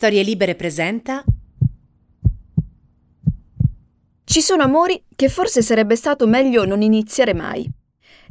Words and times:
Storie 0.00 0.22
Libere 0.22 0.54
presenta. 0.54 1.24
Ci 4.22 4.40
sono 4.40 4.62
amori 4.62 5.02
che 5.16 5.28
forse 5.28 5.60
sarebbe 5.60 5.96
stato 5.96 6.28
meglio 6.28 6.64
non 6.64 6.82
iniziare 6.82 7.34
mai. 7.34 7.68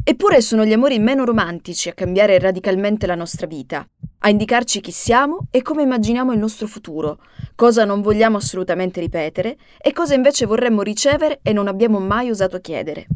Eppure 0.02 0.40
sono 0.40 0.64
gli 0.64 0.72
amori 0.72 0.98
meno 0.98 1.26
romantici 1.26 1.90
a 1.90 1.94
cambiare 1.94 2.40
radicalmente 2.40 3.06
la 3.06 3.16
nostra 3.16 3.48
vita, 3.48 3.86
a 4.20 4.30
indicarci 4.30 4.80
chi 4.80 4.92
siamo 4.92 5.40
e 5.52 5.62
come 5.62 5.82
immaginiamo 5.82 6.32
il 6.32 6.40
nostro 6.40 6.68
futuro, 6.68 7.20
cosa 7.54 7.84
non 7.84 8.00
vogliamo 8.00 8.38
assolutamente 8.38 9.02
ripetere 9.02 9.58
e 9.78 9.92
cosa 9.92 10.14
invece 10.14 10.46
vorremmo 10.46 10.84
ricevere 10.84 11.42
e 11.44 11.52
non 11.52 11.68
abbiamo 11.68 12.00
mai 12.00 12.30
osato 12.30 12.62
chiedere. 12.62 13.08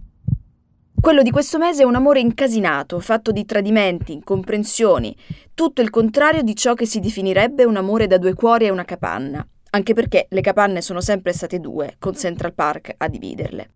Quello 1.01 1.23
di 1.23 1.31
questo 1.31 1.57
mese 1.57 1.81
è 1.81 1.85
un 1.85 1.95
amore 1.95 2.19
incasinato, 2.19 2.99
fatto 2.99 3.31
di 3.31 3.43
tradimenti, 3.43 4.13
incomprensioni, 4.13 5.17
tutto 5.55 5.81
il 5.81 5.89
contrario 5.89 6.43
di 6.43 6.55
ciò 6.55 6.75
che 6.75 6.85
si 6.85 6.99
definirebbe 6.99 7.63
un 7.63 7.75
amore 7.75 8.05
da 8.05 8.19
due 8.19 8.35
cuori 8.35 8.65
e 8.65 8.69
una 8.69 8.85
capanna, 8.85 9.43
anche 9.71 9.95
perché 9.95 10.27
le 10.29 10.41
capanne 10.41 10.79
sono 10.79 11.01
sempre 11.01 11.33
state 11.33 11.59
due, 11.59 11.95
con 11.97 12.13
Central 12.13 12.53
Park 12.53 12.93
a 12.97 13.07
dividerle. 13.07 13.71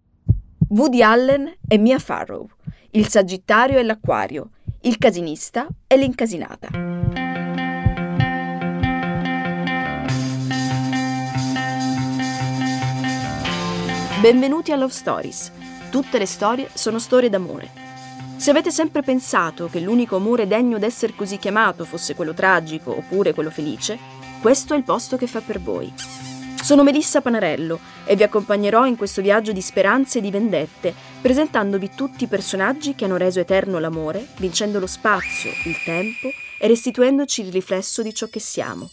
Woody 0.69 1.01
Allen 1.01 1.51
e 1.67 1.79
Mia 1.79 1.97
Farrow, 1.97 2.47
il 2.91 3.07
Sagittario 3.07 3.79
e 3.79 3.83
l'Acquario, 3.83 4.51
il 4.81 4.99
casinista 4.99 5.67
e 5.87 5.97
l'incasinata. 5.97 6.69
Benvenuti 14.21 14.71
a 14.71 14.75
Love 14.75 14.93
Stories 14.93 15.54
Tutte 15.95 16.17
le 16.17 16.25
storie 16.25 16.69
sono 16.73 16.99
storie 16.99 17.29
d'amore. 17.29 17.71
Se 18.35 18.49
avete 18.49 18.69
sempre 18.69 19.01
pensato 19.01 19.69
che 19.71 19.79
l'unico 19.79 20.17
amore 20.17 20.45
degno 20.45 20.77
d'essere 20.77 21.15
così 21.15 21.37
chiamato 21.37 21.85
fosse 21.85 22.15
quello 22.15 22.33
tragico 22.33 22.97
oppure 22.97 23.33
quello 23.33 23.49
felice, 23.49 23.97
questo 24.41 24.73
è 24.73 24.77
il 24.77 24.83
posto 24.83 25.15
che 25.15 25.25
fa 25.25 25.39
per 25.39 25.61
voi. 25.61 25.93
Sono 26.61 26.83
Melissa 26.83 27.21
Panarello 27.21 27.79
e 28.03 28.17
vi 28.17 28.23
accompagnerò 28.23 28.85
in 28.85 28.97
questo 28.97 29.21
viaggio 29.21 29.53
di 29.53 29.61
speranze 29.61 30.17
e 30.17 30.21
di 30.21 30.31
vendette, 30.31 30.93
presentandovi 31.21 31.91
tutti 31.95 32.25
i 32.25 32.27
personaggi 32.27 32.93
che 32.93 33.05
hanno 33.05 33.15
reso 33.15 33.39
eterno 33.39 33.79
l'amore, 33.79 34.27
vincendo 34.35 34.79
lo 34.79 34.87
spazio, 34.87 35.49
il 35.63 35.77
tempo 35.85 36.27
e 36.59 36.67
restituendoci 36.67 37.39
il 37.39 37.53
riflesso 37.53 38.01
di 38.01 38.13
ciò 38.13 38.27
che 38.27 38.41
siamo. 38.41 38.89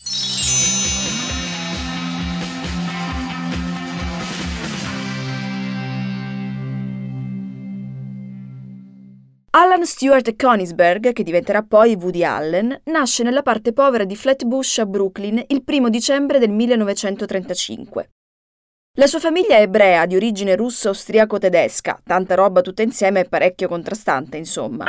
Alan 9.54 9.84
Stewart 9.84 10.34
Konigsberg, 10.34 11.12
che 11.12 11.22
diventerà 11.22 11.62
poi 11.62 11.94
Woody 11.94 12.24
Allen, 12.24 12.80
nasce 12.84 13.22
nella 13.22 13.42
parte 13.42 13.74
povera 13.74 14.04
di 14.04 14.16
Flatbush 14.16 14.78
a 14.78 14.86
Brooklyn 14.86 15.44
il 15.48 15.62
1 15.66 15.90
dicembre 15.90 16.38
del 16.38 16.48
1935. 16.48 18.10
La 18.96 19.06
sua 19.06 19.18
famiglia 19.18 19.56
è 19.56 19.60
ebrea 19.60 20.06
di 20.06 20.16
origine 20.16 20.56
russo-austriaco-tedesca, 20.56 22.00
tanta 22.02 22.34
roba 22.34 22.62
tutta 22.62 22.80
insieme 22.80 23.20
e 23.20 23.28
parecchio 23.28 23.68
contrastante, 23.68 24.38
insomma. 24.38 24.86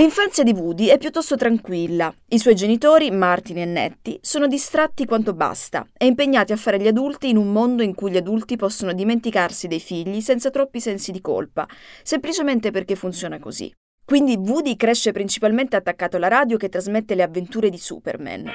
L'infanzia 0.00 0.42
di 0.44 0.52
Woody 0.52 0.86
è 0.86 0.96
piuttosto 0.96 1.36
tranquilla. 1.36 2.10
I 2.28 2.38
suoi 2.38 2.54
genitori, 2.54 3.10
Martin 3.10 3.58
e 3.58 3.66
Nettie, 3.66 4.16
sono 4.22 4.46
distratti 4.46 5.04
quanto 5.04 5.34
basta 5.34 5.86
e 5.94 6.06
impegnati 6.06 6.52
a 6.52 6.56
fare 6.56 6.80
gli 6.80 6.86
adulti 6.86 7.28
in 7.28 7.36
un 7.36 7.52
mondo 7.52 7.82
in 7.82 7.94
cui 7.94 8.10
gli 8.10 8.16
adulti 8.16 8.56
possono 8.56 8.94
dimenticarsi 8.94 9.68
dei 9.68 9.78
figli 9.78 10.22
senza 10.22 10.48
troppi 10.48 10.80
sensi 10.80 11.12
di 11.12 11.20
colpa, 11.20 11.68
semplicemente 12.02 12.70
perché 12.70 12.94
funziona 12.94 13.38
così. 13.38 13.70
Quindi 14.02 14.36
Woody 14.38 14.74
cresce 14.76 15.12
principalmente 15.12 15.76
attaccato 15.76 16.16
alla 16.16 16.28
radio 16.28 16.56
che 16.56 16.70
trasmette 16.70 17.14
le 17.14 17.22
avventure 17.22 17.68
di 17.68 17.76
Superman. 17.76 18.46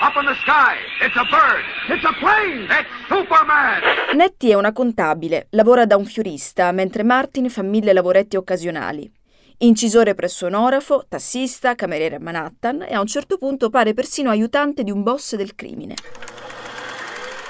Up 0.00 0.14
in 0.16 0.26
the 0.26 0.34
sky, 0.40 0.78
it's 1.04 1.14
a 1.14 1.24
bird, 1.24 1.94
it's 1.94 2.04
a 2.06 2.14
plane, 2.18 2.64
it's 2.70 2.88
Superman! 3.06 4.16
Nettie 4.16 4.52
è 4.52 4.54
una 4.54 4.72
contabile, 4.72 5.48
lavora 5.50 5.84
da 5.84 5.98
un 5.98 6.06
fiorista, 6.06 6.72
mentre 6.72 7.02
Martin 7.02 7.50
fa 7.50 7.60
mille 7.60 7.92
lavoretti 7.92 8.36
occasionali. 8.36 9.12
Incisore 9.58 10.14
presso 10.14 10.44
un 10.46 10.52
orafo, 10.52 11.06
tassista, 11.08 11.74
cameriere 11.74 12.16
a 12.16 12.20
Manhattan 12.20 12.82
e 12.82 12.92
a 12.92 13.00
un 13.00 13.06
certo 13.06 13.38
punto 13.38 13.70
pare 13.70 13.94
persino 13.94 14.28
aiutante 14.28 14.84
di 14.84 14.90
un 14.90 15.02
boss 15.02 15.34
del 15.34 15.54
crimine. 15.54 15.94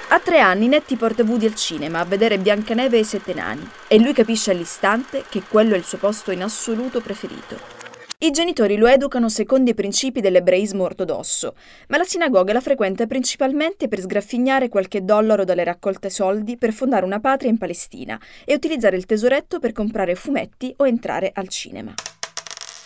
A 0.09 0.19
tre 0.19 0.39
anni 0.39 0.69
Nettie 0.69 0.95
porta 0.95 1.23
Woody 1.23 1.47
al 1.47 1.55
cinema 1.55 1.99
a 1.99 2.05
vedere 2.05 2.39
Biancaneve 2.39 2.95
e 2.95 3.01
i 3.01 3.03
Sette 3.03 3.33
Nani 3.33 3.69
e 3.89 3.99
lui 3.99 4.13
capisce 4.13 4.51
all'istante 4.51 5.25
che 5.27 5.43
quello 5.49 5.75
è 5.75 5.77
il 5.77 5.83
suo 5.83 5.97
posto 5.97 6.31
in 6.31 6.43
assoluto 6.43 7.01
preferito. 7.01 7.76
I 8.19 8.31
genitori 8.31 8.77
lo 8.77 8.87
educano 8.87 9.29
secondo 9.29 9.69
i 9.69 9.75
principi 9.75 10.21
dell'ebraismo 10.21 10.83
ortodosso, 10.83 11.53
ma 11.89 11.97
la 11.97 12.03
sinagoga 12.03 12.51
la 12.51 12.61
frequenta 12.61 13.05
principalmente 13.05 13.87
per 13.87 13.99
sgraffignare 13.99 14.69
qualche 14.69 15.05
dollaro 15.05 15.43
dalle 15.43 15.63
raccolte 15.63 16.09
soldi 16.09 16.57
per 16.57 16.73
fondare 16.73 17.05
una 17.05 17.19
patria 17.19 17.51
in 17.51 17.59
Palestina 17.59 18.19
e 18.43 18.55
utilizzare 18.55 18.97
il 18.97 19.05
tesoretto 19.05 19.59
per 19.59 19.71
comprare 19.71 20.15
fumetti 20.15 20.73
o 20.77 20.87
entrare 20.87 21.29
al 21.31 21.47
cinema. 21.47 21.93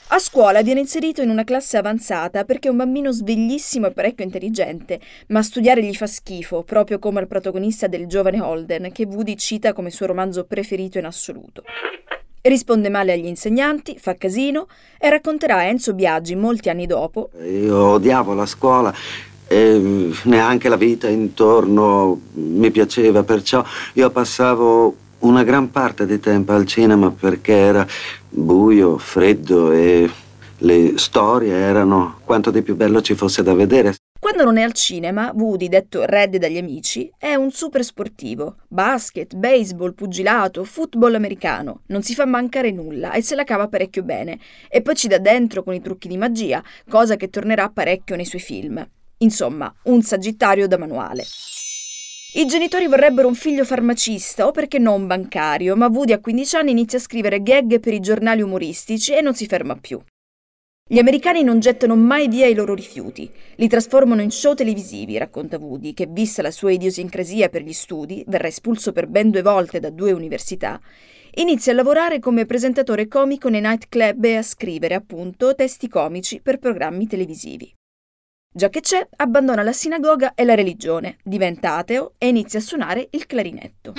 A 0.10 0.20
scuola 0.20 0.62
viene 0.64 0.82
inserito 0.82 1.22
in 1.22 1.30
una 1.30 1.46
classe 1.46 1.78
avanzata 1.78 2.44
perché 2.44 2.68
è 2.68 2.72
un 2.72 2.76
bambino 2.76 3.14
sveglissimo 3.14 3.88
e 3.88 3.92
parecchio 3.92 4.26
intelligente, 4.26 5.00
ma 5.28 5.42
studiare 5.42 5.82
gli 5.82 5.96
fa 5.96 6.08
schifo, 6.08 6.64
proprio 6.64 7.00
come 7.00 7.22
al 7.22 7.28
protagonista 7.28 7.88
del 7.88 8.06
giovane 8.06 8.42
Holden, 8.42 8.92
che 8.92 9.06
Woody 9.06 9.38
cita 9.38 9.72
come 9.72 9.92
suo 9.92 10.08
romanzo 10.08 10.44
preferito 10.44 10.98
in 10.98 11.06
assoluto. 11.06 11.64
Risponde 12.44 12.90
male 12.90 13.14
agli 13.14 13.28
insegnanti, 13.28 13.98
fa 14.00 14.16
casino 14.16 14.66
e 14.98 15.12
racconterà 15.12 15.58
a 15.58 15.64
Enzo 15.66 15.94
Biaggi 15.94 16.36
molti 16.36 16.70
anni 16.70 16.88
dopo. 16.88 17.30
Io 17.44 17.78
odiavo 17.90 18.34
la 18.34 18.48
scuola 18.48 18.92
e 19.48 20.10
neanche 20.24 20.68
la 20.68 20.76
vita 20.76 21.08
intorno 21.08 22.20
mi 22.34 22.72
piaceva, 22.72 23.22
perciò 23.22 23.64
io 23.94 24.10
passavo 24.10 24.96
una 25.20 25.44
gran 25.44 25.70
parte 25.70 26.08
di 26.08 26.20
tempo 26.20 26.54
al 26.54 26.66
cinema 26.66 27.12
perché 27.12 27.54
era 27.54 27.86
buio, 28.28 28.98
freddo 28.98 29.72
e 29.72 30.10
le 30.58 30.94
storie 30.96 31.54
erano 31.54 32.22
quanto 32.24 32.50
di 32.50 32.64
più 32.64 32.76
bello 32.76 33.02
ci 33.02 33.14
fosse 33.14 33.44
da 33.44 33.54
vedere. 33.54 33.96
Quando 34.22 34.44
non 34.44 34.58
è 34.58 34.62
al 34.62 34.74
cinema, 34.74 35.34
Woody, 35.36 35.68
detto 35.68 36.06
Red 36.06 36.38
dagli 36.38 36.60
amici, 36.60 37.12
è 37.18 37.34
un 37.34 37.50
super 37.50 37.84
sportivo. 37.84 38.58
Basket, 38.68 39.34
baseball, 39.34 39.96
pugilato, 39.96 40.64
football 40.64 41.16
americano. 41.16 41.82
Non 41.88 42.04
si 42.04 42.14
fa 42.14 42.26
mancare 42.26 42.70
nulla 42.70 43.14
e 43.14 43.24
se 43.24 43.34
la 43.34 43.44
cava 43.44 43.68
parecchio 43.68 44.04
bene. 44.04 44.38
E 44.70 44.84
poi 44.84 44.96
ci 44.96 45.08
dà 45.08 45.18
dentro 45.18 45.64
con 45.64 45.74
i 45.74 45.82
trucchi 45.82 46.08
di 46.08 46.18
magia, 46.18 46.64
cosa 46.88 47.16
che 47.16 47.32
tornerà 47.32 47.68
parecchio 47.70 48.16
nei 48.16 48.26
suoi 48.26 48.42
film. 48.42 48.88
Insomma, 49.18 49.74
un 49.86 50.04
sagittario 50.04 50.68
da 50.68 50.78
manuale. 50.78 51.26
I 52.34 52.46
genitori 52.46 52.86
vorrebbero 52.86 53.28
un 53.28 53.34
figlio 53.34 53.66
farmacista 53.66 54.46
o 54.46 54.52
perché 54.52 54.78
no 54.78 54.94
un 54.94 55.08
bancario, 55.08 55.76
ma 55.76 55.88
Woody 55.88 56.12
a 56.12 56.20
15 56.20 56.56
anni 56.58 56.70
inizia 56.70 57.00
a 57.00 57.02
scrivere 57.02 57.42
gag 57.42 57.80
per 57.80 57.96
i 57.96 58.00
giornali 58.00 58.44
umoristici 58.44 59.16
e 59.16 59.22
non 59.22 59.34
si 59.34 59.48
ferma 59.48 59.76
più. 59.78 60.00
Gli 60.92 61.00
americani 61.00 61.42
non 61.42 61.62
gettano 61.62 61.96
mai 61.96 62.28
via 62.28 62.48
i 62.48 62.54
loro 62.54 62.74
rifiuti, 62.74 63.32
li 63.56 63.70
trasformano 63.70 64.22
in 64.22 64.30
show 64.30 64.54
televisivi, 64.54 65.18
racconta 65.18 65.58
Woody, 65.58 65.94
che 65.94 66.06
vista 66.06 66.42
la 66.42 66.52
sua 66.52 66.74
idiosincrasia 66.74 67.48
per 67.48 67.62
gli 67.62 67.72
studi, 67.72 68.26
verrà 68.28 68.50
espulso 68.50 68.92
per 68.92 69.08
ben 69.08 69.30
due 69.30 69.42
volte 69.42 69.80
da 69.80 69.90
due 69.90 70.12
università, 70.12 70.82
inizia 71.36 71.72
a 71.72 71.76
lavorare 71.76 72.20
come 72.20 72.46
presentatore 72.46 73.08
comico 73.08 73.48
nei 73.48 73.62
nightclub 73.62 74.22
e 74.26 74.36
a 74.36 74.42
scrivere, 74.42 74.94
appunto, 74.96 75.56
testi 75.56 75.88
comici 75.88 76.42
per 76.42 76.60
programmi 76.60 77.08
televisivi. 77.08 77.74
Già 78.54 78.68
che 78.68 78.82
c'è, 78.82 79.08
abbandona 79.16 79.64
la 79.64 79.72
sinagoga 79.72 80.34
e 80.34 80.44
la 80.44 80.56
religione, 80.56 81.20
diventa 81.24 81.78
ateo 81.78 82.16
e 82.18 82.28
inizia 82.28 82.60
a 82.60 82.64
suonare 82.64 83.08
il 83.12 83.26
clarinetto. 83.28 83.94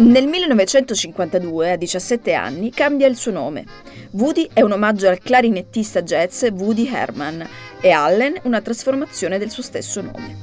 Nel 0.00 0.26
1952, 0.28 1.72
a 1.72 1.76
17 1.76 2.32
anni, 2.32 2.70
cambia 2.70 3.06
il 3.06 3.16
suo 3.16 3.32
nome. 3.32 3.66
Woody 4.12 4.48
è 4.50 4.62
un 4.62 4.72
omaggio 4.72 5.06
al 5.08 5.18
clarinettista 5.18 6.00
jazz 6.00 6.42
Woody 6.52 6.88
Herman 6.90 7.46
e 7.82 7.90
Allen 7.90 8.40
una 8.44 8.62
trasformazione 8.62 9.36
del 9.36 9.50
suo 9.50 9.62
stesso 9.62 10.00
nome. 10.00 10.38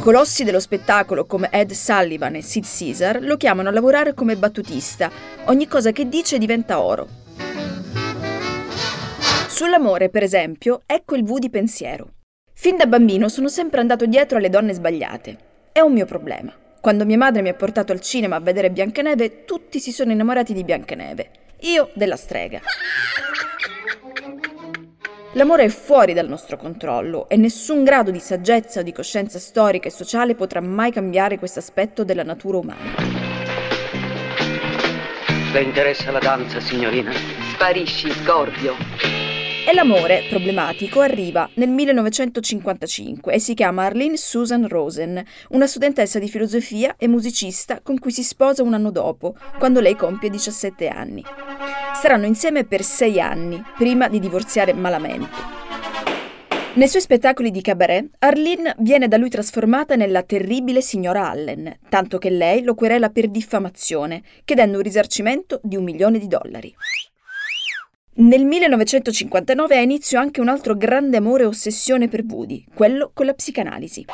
Colossi 0.00 0.44
dello 0.44 0.60
spettacolo 0.60 1.24
come 1.24 1.48
Ed 1.50 1.70
Sullivan 1.70 2.34
e 2.34 2.42
Sid 2.42 2.66
Caesar 2.66 3.22
lo 3.22 3.38
chiamano 3.38 3.70
a 3.70 3.72
lavorare 3.72 4.12
come 4.12 4.36
battutista. 4.36 5.10
Ogni 5.46 5.66
cosa 5.66 5.90
che 5.90 6.06
dice 6.06 6.36
diventa 6.36 6.82
oro. 6.82 7.08
Sull'amore, 9.48 10.10
per 10.10 10.22
esempio, 10.22 10.82
ecco 10.84 11.16
il 11.16 11.24
Woody 11.24 11.48
pensiero. 11.48 12.10
Fin 12.52 12.76
da 12.76 12.84
bambino 12.84 13.30
sono 13.30 13.48
sempre 13.48 13.80
andato 13.80 14.04
dietro 14.04 14.36
alle 14.36 14.50
donne 14.50 14.74
sbagliate. 14.74 15.38
È 15.72 15.80
un 15.80 15.94
mio 15.94 16.04
problema. 16.04 16.52
Quando 16.82 17.04
mia 17.04 17.16
madre 17.16 17.42
mi 17.42 17.48
ha 17.48 17.54
portato 17.54 17.92
al 17.92 18.00
cinema 18.00 18.34
a 18.34 18.40
vedere 18.40 18.68
Biancaneve, 18.68 19.44
tutti 19.44 19.78
si 19.78 19.92
sono 19.92 20.10
innamorati 20.10 20.52
di 20.52 20.64
Biancaneve. 20.64 21.30
Io 21.60 21.90
della 21.94 22.16
strega. 22.16 22.60
L'amore 25.34 25.62
è 25.62 25.68
fuori 25.68 26.12
dal 26.12 26.26
nostro 26.26 26.56
controllo 26.56 27.28
e 27.28 27.36
nessun 27.36 27.84
grado 27.84 28.10
di 28.10 28.18
saggezza 28.18 28.80
o 28.80 28.82
di 28.82 28.90
coscienza 28.90 29.38
storica 29.38 29.86
e 29.86 29.92
sociale 29.92 30.34
potrà 30.34 30.60
mai 30.60 30.90
cambiare 30.90 31.38
questo 31.38 31.60
aspetto 31.60 32.02
della 32.02 32.24
natura 32.24 32.58
umana. 32.58 32.96
Le 35.52 35.62
interessa 35.62 36.10
la 36.10 36.18
danza, 36.18 36.58
signorina? 36.58 37.12
Sparisci, 37.52 38.10
Scorpio. 38.10 39.21
E 39.64 39.72
l'amore 39.74 40.24
problematico 40.28 41.00
arriva 41.00 41.48
nel 41.54 41.68
1955 41.68 43.32
e 43.32 43.38
si 43.38 43.54
chiama 43.54 43.84
Arlene 43.84 44.16
Susan 44.16 44.66
Rosen, 44.66 45.22
una 45.50 45.68
studentessa 45.68 46.18
di 46.18 46.28
filosofia 46.28 46.96
e 46.98 47.06
musicista 47.06 47.80
con 47.80 47.98
cui 48.00 48.10
si 48.10 48.24
sposa 48.24 48.64
un 48.64 48.74
anno 48.74 48.90
dopo, 48.90 49.36
quando 49.58 49.80
lei 49.80 49.94
compie 49.94 50.30
17 50.30 50.88
anni. 50.88 51.22
Saranno 51.94 52.26
insieme 52.26 52.64
per 52.64 52.82
sei 52.82 53.20
anni, 53.20 53.62
prima 53.76 54.08
di 54.08 54.18
divorziare 54.18 54.72
malamente. 54.72 55.60
Nei 56.74 56.88
suoi 56.88 57.02
spettacoli 57.02 57.52
di 57.52 57.60
cabaret, 57.60 58.08
Arlene 58.18 58.74
viene 58.78 59.06
da 59.06 59.16
lui 59.16 59.28
trasformata 59.28 59.94
nella 59.94 60.22
terribile 60.22 60.80
signora 60.80 61.30
Allen, 61.30 61.78
tanto 61.88 62.18
che 62.18 62.30
lei 62.30 62.62
lo 62.62 62.74
querela 62.74 63.10
per 63.10 63.28
diffamazione, 63.28 64.22
chiedendo 64.44 64.78
un 64.78 64.82
risarcimento 64.82 65.60
di 65.62 65.76
un 65.76 65.84
milione 65.84 66.18
di 66.18 66.26
dollari. 66.26 66.74
Nel 68.14 68.44
1959 68.44 69.74
ha 69.74 69.80
inizio 69.80 70.18
anche 70.18 70.42
un 70.42 70.48
altro 70.48 70.76
grande 70.76 71.16
amore 71.16 71.44
e 71.44 71.46
ossessione 71.46 72.08
per 72.08 72.22
Woody, 72.28 72.62
quello 72.74 73.10
con 73.14 73.24
la 73.24 73.32
psicanalisi. 73.32 74.04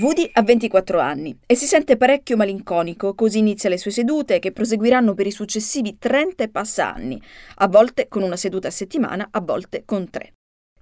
Woody 0.00 0.30
ha 0.32 0.42
24 0.42 1.00
anni 1.00 1.36
e 1.44 1.56
si 1.56 1.66
sente 1.66 1.96
parecchio 1.96 2.36
malinconico, 2.36 3.16
così 3.16 3.38
inizia 3.38 3.68
le 3.68 3.78
sue 3.78 3.90
sedute 3.90 4.38
che 4.38 4.52
proseguiranno 4.52 5.12
per 5.12 5.26
i 5.26 5.32
successivi 5.32 5.98
30 5.98 6.44
e 6.44 6.48
passa 6.50 6.94
anni, 6.94 7.20
a 7.56 7.66
volte 7.66 8.06
con 8.06 8.22
una 8.22 8.36
seduta 8.36 8.68
a 8.68 8.70
settimana, 8.70 9.26
a 9.32 9.40
volte 9.40 9.82
con 9.84 10.08
tre. 10.08 10.34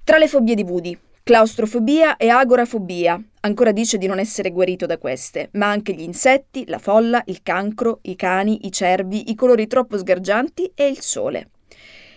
Tra 0.05 0.19
le 0.19 0.29
fobie 0.29 0.55
di 0.55 0.63
Woody, 0.63 0.99
claustrofobia 1.23 2.19
e 2.19 2.29
agorafobia. 2.29 3.19
Ancora 3.41 3.73
dice 3.73 3.97
di 3.97 4.07
non 4.07 4.19
essere 4.19 4.51
guarito 4.51 4.85
da 4.85 4.99
queste, 4.99 5.49
ma 5.53 5.71
anche 5.71 5.95
gli 5.95 6.03
insetti, 6.03 6.67
la 6.67 6.79
folla, 6.79 7.23
il 7.25 7.41
cancro, 7.43 8.01
i 8.03 8.17
cani, 8.17 8.67
i 8.67 8.71
cervi, 8.71 9.31
i 9.31 9.35
colori 9.35 9.67
troppo 9.67 9.97
sgargianti 9.97 10.73
e 10.75 10.87
il 10.87 11.01
sole. 11.01 11.49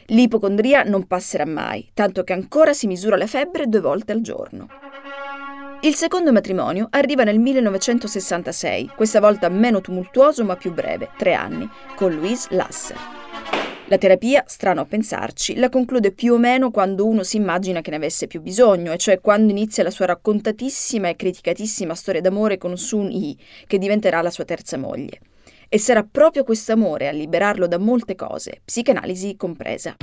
L'ipocondria 0.08 0.84
non 0.84 1.08
passerà 1.08 1.46
mai, 1.46 1.90
tanto 1.94 2.24
che 2.24 2.34
ancora 2.34 2.74
si 2.74 2.88
misura 2.88 3.16
la 3.16 3.28
febbre 3.28 3.68
due 3.68 3.80
volte 3.80 4.12
al 4.12 4.22
giorno. 4.22 4.68
Il 5.82 5.96
secondo 5.96 6.32
matrimonio 6.32 6.88
arriva 6.92 7.24
nel 7.24 7.40
1966, 7.40 8.92
questa 8.96 9.20
volta 9.20 9.50
meno 9.50 9.82
tumultuoso 9.82 10.46
ma 10.46 10.56
più 10.56 10.74
breve, 10.74 11.10
tre 11.18 11.34
anni, 11.34 11.70
con 11.96 12.14
Louise 12.14 12.48
Lasser. 12.52 12.98
La 13.88 13.98
terapia, 13.98 14.44
strano 14.48 14.82
a 14.82 14.86
pensarci, 14.86 15.56
la 15.56 15.68
conclude 15.70 16.14
più 16.14 16.34
o 16.34 16.38
meno 16.38 16.72
quando 16.72 17.06
uno 17.06 17.24
si 17.24 17.36
immagina 17.36 17.82
che 17.82 17.90
ne 17.90 17.98
avesse 17.98 18.28
più 18.28 18.42
bisogno, 18.42 18.94
e 18.94 18.98
cioè 18.98 19.20
quando 19.20 19.52
inizia 19.52 19.84
la 19.84 19.92
sua 19.92 20.06
raccontatissima 20.06 21.10
e 21.10 21.18
criticatissima 21.18 21.94
storia 21.94 22.22
d'amore 22.22 22.58
con 22.58 22.78
Sun 22.78 23.12
Yi, 23.12 23.38
che 23.68 23.78
diventerà 23.78 24.22
la 24.22 24.32
sua 24.32 24.46
terza 24.46 24.78
moglie. 24.78 25.20
E 25.74 25.80
sarà 25.80 26.04
proprio 26.04 26.44
questo 26.44 26.72
amore 26.72 27.08
a 27.08 27.12
liberarlo 27.12 27.66
da 27.66 27.80
molte 27.80 28.14
cose, 28.14 28.62
psicanalisi 28.64 29.36
compresa. 29.36 29.96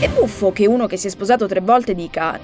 È 0.00 0.08
buffo 0.08 0.50
che 0.50 0.66
uno 0.66 0.88
che 0.88 0.96
si 0.96 1.06
è 1.06 1.10
sposato 1.10 1.46
tre 1.46 1.60
volte 1.60 1.94
dica 1.94 2.36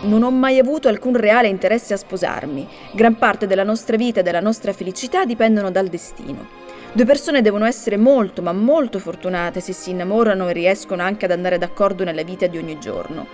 non 0.00 0.24
ho 0.24 0.32
mai 0.32 0.58
avuto 0.58 0.88
alcun 0.88 1.14
reale 1.14 1.46
interesse 1.46 1.94
a 1.94 1.98
sposarmi. 1.98 2.66
Gran 2.94 3.16
parte 3.16 3.46
della 3.46 3.62
nostra 3.62 3.96
vita 3.96 4.18
e 4.18 4.22
della 4.24 4.40
nostra 4.40 4.72
felicità 4.72 5.24
dipendono 5.24 5.70
dal 5.70 5.86
destino. 5.86 6.48
Due 6.92 7.04
persone 7.04 7.42
devono 7.42 7.64
essere 7.64 7.96
molto, 7.96 8.42
ma 8.42 8.52
molto 8.52 8.98
fortunate 8.98 9.60
se 9.60 9.72
si 9.72 9.90
innamorano 9.90 10.48
e 10.48 10.52
riescono 10.52 11.02
anche 11.02 11.26
ad 11.26 11.30
andare 11.30 11.58
d'accordo 11.58 12.02
nella 12.02 12.24
vita 12.24 12.48
di 12.48 12.58
ogni 12.58 12.80
giorno. 12.80 13.24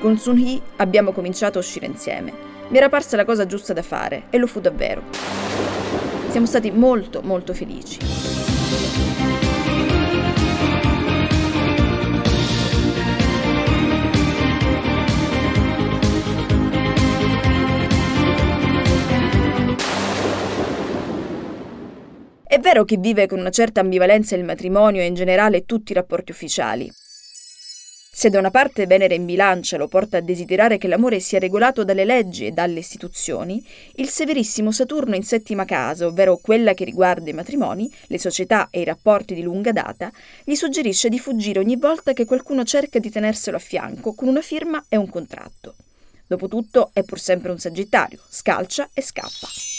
Con 0.00 0.18
Sun 0.18 0.36
Hee 0.36 0.60
abbiamo 0.76 1.12
cominciato 1.12 1.56
a 1.56 1.62
uscire 1.62 1.86
insieme. 1.86 2.30
Mi 2.68 2.76
era 2.76 2.90
parsa 2.90 3.16
la 3.16 3.24
cosa 3.24 3.46
giusta 3.46 3.72
da 3.72 3.82
fare 3.82 4.24
e 4.28 4.36
lo 4.36 4.46
fu 4.46 4.60
davvero. 4.60 5.71
Siamo 6.32 6.46
stati 6.46 6.70
molto, 6.70 7.20
molto 7.20 7.52
felici. 7.52 7.98
È 22.46 22.58
vero 22.58 22.86
che 22.86 22.96
vive 22.96 23.26
con 23.26 23.38
una 23.38 23.50
certa 23.50 23.80
ambivalenza 23.80 24.34
il 24.34 24.44
matrimonio 24.44 25.02
e 25.02 25.04
in 25.04 25.12
generale 25.12 25.66
tutti 25.66 25.92
i 25.92 25.94
rapporti 25.94 26.30
ufficiali. 26.30 26.90
Se 28.14 28.28
da 28.28 28.38
una 28.38 28.50
parte 28.50 28.86
Venere 28.86 29.14
in 29.14 29.24
bilancia 29.24 29.78
lo 29.78 29.88
porta 29.88 30.18
a 30.18 30.20
desiderare 30.20 30.76
che 30.76 30.86
l'amore 30.86 31.18
sia 31.18 31.38
regolato 31.38 31.82
dalle 31.82 32.04
leggi 32.04 32.44
e 32.44 32.50
dalle 32.50 32.80
istituzioni, 32.80 33.66
il 33.94 34.10
severissimo 34.10 34.70
Saturno 34.70 35.16
in 35.16 35.22
settima 35.22 35.64
casa, 35.64 36.06
ovvero 36.06 36.36
quella 36.36 36.74
che 36.74 36.84
riguarda 36.84 37.30
i 37.30 37.32
matrimoni, 37.32 37.90
le 38.08 38.18
società 38.18 38.68
e 38.70 38.82
i 38.82 38.84
rapporti 38.84 39.32
di 39.34 39.40
lunga 39.40 39.72
data, 39.72 40.12
gli 40.44 40.54
suggerisce 40.54 41.08
di 41.08 41.18
fuggire 41.18 41.58
ogni 41.58 41.76
volta 41.76 42.12
che 42.12 42.26
qualcuno 42.26 42.64
cerca 42.64 42.98
di 42.98 43.10
tenerselo 43.10 43.56
a 43.56 43.60
fianco 43.60 44.12
con 44.12 44.28
una 44.28 44.42
firma 44.42 44.84
e 44.90 44.98
un 44.98 45.08
contratto. 45.08 45.74
Dopotutto 46.26 46.90
è 46.92 47.02
pur 47.04 47.18
sempre 47.18 47.50
un 47.50 47.58
sagittario, 47.58 48.20
scalcia 48.28 48.90
e 48.92 49.00
scappa. 49.00 49.71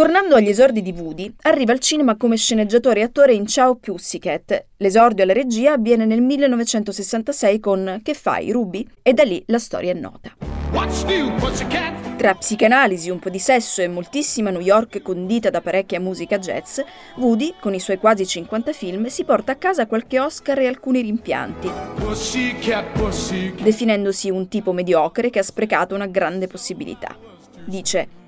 Tornando 0.00 0.34
agli 0.34 0.48
esordi 0.48 0.80
di 0.80 0.94
Woody, 0.96 1.30
arriva 1.42 1.72
al 1.72 1.78
cinema 1.78 2.16
come 2.16 2.38
sceneggiatore 2.38 3.00
e 3.00 3.02
attore 3.02 3.34
in 3.34 3.46
Ciao 3.46 3.74
Pussycat. 3.76 4.68
L'esordio 4.78 5.24
alla 5.24 5.34
regia 5.34 5.72
avviene 5.72 6.06
nel 6.06 6.22
1966 6.22 7.60
con 7.60 8.00
Che 8.02 8.14
fai, 8.14 8.50
Ruby? 8.50 8.88
E 9.02 9.12
da 9.12 9.24
lì 9.24 9.42
la 9.48 9.58
storia 9.58 9.90
è 9.90 9.94
nota. 9.94 10.34
Tra 12.16 12.34
psicanalisi, 12.34 13.10
un 13.10 13.18
po' 13.18 13.28
di 13.28 13.38
sesso 13.38 13.82
e 13.82 13.88
moltissima 13.88 14.48
New 14.48 14.62
York 14.62 15.02
condita 15.02 15.50
da 15.50 15.60
parecchia 15.60 16.00
musica 16.00 16.38
jazz, 16.38 16.80
Woody, 17.16 17.56
con 17.60 17.74
i 17.74 17.78
suoi 17.78 17.98
quasi 17.98 18.26
50 18.26 18.72
film, 18.72 19.04
si 19.08 19.24
porta 19.24 19.52
a 19.52 19.56
casa 19.56 19.86
qualche 19.86 20.18
Oscar 20.18 20.60
e 20.60 20.66
alcuni 20.66 21.02
rimpianti, 21.02 21.70
definendosi 23.62 24.30
un 24.30 24.48
tipo 24.48 24.72
mediocre 24.72 25.28
che 25.28 25.40
ha 25.40 25.42
sprecato 25.42 25.94
una 25.94 26.06
grande 26.06 26.46
possibilità. 26.46 27.14
Dice 27.66 28.18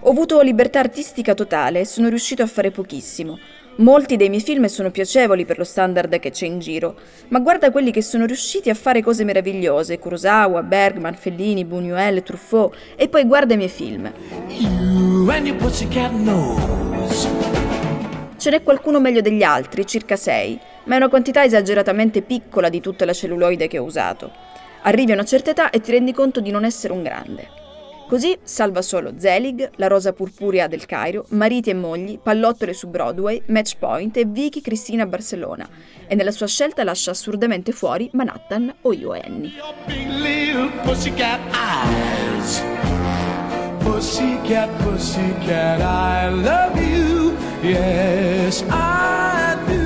ho 0.00 0.10
avuto 0.10 0.40
libertà 0.40 0.78
artistica 0.78 1.34
totale 1.34 1.80
e 1.80 1.84
sono 1.84 2.08
riuscito 2.08 2.42
a 2.42 2.46
fare 2.46 2.70
pochissimo. 2.70 3.38
Molti 3.78 4.16
dei 4.16 4.28
miei 4.28 4.40
film 4.40 4.66
sono 4.66 4.90
piacevoli 4.90 5.44
per 5.44 5.58
lo 5.58 5.64
standard 5.64 6.18
che 6.18 6.30
c'è 6.30 6.46
in 6.46 6.58
giro, 6.58 6.96
ma 7.28 7.38
guarda 7.38 7.70
quelli 7.70 7.90
che 7.92 8.02
sono 8.02 8.24
riusciti 8.26 8.70
a 8.70 8.74
fare 8.74 9.02
cose 9.02 9.22
meravigliose, 9.24 9.98
Kurosawa, 9.98 10.62
Bergman, 10.62 11.14
Fellini, 11.14 11.64
Buñuel, 11.64 12.22
Truffaut, 12.22 12.74
e 12.96 13.08
poi 13.08 13.24
guarda 13.24 13.54
i 13.54 13.56
miei 13.56 13.68
film. 13.68 14.12
Ce 18.36 18.50
n'è 18.50 18.62
qualcuno 18.62 19.00
meglio 19.00 19.20
degli 19.20 19.42
altri, 19.42 19.86
circa 19.86 20.16
sei, 20.16 20.58
ma 20.84 20.94
è 20.94 20.96
una 20.96 21.08
quantità 21.08 21.44
esageratamente 21.44 22.22
piccola 22.22 22.68
di 22.68 22.80
tutta 22.80 23.04
la 23.04 23.12
celluloide 23.12 23.68
che 23.68 23.78
ho 23.78 23.84
usato. 23.84 24.30
Arrivi 24.82 25.10
a 25.10 25.14
una 25.14 25.24
certa 25.24 25.50
età 25.50 25.70
e 25.70 25.80
ti 25.80 25.90
rendi 25.90 26.12
conto 26.12 26.40
di 26.40 26.50
non 26.50 26.64
essere 26.64 26.92
un 26.92 27.02
grande. 27.02 27.57
Così 28.08 28.38
salva 28.42 28.80
solo 28.80 29.12
Zelig, 29.18 29.72
La 29.76 29.86
rosa 29.86 30.14
purpurea 30.14 30.66
del 30.66 30.86
Cairo, 30.86 31.26
Mariti 31.28 31.68
e 31.68 31.74
mogli, 31.74 32.18
Pallottole 32.18 32.72
su 32.72 32.88
Broadway, 32.88 33.42
Match 33.48 33.74
Point 33.78 34.16
e 34.16 34.24
Vicky 34.24 34.62
Cristina 34.62 35.02
a 35.02 35.06
Barcellona 35.06 35.68
e 36.06 36.14
nella 36.14 36.30
sua 36.30 36.46
scelta 36.46 36.84
lascia 36.84 37.10
assurdamente 37.10 37.70
fuori 37.72 38.08
Manhattan 38.14 38.74
o 38.80 38.94
Io 38.94 39.12
Annie. 39.12 39.52
Pussycat, 43.82 44.70
pussycat, 44.82 45.80
I 45.80 46.30
love 46.30 46.80
you, 46.80 47.36
yes 47.60 48.64
I 48.70 49.54
do. 49.66 49.76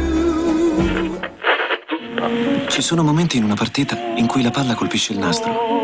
Ci 2.68 2.82
sono 2.82 3.02
momenti 3.02 3.36
in 3.36 3.42
una 3.42 3.54
partita 3.54 3.98
in 4.14 4.28
cui 4.28 4.42
la 4.42 4.50
palla 4.50 4.74
colpisce 4.74 5.12
il 5.12 5.18
nastro 5.18 5.81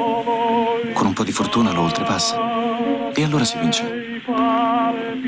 po' 1.18 1.24
di 1.24 1.32
fortuna 1.32 1.72
lo 1.72 1.80
oltrepassa. 1.80 3.12
E 3.12 3.24
allora 3.24 3.42
si 3.42 3.58
vince. 3.58 4.22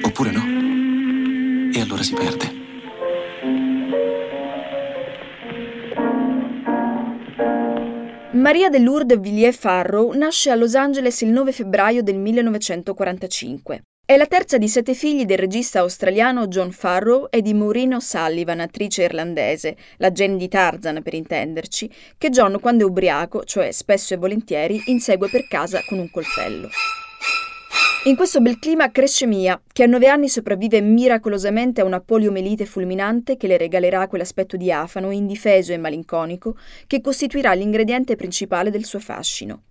Oppure 0.02 0.30
no. 0.30 0.42
E 1.74 1.80
allora 1.80 2.02
si 2.04 2.14
perde. 2.14 2.58
Maria 8.34 8.70
de 8.70 8.78
Lourdes 8.78 9.18
Villiers 9.18 9.56
Farrow 9.56 10.12
nasce 10.12 10.50
a 10.50 10.54
Los 10.54 10.76
Angeles 10.76 11.20
il 11.22 11.30
9 11.30 11.50
febbraio 11.50 12.04
del 12.04 12.18
1945. 12.18 13.82
È 14.10 14.16
la 14.16 14.26
terza 14.26 14.58
di 14.58 14.66
sette 14.66 14.94
figli 14.94 15.24
del 15.24 15.38
regista 15.38 15.78
australiano 15.78 16.48
John 16.48 16.72
Farrow 16.72 17.28
e 17.30 17.42
di 17.42 17.54
Maureen 17.54 17.94
O'Sullivan, 17.94 18.58
attrice 18.58 19.04
irlandese, 19.04 19.76
la 19.98 20.10
Jane 20.10 20.36
di 20.36 20.48
Tarzan 20.48 21.00
per 21.00 21.14
intenderci, 21.14 21.88
che 22.18 22.28
John 22.30 22.58
quando 22.58 22.82
è 22.82 22.88
ubriaco, 22.88 23.44
cioè 23.44 23.70
spesso 23.70 24.14
e 24.14 24.16
volentieri, 24.16 24.82
insegue 24.86 25.28
per 25.28 25.46
casa 25.46 25.80
con 25.86 26.00
un 26.00 26.10
coltello. 26.10 26.68
In 28.06 28.16
questo 28.16 28.40
bel 28.40 28.58
clima 28.58 28.90
cresce 28.90 29.26
Mia, 29.26 29.62
che 29.72 29.84
a 29.84 29.86
nove 29.86 30.08
anni 30.08 30.28
sopravvive 30.28 30.80
miracolosamente 30.80 31.80
a 31.80 31.84
una 31.84 32.00
poliomelite 32.00 32.66
fulminante 32.66 33.36
che 33.36 33.46
le 33.46 33.58
regalerà 33.58 34.08
quell'aspetto 34.08 34.56
diafano, 34.56 35.12
indifeso 35.12 35.72
e 35.72 35.78
malinconico 35.78 36.56
che 36.88 37.00
costituirà 37.00 37.52
l'ingrediente 37.52 38.16
principale 38.16 38.70
del 38.70 38.84
suo 38.84 38.98
fascino. 38.98 39.62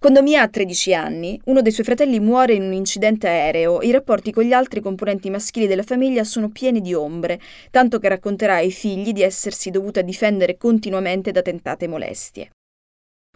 Quando 0.00 0.22
Mia 0.22 0.42
ha 0.42 0.48
13 0.48 0.94
anni, 0.94 1.40
uno 1.46 1.60
dei 1.60 1.72
suoi 1.72 1.84
fratelli 1.84 2.20
muore 2.20 2.54
in 2.54 2.62
un 2.62 2.72
incidente 2.72 3.26
aereo. 3.26 3.82
I 3.82 3.90
rapporti 3.90 4.30
con 4.30 4.44
gli 4.44 4.52
altri 4.52 4.80
componenti 4.80 5.28
maschili 5.28 5.66
della 5.66 5.82
famiglia 5.82 6.22
sono 6.22 6.50
pieni 6.50 6.80
di 6.80 6.94
ombre, 6.94 7.40
tanto 7.72 7.98
che 7.98 8.06
racconterà 8.06 8.54
ai 8.54 8.70
figli 8.70 9.10
di 9.10 9.22
essersi 9.22 9.70
dovuta 9.70 10.00
difendere 10.00 10.56
continuamente 10.56 11.32
da 11.32 11.42
tentate 11.42 11.88
molestie. 11.88 12.50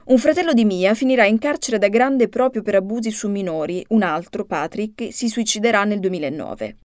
Un 0.05 0.19
fratello 0.19 0.53
di 0.53 0.65
Mia 0.65 0.95
finirà 0.95 1.25
in 1.27 1.39
carcere 1.39 1.79
da 1.79 1.89
grande 1.89 2.29
proprio 2.29 2.63
per 2.63 2.77
abusi 2.77 3.11
su 3.11 3.29
minori, 3.29 3.85
un 3.89 4.05
altro, 4.05 4.45
Patrick, 4.45 5.13
si 5.13 5.29
suiciderà 5.29 5.83
nel 5.83 5.99
2009. 5.99 6.77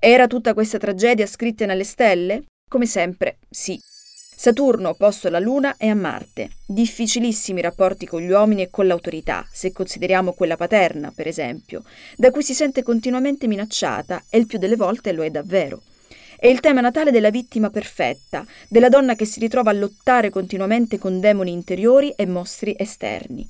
Era 0.00 0.26
tutta 0.26 0.52
questa 0.52 0.78
tragedia 0.78 1.26
scritta 1.26 1.64
nelle 1.64 1.84
stelle? 1.84 2.42
Come 2.68 2.86
sempre, 2.86 3.38
sì. 3.48 3.78
Saturno 4.38 4.90
opposto 4.90 5.28
alla 5.28 5.38
Luna 5.38 5.78
e 5.78 5.88
a 5.88 5.94
Marte. 5.94 6.50
Difficilissimi 6.66 7.62
rapporti 7.62 8.04
con 8.04 8.20
gli 8.20 8.28
uomini 8.30 8.60
e 8.60 8.68
con 8.68 8.86
l'autorità, 8.86 9.46
se 9.50 9.72
consideriamo 9.72 10.34
quella 10.34 10.58
paterna, 10.58 11.10
per 11.10 11.26
esempio, 11.26 11.84
da 12.16 12.30
cui 12.30 12.42
si 12.42 12.52
sente 12.52 12.82
continuamente 12.82 13.46
minacciata 13.46 14.24
e 14.28 14.36
il 14.36 14.46
più 14.46 14.58
delle 14.58 14.76
volte 14.76 15.12
lo 15.12 15.24
è 15.24 15.30
davvero. 15.30 15.80
È 16.38 16.48
il 16.48 16.60
tema 16.60 16.82
natale 16.82 17.10
della 17.10 17.30
vittima 17.30 17.70
perfetta, 17.70 18.44
della 18.68 18.90
donna 18.90 19.14
che 19.14 19.24
si 19.24 19.40
ritrova 19.40 19.70
a 19.70 19.74
lottare 19.74 20.28
continuamente 20.28 20.98
con 20.98 21.18
demoni 21.18 21.50
interiori 21.52 22.10
e 22.10 22.26
mostri 22.26 22.74
esterni. 22.78 23.46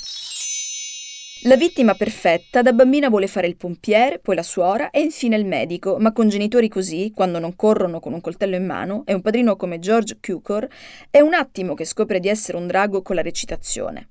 La 1.43 1.57
vittima 1.57 1.95
perfetta 1.95 2.63
da 2.63 2.73
bambina 2.73 3.11
vuole 3.11 3.27
fare 3.27 3.47
il 3.47 3.57
pompiere, 3.57 4.19
poi 4.19 4.35
la 4.35 4.43
suora 4.43 4.89
e 4.89 5.01
infine 5.01 5.37
il 5.37 5.45
medico, 5.45 5.99
ma 5.99 6.13
con 6.13 6.31
genitori 6.31 6.69
così, 6.69 7.13
quando 7.15 7.39
non 7.39 7.55
corrono 7.55 8.01
con 8.01 8.15
un 8.15 8.23
coltello 8.23 8.57
in 8.57 8.65
mano, 8.65 9.03
e 9.05 9.13
un 9.13 9.21
padrino 9.21 9.55
come 9.55 9.79
George 9.79 10.17
Cukor, 10.19 10.67
è 11.11 11.21
un 11.21 11.35
attimo 11.35 11.75
che 11.75 11.85
scopre 11.85 12.21
di 12.21 12.29
essere 12.29 12.57
un 12.57 12.67
drago 12.67 13.03
con 13.03 13.17
la 13.17 13.23
recitazione. 13.23 14.09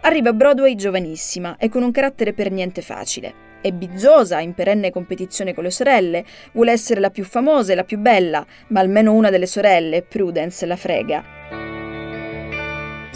Arriva 0.00 0.30
a 0.30 0.32
Broadway 0.32 0.74
giovanissima 0.76 1.56
e 1.58 1.68
con 1.68 1.82
un 1.82 1.92
carattere 1.92 2.32
per 2.32 2.50
niente 2.50 2.80
facile. 2.80 3.42
È 3.60 3.70
bizzosa, 3.70 4.40
in 4.40 4.54
perenne 4.54 4.90
competizione 4.90 5.52
con 5.52 5.64
le 5.64 5.70
sorelle, 5.70 6.24
vuole 6.52 6.72
essere 6.72 7.00
la 7.00 7.10
più 7.10 7.22
famosa 7.24 7.72
e 7.72 7.76
la 7.76 7.84
più 7.84 7.98
bella, 7.98 8.44
ma 8.68 8.80
almeno 8.80 9.12
una 9.12 9.28
delle 9.28 9.46
sorelle, 9.46 10.02
Prudence, 10.02 10.64
la 10.64 10.76
frega 10.76 11.33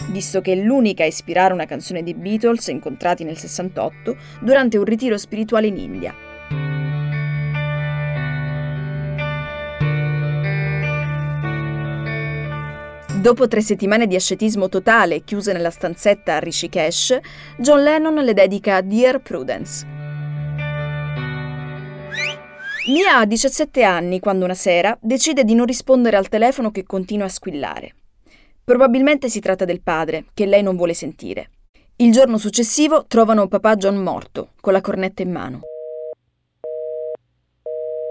visto 0.09 0.41
che 0.41 0.53
è 0.53 0.55
l'unica 0.55 1.03
a 1.03 1.07
ispirare 1.07 1.53
una 1.53 1.65
canzone 1.65 2.03
dei 2.03 2.13
Beatles 2.13 2.67
incontrati 2.67 3.23
nel 3.23 3.37
68 3.37 4.15
durante 4.41 4.77
un 4.77 4.83
ritiro 4.83 5.17
spirituale 5.17 5.67
in 5.67 5.77
India. 5.77 6.13
Dopo 13.19 13.49
tre 13.49 13.59
settimane 13.59 14.07
di 14.07 14.15
ascetismo 14.15 14.69
totale 14.69 15.25
chiuse 15.25 15.51
nella 15.51 15.71
stanzetta 15.71 16.35
a 16.35 16.39
Rishikesh, 16.39 17.19
John 17.57 17.83
Lennon 17.83 18.15
le 18.15 18.33
dedica 18.33 18.79
Dear 18.79 19.19
Prudence. 19.19 19.85
Mia 22.87 23.17
ha 23.17 23.25
17 23.25 23.83
anni 23.83 24.21
quando 24.21 24.45
una 24.45 24.53
sera 24.53 24.97
decide 25.01 25.43
di 25.43 25.53
non 25.53 25.65
rispondere 25.65 26.15
al 26.15 26.29
telefono 26.29 26.71
che 26.71 26.83
continua 26.83 27.25
a 27.25 27.29
squillare. 27.29 27.98
Probabilmente 28.69 29.29
si 29.29 29.39
tratta 29.39 29.65
del 29.65 29.81
padre, 29.81 30.25
che 30.31 30.45
lei 30.45 30.61
non 30.61 30.75
vuole 30.75 30.93
sentire. 30.93 31.49
Il 31.95 32.11
giorno 32.11 32.37
successivo 32.37 33.05
trovano 33.07 33.47
papà 33.47 33.75
John 33.75 33.95
morto, 33.95 34.51
con 34.61 34.73
la 34.73 34.79
cornetta 34.81 35.23
in 35.23 35.31
mano. 35.31 35.61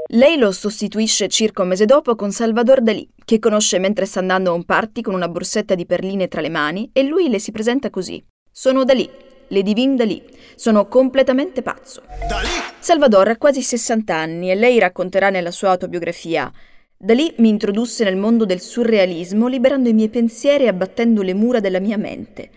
Lei 0.08 0.36
lo 0.36 0.50
sostituisce 0.50 1.28
circa 1.28 1.62
un 1.62 1.68
mese 1.68 1.84
dopo 1.84 2.16
con 2.16 2.32
Salvador 2.32 2.80
Dalì, 2.82 3.08
che 3.24 3.38
conosce 3.38 3.78
mentre 3.78 4.04
sta 4.04 4.18
andando 4.18 4.50
a 4.50 4.54
un 4.54 4.64
party 4.64 5.00
con 5.00 5.14
una 5.14 5.28
borsetta 5.28 5.76
di 5.76 5.86
perline 5.86 6.26
tra 6.26 6.40
le 6.40 6.48
mani 6.48 6.90
e 6.92 7.04
lui 7.04 7.28
le 7.28 7.38
si 7.38 7.52
presenta 7.52 7.88
così. 7.88 8.20
Sono 8.50 8.82
Dalì, 8.82 9.08
le 9.46 9.62
Divine 9.62 9.94
Dalì. 9.94 10.20
Sono 10.56 10.88
completamente 10.88 11.62
pazzo. 11.62 12.02
Dalì! 12.28 12.48
Salvador 12.80 13.28
ha 13.28 13.36
quasi 13.36 13.62
60 13.62 14.12
anni 14.12 14.50
e 14.50 14.56
lei 14.56 14.80
racconterà 14.80 15.30
nella 15.30 15.52
sua 15.52 15.70
autobiografia 15.70 16.52
da 17.00 17.14
lì 17.14 17.32
mi 17.36 17.48
introdusse 17.48 18.02
nel 18.02 18.16
mondo 18.16 18.44
del 18.44 18.60
surrealismo, 18.60 19.46
liberando 19.46 19.88
i 19.88 19.92
miei 19.92 20.08
pensieri 20.08 20.64
e 20.64 20.68
abbattendo 20.68 21.22
le 21.22 21.32
mura 21.32 21.60
della 21.60 21.78
mia 21.78 21.96
mente. 21.96 22.50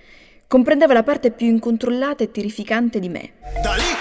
Comprendeva 0.48 0.94
la 0.94 1.04
parte 1.04 1.30
più 1.30 1.46
incontrollata 1.46 2.24
e 2.24 2.32
terrificante 2.32 3.00
di 3.00 3.08
me. 3.08 3.34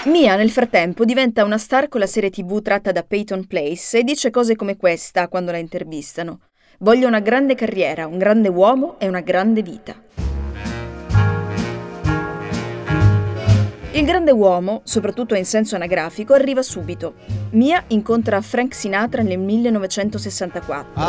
Mia, 0.05 0.35
nel 0.35 0.49
frattempo, 0.49 1.05
diventa 1.05 1.43
una 1.43 1.59
star 1.59 1.87
con 1.89 1.99
la 1.99 2.07
serie 2.07 2.31
tv 2.31 2.59
tratta 2.63 2.91
da 2.91 3.03
Peyton 3.03 3.45
Place 3.45 3.99
e 3.99 4.03
dice 4.03 4.31
cose 4.31 4.55
come 4.55 4.77
questa 4.77 5.27
quando 5.27 5.51
la 5.51 5.59
intervistano. 5.59 6.39
Voglio 6.79 7.07
una 7.07 7.19
grande 7.19 7.53
carriera, 7.53 8.07
un 8.07 8.17
grande 8.17 8.49
uomo 8.49 8.99
e 8.99 9.07
una 9.07 9.21
grande 9.21 9.61
vita. 9.61 10.20
Il 14.01 14.07
grande 14.07 14.31
uomo, 14.31 14.81
soprattutto 14.83 15.35
in 15.35 15.45
senso 15.45 15.75
anagrafico, 15.75 16.33
arriva 16.33 16.63
subito. 16.63 17.13
Mia 17.51 17.83
incontra 17.89 18.41
Frank 18.41 18.73
Sinatra 18.73 19.21
nel 19.21 19.37
1964. 19.37 20.99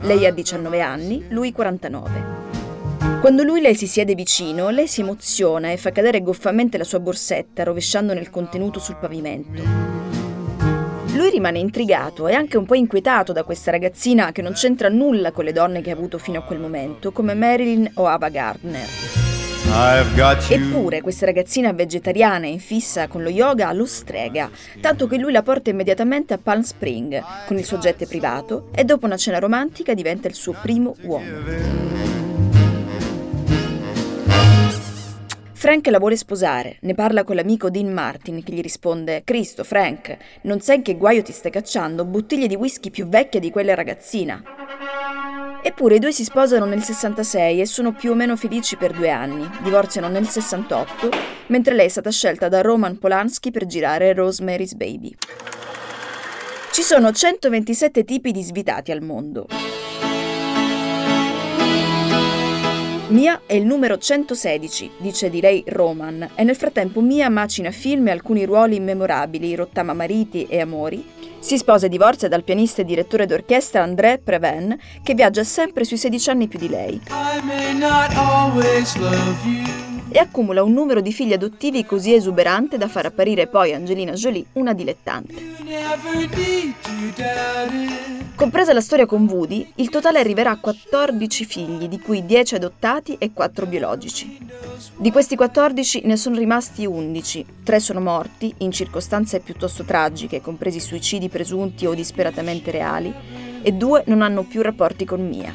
Lei 0.00 0.24
ha 0.24 0.32
19 0.32 0.80
anni, 0.80 1.26
lui 1.28 1.52
49. 1.52 2.10
Quando 3.20 3.42
lui 3.42 3.60
le 3.60 3.74
si 3.74 3.86
siede 3.86 4.14
vicino, 4.14 4.70
lei 4.70 4.88
si 4.88 5.02
emoziona 5.02 5.70
e 5.70 5.76
fa 5.76 5.92
cadere 5.92 6.22
goffamente 6.22 6.78
la 6.78 6.84
sua 6.84 7.00
borsetta, 7.00 7.62
rovesciandone 7.62 8.18
il 8.18 8.30
contenuto 8.30 8.80
sul 8.80 8.96
pavimento. 8.96 9.62
Lui 11.12 11.28
rimane 11.28 11.58
intrigato 11.58 12.28
e 12.28 12.32
anche 12.32 12.56
un 12.56 12.64
po' 12.64 12.76
inquietato 12.76 13.34
da 13.34 13.44
questa 13.44 13.72
ragazzina 13.72 14.32
che 14.32 14.40
non 14.40 14.54
c'entra 14.54 14.88
nulla 14.88 15.32
con 15.32 15.44
le 15.44 15.52
donne 15.52 15.82
che 15.82 15.90
ha 15.90 15.94
avuto 15.94 16.16
fino 16.16 16.38
a 16.38 16.44
quel 16.44 16.60
momento, 16.60 17.12
come 17.12 17.34
Marilyn 17.34 17.90
o 17.96 18.06
Ava 18.06 18.30
Gardner. 18.30 19.35
Eppure 20.48 21.02
questa 21.02 21.26
ragazzina 21.26 21.72
vegetariana 21.74 22.46
in 22.46 22.60
fissa 22.60 23.08
con 23.08 23.22
lo 23.22 23.28
yoga 23.28 23.70
lo 23.72 23.84
strega, 23.84 24.50
tanto 24.80 25.06
che 25.06 25.18
lui 25.18 25.32
la 25.32 25.42
porta 25.42 25.68
immediatamente 25.68 26.32
a 26.32 26.38
Palm 26.38 26.62
Spring 26.62 27.22
con 27.46 27.58
il 27.58 27.64
suo 27.64 27.76
jet 27.76 28.06
privato 28.06 28.70
e 28.74 28.84
dopo 28.84 29.04
una 29.04 29.18
cena 29.18 29.38
romantica 29.38 29.92
diventa 29.92 30.28
il 30.28 30.34
suo 30.34 30.54
primo 30.62 30.96
uomo. 31.02 31.26
Frank 35.52 35.88
la 35.88 35.98
vuole 35.98 36.16
sposare, 36.16 36.78
ne 36.80 36.94
parla 36.94 37.24
con 37.24 37.34
l'amico 37.34 37.68
Dean 37.68 37.92
Martin 37.92 38.42
che 38.42 38.54
gli 38.54 38.60
risponde 38.62 39.22
Cristo, 39.24 39.62
Frank, 39.62 40.16
non 40.42 40.60
sai 40.60 40.76
in 40.76 40.82
che 40.82 40.96
guaio 40.96 41.22
ti 41.22 41.32
stai 41.32 41.50
cacciando? 41.50 42.04
Bottiglie 42.06 42.46
di 42.46 42.54
whisky 42.54 42.88
più 42.88 43.08
vecchie 43.08 43.40
di 43.40 43.50
quella 43.50 43.74
ragazzina. 43.74 44.42
Eppure 45.66 45.96
i 45.96 45.98
due 45.98 46.12
si 46.12 46.22
sposano 46.22 46.64
nel 46.64 46.80
66 46.80 47.60
e 47.60 47.66
sono 47.66 47.92
più 47.92 48.12
o 48.12 48.14
meno 48.14 48.36
felici 48.36 48.76
per 48.76 48.92
due 48.92 49.10
anni. 49.10 49.50
Divorziano 49.64 50.06
nel 50.06 50.28
68, 50.28 51.10
mentre 51.48 51.74
lei 51.74 51.86
è 51.86 51.88
stata 51.88 52.08
scelta 52.12 52.48
da 52.48 52.60
Roman 52.60 53.00
Polanski 53.00 53.50
per 53.50 53.66
girare 53.66 54.12
Rosemary's 54.12 54.74
Baby. 54.74 55.12
Ci 56.70 56.82
sono 56.82 57.10
127 57.10 58.04
tipi 58.04 58.30
di 58.30 58.44
svitati 58.44 58.92
al 58.92 59.02
mondo. 59.02 59.48
Mia 63.08 63.42
è 63.44 63.54
il 63.54 63.64
numero 63.64 63.98
116, 63.98 64.90
dice 64.98 65.28
di 65.28 65.40
lei 65.40 65.64
Roman, 65.66 66.30
e 66.36 66.44
nel 66.44 66.54
frattempo 66.54 67.00
Mia 67.00 67.28
macina 67.28 67.72
film 67.72 68.06
e 68.06 68.12
alcuni 68.12 68.44
ruoli 68.44 68.76
immemorabili, 68.76 69.56
rottama 69.56 69.94
mariti 69.94 70.46
e 70.48 70.60
amori, 70.60 71.04
si 71.46 71.58
sposa 71.58 71.86
e 71.86 71.88
divorzia 71.88 72.26
dal 72.26 72.42
pianista 72.42 72.82
e 72.82 72.84
direttore 72.84 73.24
d'orchestra 73.24 73.80
André 73.80 74.18
Preven, 74.18 74.76
che 75.00 75.14
viaggia 75.14 75.44
sempre 75.44 75.84
sui 75.84 75.96
16 75.96 76.30
anni 76.30 76.48
più 76.48 76.58
di 76.58 76.68
lei. 76.68 77.00
E 80.16 80.18
accumula 80.18 80.62
un 80.62 80.72
numero 80.72 81.02
di 81.02 81.12
figli 81.12 81.34
adottivi 81.34 81.84
così 81.84 82.14
esuberante 82.14 82.78
da 82.78 82.88
far 82.88 83.04
apparire 83.04 83.48
poi 83.48 83.74
Angelina 83.74 84.12
Jolie 84.12 84.46
una 84.52 84.72
dilettante. 84.72 85.34
Compresa 88.34 88.72
la 88.72 88.80
storia 88.80 89.04
con 89.04 89.28
Woody, 89.28 89.70
il 89.74 89.90
totale 89.90 90.18
arriverà 90.18 90.52
a 90.52 90.56
14 90.58 91.44
figli, 91.44 91.86
di 91.86 92.00
cui 92.00 92.24
10 92.24 92.54
adottati 92.54 93.16
e 93.18 93.32
4 93.34 93.66
biologici. 93.66 94.38
Di 94.96 95.12
questi 95.12 95.36
14 95.36 96.00
ne 96.06 96.16
sono 96.16 96.38
rimasti 96.38 96.86
11, 96.86 97.44
3 97.62 97.78
sono 97.78 98.00
morti 98.00 98.54
in 98.58 98.72
circostanze 98.72 99.40
piuttosto 99.40 99.84
tragiche, 99.84 100.40
compresi 100.40 100.80
suicidi 100.80 101.28
presunti 101.28 101.84
o 101.84 101.92
disperatamente 101.92 102.70
reali, 102.70 103.12
e 103.60 103.70
due 103.72 104.02
non 104.06 104.22
hanno 104.22 104.44
più 104.44 104.62
rapporti 104.62 105.04
con 105.04 105.28
Mia. 105.28 105.52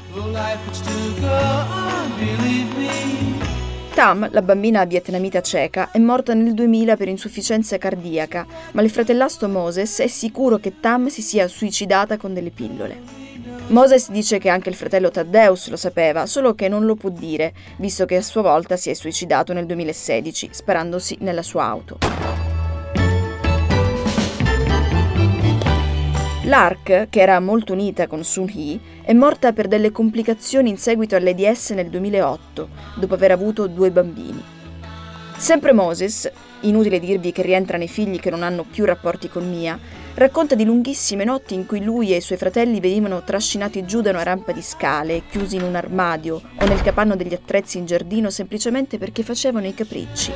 Tam, 3.93 4.25
la 4.31 4.41
bambina 4.41 4.85
vietnamita 4.85 5.41
cieca, 5.41 5.91
è 5.91 5.97
morta 5.97 6.33
nel 6.33 6.53
2000 6.53 6.95
per 6.95 7.09
insufficienza 7.09 7.77
cardiaca, 7.77 8.45
ma 8.71 8.81
il 8.81 8.89
fratellastro 8.89 9.49
Moses 9.49 9.99
è 9.99 10.07
sicuro 10.07 10.59
che 10.59 10.79
Tam 10.79 11.07
si 11.07 11.21
sia 11.21 11.49
suicidata 11.49 12.15
con 12.15 12.33
delle 12.33 12.51
pillole. 12.51 13.19
Moses 13.67 14.09
dice 14.09 14.37
che 14.37 14.47
anche 14.47 14.69
il 14.69 14.75
fratello 14.75 15.11
Taddeus 15.11 15.69
lo 15.69 15.75
sapeva, 15.75 16.25
solo 16.25 16.55
che 16.55 16.69
non 16.69 16.85
lo 16.85 16.95
può 16.95 17.09
dire, 17.09 17.53
visto 17.77 18.05
che 18.05 18.15
a 18.15 18.21
sua 18.21 18.41
volta 18.41 18.77
si 18.77 18.89
è 18.89 18.93
suicidato 18.93 19.51
nel 19.51 19.65
2016, 19.65 20.49
sparandosi 20.51 21.17
nella 21.19 21.43
sua 21.43 21.65
auto. 21.65 22.60
Lark, 26.43 27.07
che 27.09 27.21
era 27.21 27.39
molto 27.39 27.73
unita 27.73 28.07
con 28.07 28.23
Sun-hee, 28.23 28.79
è 29.03 29.13
morta 29.13 29.53
per 29.53 29.67
delle 29.67 29.91
complicazioni 29.91 30.69
in 30.69 30.77
seguito 30.77 31.15
all'AIDS 31.15 31.69
nel 31.71 31.89
2008, 31.89 32.69
dopo 32.95 33.13
aver 33.13 33.29
avuto 33.29 33.67
due 33.67 33.91
bambini. 33.91 34.43
Sempre 35.37 35.71
Moses, 35.71 36.29
inutile 36.61 36.99
dirvi 36.99 37.31
che 37.31 37.43
rientra 37.43 37.77
nei 37.77 37.87
figli 37.87 38.19
che 38.19 38.31
non 38.31 38.41
hanno 38.41 38.63
più 38.63 38.85
rapporti 38.85 39.29
con 39.29 39.47
Mia, 39.47 39.77
racconta 40.15 40.55
di 40.55 40.65
lunghissime 40.65 41.23
notti 41.23 41.53
in 41.53 41.67
cui 41.67 41.83
lui 41.83 42.11
e 42.11 42.17
i 42.17 42.21
suoi 42.21 42.39
fratelli 42.39 42.79
venivano 42.79 43.23
trascinati 43.23 43.85
giù 43.85 44.01
da 44.01 44.09
una 44.09 44.23
rampa 44.23 44.51
di 44.51 44.63
scale, 44.63 45.21
chiusi 45.29 45.57
in 45.57 45.61
un 45.61 45.75
armadio 45.75 46.41
o 46.59 46.65
nel 46.65 46.81
capanno 46.81 47.15
degli 47.15 47.35
attrezzi 47.35 47.77
in 47.77 47.85
giardino 47.85 48.31
semplicemente 48.31 48.97
perché 48.97 49.21
facevano 49.21 49.67
i 49.67 49.75
capricci. 49.75 50.31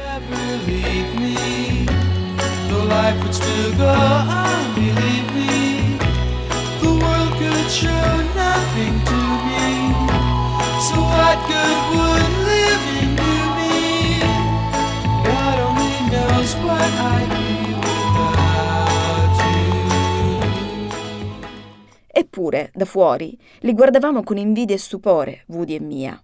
Eppure, 22.11 22.69
da 22.73 22.85
fuori, 22.85 23.35
li 23.61 23.73
guardavamo 23.73 24.21
con 24.21 24.37
invidia 24.37 24.75
e 24.75 24.79
stupore, 24.79 25.43
Woody 25.47 25.73
e 25.73 25.79
Mia. 25.79 26.23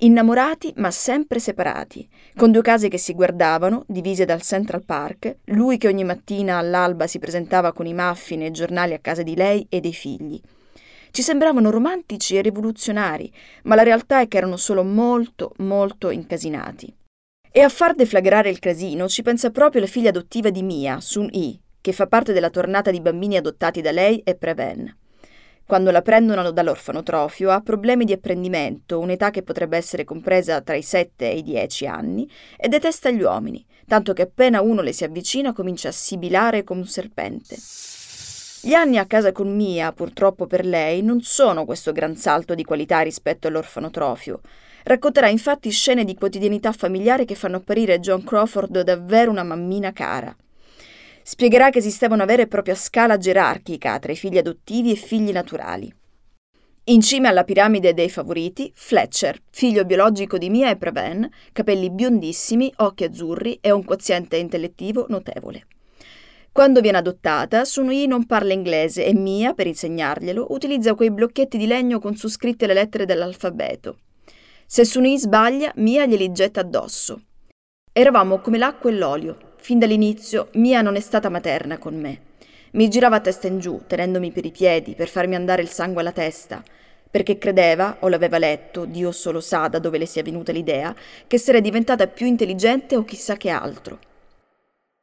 Innamorati 0.00 0.74
ma 0.76 0.90
sempre 0.90 1.40
separati, 1.40 2.06
con 2.36 2.52
due 2.52 2.62
case 2.62 2.88
che 2.88 2.98
si 2.98 3.14
guardavano, 3.14 3.84
divise 3.88 4.26
dal 4.26 4.42
Central 4.42 4.84
Park, 4.84 5.38
lui 5.46 5.78
che 5.78 5.88
ogni 5.88 6.04
mattina 6.04 6.58
all'alba 6.58 7.06
si 7.06 7.18
presentava 7.18 7.72
con 7.72 7.86
i 7.86 7.94
muffin 7.94 8.42
e 8.42 8.46
i 8.48 8.52
giornali 8.52 8.92
a 8.92 8.98
casa 8.98 9.22
di 9.22 9.34
lei 9.34 9.66
e 9.68 9.80
dei 9.80 9.94
figli, 9.94 10.40
ci 11.18 11.24
sembravano 11.24 11.70
romantici 11.70 12.36
e 12.36 12.42
rivoluzionari, 12.42 13.28
ma 13.64 13.74
la 13.74 13.82
realtà 13.82 14.20
è 14.20 14.28
che 14.28 14.36
erano 14.36 14.56
solo 14.56 14.84
molto, 14.84 15.52
molto 15.56 16.10
incasinati. 16.10 16.94
E 17.50 17.60
a 17.60 17.68
far 17.68 17.96
deflagrare 17.96 18.50
il 18.50 18.60
casino 18.60 19.08
ci 19.08 19.22
pensa 19.22 19.50
proprio 19.50 19.80
la 19.80 19.88
figlia 19.88 20.10
adottiva 20.10 20.50
di 20.50 20.62
Mia, 20.62 21.00
Sun-Yi, 21.00 21.60
che 21.80 21.90
fa 21.90 22.06
parte 22.06 22.32
della 22.32 22.50
tornata 22.50 22.92
di 22.92 23.00
bambini 23.00 23.36
adottati 23.36 23.80
da 23.80 23.90
lei 23.90 24.20
e 24.20 24.36
Preven. 24.36 24.96
Quando 25.66 25.90
la 25.90 26.02
prendono 26.02 26.52
dall'orfanotrofio 26.52 27.50
ha 27.50 27.62
problemi 27.62 28.04
di 28.04 28.12
apprendimento, 28.12 29.00
un'età 29.00 29.30
che 29.30 29.42
potrebbe 29.42 29.76
essere 29.76 30.04
compresa 30.04 30.60
tra 30.60 30.76
i 30.76 30.82
7 30.82 31.32
e 31.32 31.38
i 31.38 31.42
10 31.42 31.86
anni, 31.88 32.30
e 32.56 32.68
detesta 32.68 33.10
gli 33.10 33.22
uomini, 33.22 33.66
tanto 33.88 34.12
che 34.12 34.22
appena 34.22 34.60
uno 34.60 34.82
le 34.82 34.92
si 34.92 35.02
avvicina 35.02 35.52
comincia 35.52 35.88
a 35.88 35.92
sibilare 35.92 36.62
come 36.62 36.82
un 36.82 36.86
serpente. 36.86 37.56
Gli 38.60 38.74
anni 38.74 38.98
a 38.98 39.06
casa 39.06 39.30
con 39.30 39.54
Mia, 39.54 39.92
purtroppo 39.92 40.46
per 40.46 40.66
lei, 40.66 41.00
non 41.00 41.20
sono 41.20 41.64
questo 41.64 41.92
gran 41.92 42.16
salto 42.16 42.56
di 42.56 42.64
qualità 42.64 43.00
rispetto 43.00 43.46
all'orfanotrofio. 43.46 44.40
Racconterà 44.82 45.28
infatti 45.28 45.70
scene 45.70 46.02
di 46.02 46.16
quotidianità 46.16 46.72
familiare 46.72 47.24
che 47.24 47.36
fanno 47.36 47.58
apparire 47.58 48.00
John 48.00 48.24
Crawford 48.24 48.80
davvero 48.80 49.30
una 49.30 49.44
mammina 49.44 49.92
cara. 49.92 50.34
Spiegherà 51.22 51.70
che 51.70 51.78
esisteva 51.78 52.14
una 52.14 52.24
vera 52.24 52.42
e 52.42 52.48
propria 52.48 52.74
scala 52.74 53.16
gerarchica 53.16 53.96
tra 54.00 54.10
i 54.10 54.16
figli 54.16 54.38
adottivi 54.38 54.90
e 54.90 54.96
figli 54.96 55.30
naturali. 55.30 55.94
In 56.84 57.00
cima 57.00 57.28
alla 57.28 57.44
piramide 57.44 57.94
dei 57.94 58.10
favoriti, 58.10 58.72
Fletcher, 58.74 59.38
figlio 59.50 59.84
biologico 59.84 60.36
di 60.36 60.50
Mia 60.50 60.70
e 60.70 60.76
Preven, 60.76 61.30
capelli 61.52 61.90
biondissimi, 61.90 62.72
occhi 62.78 63.04
azzurri 63.04 63.58
e 63.60 63.70
un 63.70 63.84
quoziente 63.84 64.36
intellettivo 64.36 65.06
notevole. 65.08 65.66
Quando 66.52 66.80
viene 66.80 66.98
adottata, 66.98 67.64
Sunui 67.64 68.06
non 68.06 68.26
parla 68.26 68.52
inglese 68.52 69.04
e 69.04 69.14
Mia, 69.14 69.54
per 69.54 69.66
insegnarglielo, 69.66 70.46
utilizza 70.50 70.94
quei 70.94 71.10
blocchetti 71.10 71.56
di 71.56 71.66
legno 71.66 72.00
con 72.00 72.16
su 72.16 72.28
scritte 72.28 72.66
le 72.66 72.74
lettere 72.74 73.06
dell'alfabeto. 73.06 73.98
Se 74.66 74.84
Sunui 74.84 75.18
sbaglia, 75.18 75.72
Mia 75.76 76.04
glieli 76.04 76.32
getta 76.32 76.60
addosso. 76.60 77.22
Eravamo 77.92 78.40
come 78.40 78.58
l'acqua 78.58 78.90
e 78.90 78.94
l'olio. 78.94 79.54
Fin 79.56 79.78
dall'inizio, 79.78 80.48
Mia 80.54 80.82
non 80.82 80.96
è 80.96 81.00
stata 81.00 81.28
materna 81.28 81.78
con 81.78 81.98
me. 81.98 82.20
Mi 82.72 82.88
girava 82.88 83.20
testa 83.20 83.46
in 83.46 83.60
giù, 83.60 83.80
tenendomi 83.86 84.30
per 84.30 84.44
i 84.44 84.50
piedi, 84.50 84.94
per 84.94 85.08
farmi 85.08 85.34
andare 85.34 85.62
il 85.62 85.68
sangue 85.68 86.00
alla 86.00 86.12
testa, 86.12 86.62
perché 87.10 87.38
credeva, 87.38 87.96
o 88.00 88.08
l'aveva 88.08 88.36
letto, 88.38 88.84
Dio 88.84 89.10
solo 89.10 89.40
sa 89.40 89.68
da 89.68 89.78
dove 89.78 89.96
le 89.96 90.06
sia 90.06 90.22
venuta 90.22 90.52
l'idea, 90.52 90.94
che 91.26 91.38
sarei 91.38 91.62
diventata 91.62 92.06
più 92.08 92.26
intelligente 92.26 92.96
o 92.96 93.04
chissà 93.04 93.36
che 93.36 93.48
altro. 93.48 93.98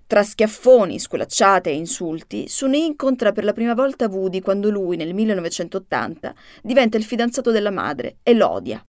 Tra 0.08 0.22
schiaffoni, 0.22 1.00
sculacciate 1.00 1.72
e 1.72 1.76
insulti, 1.76 2.48
Sunny 2.48 2.86
incontra 2.86 3.32
per 3.32 3.44
la 3.44 3.54
prima 3.54 3.74
volta 3.74 4.08
Woody 4.08 4.40
quando 4.40 4.70
lui, 4.70 4.98
nel 4.98 5.16
1980, 5.16 6.36
diventa 6.62 6.98
il 6.98 7.04
fidanzato 7.04 7.50
della 7.50 7.72
madre 7.72 8.18
e 8.22 8.36
lo 8.36 8.52
odia. 8.52 8.84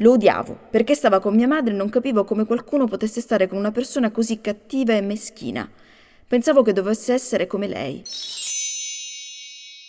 Lo 0.00 0.12
odiavo 0.12 0.58
perché 0.70 0.96
stava 0.96 1.20
con 1.20 1.36
mia 1.36 1.46
madre 1.46 1.72
e 1.72 1.76
non 1.76 1.90
capivo 1.90 2.24
come 2.24 2.44
qualcuno 2.44 2.86
potesse 2.86 3.20
stare 3.20 3.46
con 3.46 3.56
una 3.56 3.70
persona 3.70 4.10
così 4.10 4.40
cattiva 4.40 4.94
e 4.94 5.00
meschina. 5.00 5.70
Pensavo 6.26 6.62
che 6.62 6.72
dovesse 6.72 7.12
essere 7.12 7.46
come 7.46 7.68
lei. 7.68 8.02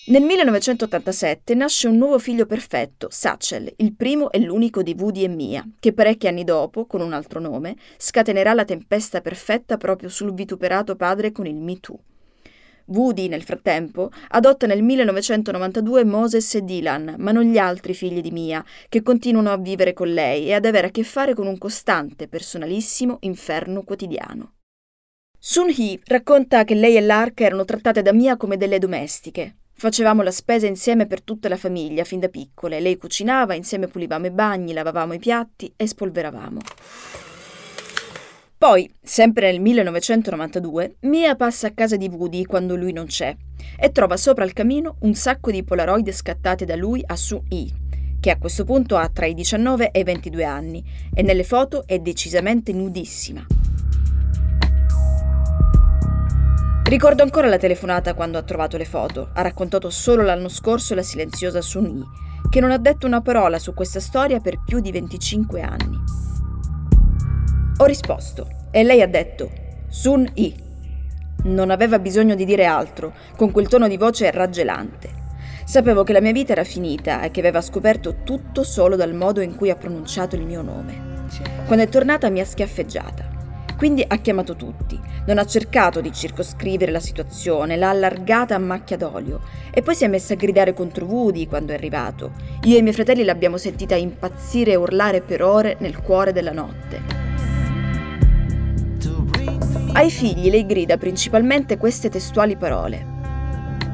Nel 0.10 0.24
1987 0.24 1.54
nasce 1.54 1.88
un 1.88 1.98
nuovo 1.98 2.18
figlio 2.18 2.48
perfetto, 2.48 3.10
Satchel, 3.12 3.72
il 3.76 3.94
primo 3.94 4.32
e 4.32 4.40
l'unico 4.40 4.82
di 4.82 4.96
Woody 4.98 5.24
e 5.24 5.28
Mia, 5.28 5.64
che 5.80 5.94
parecchi 5.94 6.28
anni 6.28 6.44
dopo, 6.44 6.88
con 6.88 7.02
un 7.02 7.14
altro 7.14 7.40
nome, 7.40 7.76
scatenerà 7.96 8.56
la 8.56 8.66
tempesta 8.66 9.22
perfetta 9.22 9.78
proprio 9.78 10.10
sul 10.10 10.34
vituperato 10.34 10.96
padre 10.96 11.32
con 11.32 11.46
il 11.46 11.58
Me 11.58 11.80
Too. 11.80 12.00
Woody, 12.86 13.28
nel 13.28 13.44
frattempo, 13.44 14.10
adotta 14.30 14.66
nel 14.66 14.82
1992 14.82 16.04
Moses 16.06 16.56
e 16.56 16.64
Dylan, 16.64 17.14
ma 17.20 17.32
non 17.32 17.44
gli 17.44 17.60
altri 17.60 17.94
figli 17.94 18.22
di 18.22 18.32
Mia, 18.32 18.66
che 18.90 19.04
continuano 19.04 19.52
a 19.52 19.58
vivere 19.58 19.94
con 19.94 20.12
lei 20.12 20.48
e 20.48 20.54
ad 20.54 20.66
avere 20.66 20.88
a 20.88 20.92
che 20.92 21.04
fare 21.04 21.36
con 21.36 21.46
un 21.46 21.60
costante, 21.60 22.28
personalissimo 22.28 23.18
inferno 23.22 23.84
quotidiano. 23.84 24.54
Sun-hee 25.38 26.00
racconta 26.06 26.64
che 26.64 26.74
lei 26.74 26.98
e 26.98 27.02
Lark 27.02 27.42
erano 27.42 27.64
trattate 27.64 28.02
da 28.02 28.12
Mia 28.12 28.38
come 28.38 28.58
delle 28.58 28.80
domestiche, 28.80 29.54
Facevamo 29.80 30.24
la 30.24 30.32
spesa 30.32 30.68
insieme 30.68 31.08
per 31.08 31.22
tutta 31.22 31.48
la 31.48 31.56
famiglia, 31.56 32.04
fin 32.04 32.20
da 32.20 32.28
piccole. 32.28 32.82
Lei 32.82 32.98
cucinava, 32.98 33.54
insieme 33.54 33.88
pulivamo 33.88 34.26
i 34.26 34.30
bagni, 34.30 34.74
lavavamo 34.74 35.14
i 35.14 35.20
piatti 35.20 35.72
e 35.78 35.88
spolveravamo. 35.88 36.60
Poi, 38.58 38.94
sempre 39.02 39.50
nel 39.50 39.62
1992, 39.62 40.98
Mia 41.04 41.34
passa 41.38 41.68
a 41.68 41.72
casa 41.72 41.96
di 41.96 42.10
Woody 42.10 42.44
quando 42.44 42.76
lui 42.76 42.92
non 42.92 43.06
c'è 43.06 43.34
e 43.80 43.92
trova 43.94 44.18
sopra 44.18 44.44
il 44.44 44.52
camino 44.52 44.98
un 45.04 45.14
sacco 45.14 45.50
di 45.50 45.64
polaroid 45.64 46.12
scattate 46.12 46.66
da 46.66 46.76
lui 46.76 47.02
a 47.06 47.16
Su-Yi, 47.16 47.74
che 48.20 48.32
a 48.32 48.38
questo 48.38 48.66
punto 48.66 48.98
ha 48.98 49.08
tra 49.08 49.28
i 49.28 49.34
19 49.34 49.92
e 49.92 50.00
i 50.02 50.04
22 50.04 50.44
anni 50.44 50.84
e 51.14 51.22
nelle 51.22 51.46
foto 51.46 51.88
è 51.88 52.00
decisamente 52.00 52.74
nudissima. 52.74 53.59
Ricordo 56.90 57.22
ancora 57.22 57.48
la 57.48 57.60
telefonata 57.60 58.16
quando 58.16 58.40
ha 58.40 58.42
trovato 58.42 58.76
le 58.76 58.84
foto. 58.84 59.30
Ha 59.34 59.44
raccontato 59.44 59.92
solo 59.92 60.24
l'anno 60.24 60.50
scorso 60.50 60.96
la 60.96 61.04
silenziosa 61.04 61.62
Sun-Yi, 61.62 62.04
che 62.50 62.60
non 62.60 62.72
ha 62.72 62.80
detto 62.80 63.06
una 63.06 63.22
parola 63.22 63.60
su 63.60 63.76
questa 63.76 64.00
storia 64.00 64.40
per 64.40 64.64
più 64.66 64.80
di 64.80 64.92
25 64.92 65.62
anni. 65.62 66.00
Ho 67.78 67.86
risposto 67.86 68.48
e 68.72 68.82
lei 68.82 69.04
ha 69.04 69.08
detto 69.08 69.52
Sun-Yi. 69.88 70.56
Non 71.44 71.70
aveva 71.70 72.00
bisogno 72.00 72.34
di 72.34 72.44
dire 72.44 72.66
altro, 72.66 73.14
con 73.38 73.52
quel 73.52 73.68
tono 73.68 73.88
di 73.88 73.96
voce 73.96 74.32
raggelante. 74.32 75.12
Sapevo 75.66 76.04
che 76.04 76.14
la 76.14 76.22
mia 76.22 76.32
vita 76.32 76.54
era 76.54 76.64
finita 76.64 77.22
e 77.22 77.30
che 77.30 77.40
aveva 77.40 77.62
scoperto 77.62 78.24
tutto 78.24 78.64
solo 78.64 78.96
dal 78.96 79.14
modo 79.14 79.42
in 79.42 79.56
cui 79.56 79.70
ha 79.70 79.76
pronunciato 79.76 80.36
il 80.36 80.44
mio 80.44 80.64
nome. 80.64 81.28
Quando 81.68 81.84
è 81.84 81.88
tornata 81.88 82.32
mi 82.32 82.40
ha 82.40 82.46
schiaffeggiata. 82.46 83.29
Quindi 83.80 84.04
ha 84.06 84.18
chiamato 84.18 84.58
tutti, 84.58 85.00
non 85.26 85.38
ha 85.38 85.46
cercato 85.46 86.02
di 86.02 86.12
circoscrivere 86.12 86.92
la 86.92 87.00
situazione, 87.00 87.78
l'ha 87.78 87.88
allargata 87.88 88.54
a 88.54 88.58
macchia 88.58 88.98
d'olio 88.98 89.40
e 89.72 89.82
poi 89.82 89.96
si 89.96 90.04
è 90.04 90.10
messa 90.10 90.34
a 90.34 90.36
gridare 90.36 90.74
contro 90.74 91.06
Woody 91.06 91.48
quando 91.48 91.72
è 91.72 91.76
arrivato. 91.76 92.34
Io 92.64 92.76
e 92.76 92.80
i 92.80 92.82
miei 92.82 92.94
fratelli 92.94 93.24
l'abbiamo 93.24 93.56
sentita 93.56 93.96
impazzire 93.96 94.74
e 94.74 94.76
urlare 94.76 95.22
per 95.22 95.42
ore 95.42 95.78
nel 95.80 96.02
cuore 96.02 96.34
della 96.34 96.52
notte. 96.52 97.02
Ai 99.94 100.12
figli 100.12 100.50
lei 100.50 100.66
grida 100.66 100.98
principalmente 100.98 101.78
queste 101.78 102.10
testuali 102.10 102.58
parole. 102.58 103.06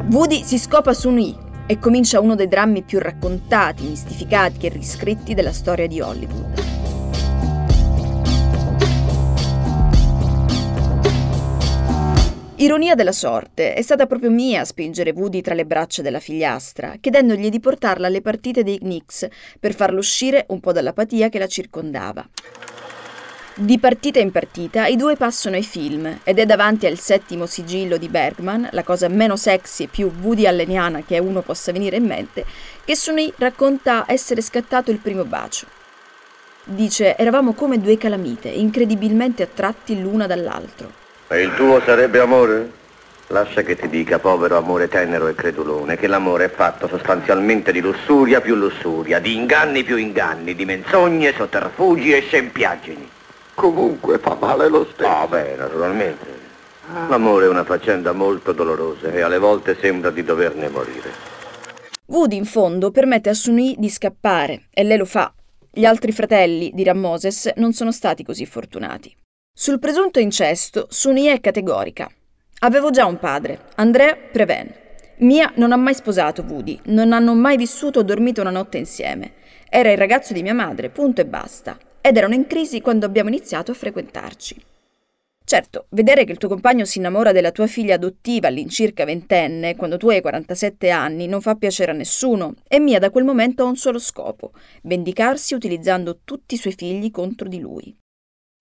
Woody 0.10 0.43
si 0.43 0.58
scopa 0.58 0.95
su 0.95 1.12
Nui 1.12 1.38
e 1.67 1.78
comincia 1.78 2.19
uno 2.19 2.34
dei 2.34 2.48
drammi 2.48 2.82
più 2.82 2.98
raccontati, 2.98 3.84
mistificati 3.84 4.65
e 4.65 4.69
riscritti 4.69 5.36
della 5.36 5.54
storia 5.54 5.86
di 5.86 6.02
Hollywood. 6.02 6.74
Ironia 12.58 12.96
della 12.96 13.12
sorte, 13.12 13.74
è 13.74 13.82
stata 13.82 14.06
proprio 14.06 14.32
Mia 14.32 14.62
a 14.62 14.65
spingere 14.65 15.12
Woody 15.13 15.41
tra 15.41 15.54
le 15.54 15.65
braccia 15.65 16.02
della 16.02 16.22
figliastra, 16.22 16.96
chiedendogli 17.02 17.50
di 17.50 17.60
portarla 17.60 18.08
alle 18.08 18.22
partite 18.22 18.63
dei 18.63 18.78
Knicks 18.78 19.28
per 19.60 19.76
farlo 19.76 20.00
uscire 20.00 20.46
un 20.48 20.62
po' 20.62 20.72
dall'apatia 20.72 21.28
che 21.28 21.38
la 21.38 21.48
circondava. 21.48 22.26
Di 23.56 23.78
partita 23.78 24.20
in 24.20 24.32
partita 24.32 24.86
i 24.86 24.96
due 24.96 25.18
passano 25.18 25.58
ai 25.58 25.63
film 25.63 26.20
ed 26.24 26.39
è 26.39 26.46
davanti 26.46 26.86
al 26.86 26.98
settimo 26.98 27.46
sigillo 27.46 27.98
di 27.98 28.08
Bergman, 28.08 28.70
la 28.72 28.84
cosa 28.84 29.10
meno 29.10 29.36
sexy 29.36 29.84
e 29.84 29.88
più 29.88 30.10
Woody 30.22 30.46
Alleniana 30.46 31.04
che 31.04 31.20
uno 31.20 31.41
possa 31.41 31.74
venire 31.74 31.98
in 31.98 32.06
mente, 32.06 32.46
che 32.86 32.96
Suni 32.96 33.34
racconta 33.36 34.06
essere 34.08 34.39
scattato 34.39 34.91
il 34.91 35.00
primo 35.00 35.26
bacio. 35.26 35.68
Dice, 36.63 37.18
eravamo 37.18 37.52
come 37.52 37.82
due 37.82 37.98
calamite, 37.98 38.48
incredibilmente 38.48 39.44
attratti 39.44 40.00
l'una 40.00 40.26
dall'altro. 40.26 41.04
E 41.27 41.41
il 41.41 41.55
tuo 41.55 41.81
sarebbe 41.81 42.19
amore? 42.19 42.71
Lascia 43.29 43.63
che 43.63 43.75
ti 43.75 43.89
dica, 43.89 44.19
povero 44.19 44.57
amore 44.57 44.88
tenero 44.88 45.27
e 45.27 45.33
credulone, 45.33 45.97
che 45.97 46.05
l'amore 46.05 46.45
è 46.45 46.49
fatto 46.51 46.88
sostanzialmente 46.88 47.71
di 47.71 47.79
lussuria 47.79 48.39
più 48.41 48.53
lussuria, 48.53 49.17
di 49.17 49.33
inganni 49.33 49.83
più 49.83 49.97
inganni, 49.97 50.53
di 50.53 50.65
menzogne, 50.65 51.33
sotterfugi 51.33 52.13
e 52.13 52.21
scempiaggini. 52.21 53.09
Comunque 53.55 54.19
fa 54.19 54.38
male 54.39 54.67
lo 54.67 54.88
stesso. 54.93 55.09
Ah, 55.09 55.25
beh, 55.25 55.55
naturalmente. 55.55 56.43
L'amore 57.09 57.45
è 57.45 57.49
una 57.49 57.63
faccenda 57.63 58.11
molto 58.11 58.51
dolorosa 58.51 59.11
e 59.11 59.21
alle 59.21 59.39
volte 59.39 59.75
sembra 59.79 60.11
di 60.11 60.23
doverne 60.23 60.69
morire. 60.69 61.09
Woody, 62.05 62.38
in 62.38 62.45
fondo, 62.45 62.91
permette 62.91 63.29
a 63.29 63.33
Sunui 63.33 63.75
di 63.79 63.89
scappare 63.89 64.65
e 64.71 64.83
lei 64.83 64.99
lo 64.99 65.05
fa. 65.05 65.33
Gli 65.71 65.85
altri 65.85 66.11
fratelli, 66.11 66.69
dirà 66.75 66.93
Moses, 66.93 67.51
non 67.55 67.73
sono 67.73 67.91
stati 67.91 68.23
così 68.23 68.45
fortunati. 68.45 69.11
Sul 69.58 69.80
presunto 69.80 70.20
incesto, 70.20 70.88
Sunui 70.89 71.28
è 71.28 71.39
categorica. 71.39 72.12
Avevo 72.60 72.89
già 72.89 73.06
un 73.06 73.18
padre, 73.18 73.68
Andrea 73.76 74.13
Preven. 74.13 74.70
Mia 75.20 75.50
non 75.56 75.72
ha 75.72 75.78
mai 75.78 75.94
sposato 75.94 76.44
Woody, 76.46 76.78
non 76.88 77.13
hanno 77.13 77.34
mai 77.34 77.56
vissuto 77.56 78.00
o 78.00 78.04
dormito 78.04 78.41
una 78.41 78.50
notte 78.50 78.78
insieme. 78.78 79.36
Era 79.70 79.89
il 79.89 79.98
ragazzo 79.98 80.34
di 80.34 80.41
mia 80.41 80.54
madre, 80.54 80.89
punto 80.89 81.22
e 81.22 81.26
basta. 81.26 81.78
Ed 82.02 82.18
erano 82.18 82.34
in 82.34 82.48
crisi 82.48 82.82
quando 82.82 83.06
abbiamo 83.06 83.30
iniziato 83.30 83.72
a 83.72 83.76
frequentarci. 83.76 84.62
Certo, 85.46 85.86
vedere 85.91 86.26
che 86.26 86.34
il 86.34 86.38
tuo 86.38 86.50
compagno 86.50 86.84
si 86.84 86.98
innamora 86.98 87.32
della 87.32 87.54
tua 87.54 87.68
figlia 87.68 87.96
adottiva 87.96 88.50
all'incirca 88.50 89.06
ventenne, 89.06 89.78
quando 89.78 89.96
tu 89.96 90.10
hai 90.10 90.20
47 90.20 90.89
anni, 90.89 91.28
non 91.28 91.39
fa 91.39 91.56
piacere 91.56 91.91
a 91.91 91.96
nessuno, 91.96 92.56
e 92.68 92.82
Mia 92.82 93.00
da 93.00 93.10
quel 93.10 93.24
momento 93.24 93.63
ha 93.63 93.68
un 93.68 93.78
solo 93.78 94.00
scopo, 94.00 94.52
vendicarsi 94.82 95.54
utilizzando 95.54 96.20
tutti 96.26 96.56
i 96.56 96.58
suoi 96.58 96.74
figli 96.74 97.10
contro 97.10 97.48
di 97.48 97.62
lui. 97.62 97.96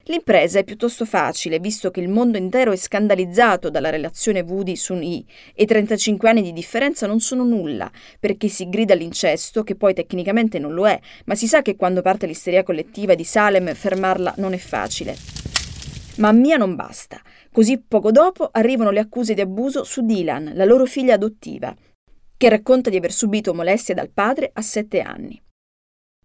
L'impresa 0.07 0.59
è 0.59 0.65
piuttosto 0.65 1.07
facile, 1.07 1.59
visto 1.59 1.91
che 1.91 2.01
il 2.01 2.11
mondo 2.11 2.37
intero 2.37 2.73
è 2.73 2.77
scandalizzato 2.77 3.71
dalla 3.71 3.89
relazione 3.89 4.43
Woody-Sun-Yi 4.43 5.27
e 5.55 5.65
35 5.65 6.29
anni 6.29 6.43
di 6.43 6.53
differenza 6.53 7.07
non 7.07 7.21
sono 7.21 7.43
nulla, 7.43 7.91
perché 8.21 8.49
si 8.49 8.69
grida 8.69 8.93
all'incesto, 8.93 9.63
che 9.63 9.77
poi 9.77 9.95
tecnicamente 9.95 10.59
non 10.59 10.75
lo 10.75 10.87
è, 10.87 11.01
ma 11.25 11.35
si 11.35 11.47
sa 11.47 11.63
che 11.63 11.77
quando 11.77 12.03
parte 12.03 12.27
l'isteria 12.27 12.63
collettiva 12.63 13.15
di 13.15 13.25
Salem 13.25 13.73
fermarla 13.73 14.35
non 14.37 14.53
è 14.53 14.59
facile. 14.59 15.17
Ma 16.17 16.33
Mia 16.33 16.59
non 16.59 16.75
basta. 16.75 17.19
Così 17.51 17.81
poco 17.81 18.11
dopo 18.11 18.51
arrivano 18.53 18.91
le 18.91 19.01
accuse 19.01 19.33
di 19.33 19.41
abuso 19.41 19.85
su 19.85 20.05
Dylan, 20.05 20.53
la 20.55 20.67
loro 20.67 20.85
figlia 20.85 21.15
adottiva, 21.15 21.75
che 22.37 22.49
racconta 22.51 22.91
di 22.91 22.99
aver 22.99 23.11
subito 23.11 23.55
molestie 23.55 23.95
dal 23.95 24.11
padre 24.11 24.51
a 24.53 24.61
sette 24.61 25.01
anni. 25.01 25.44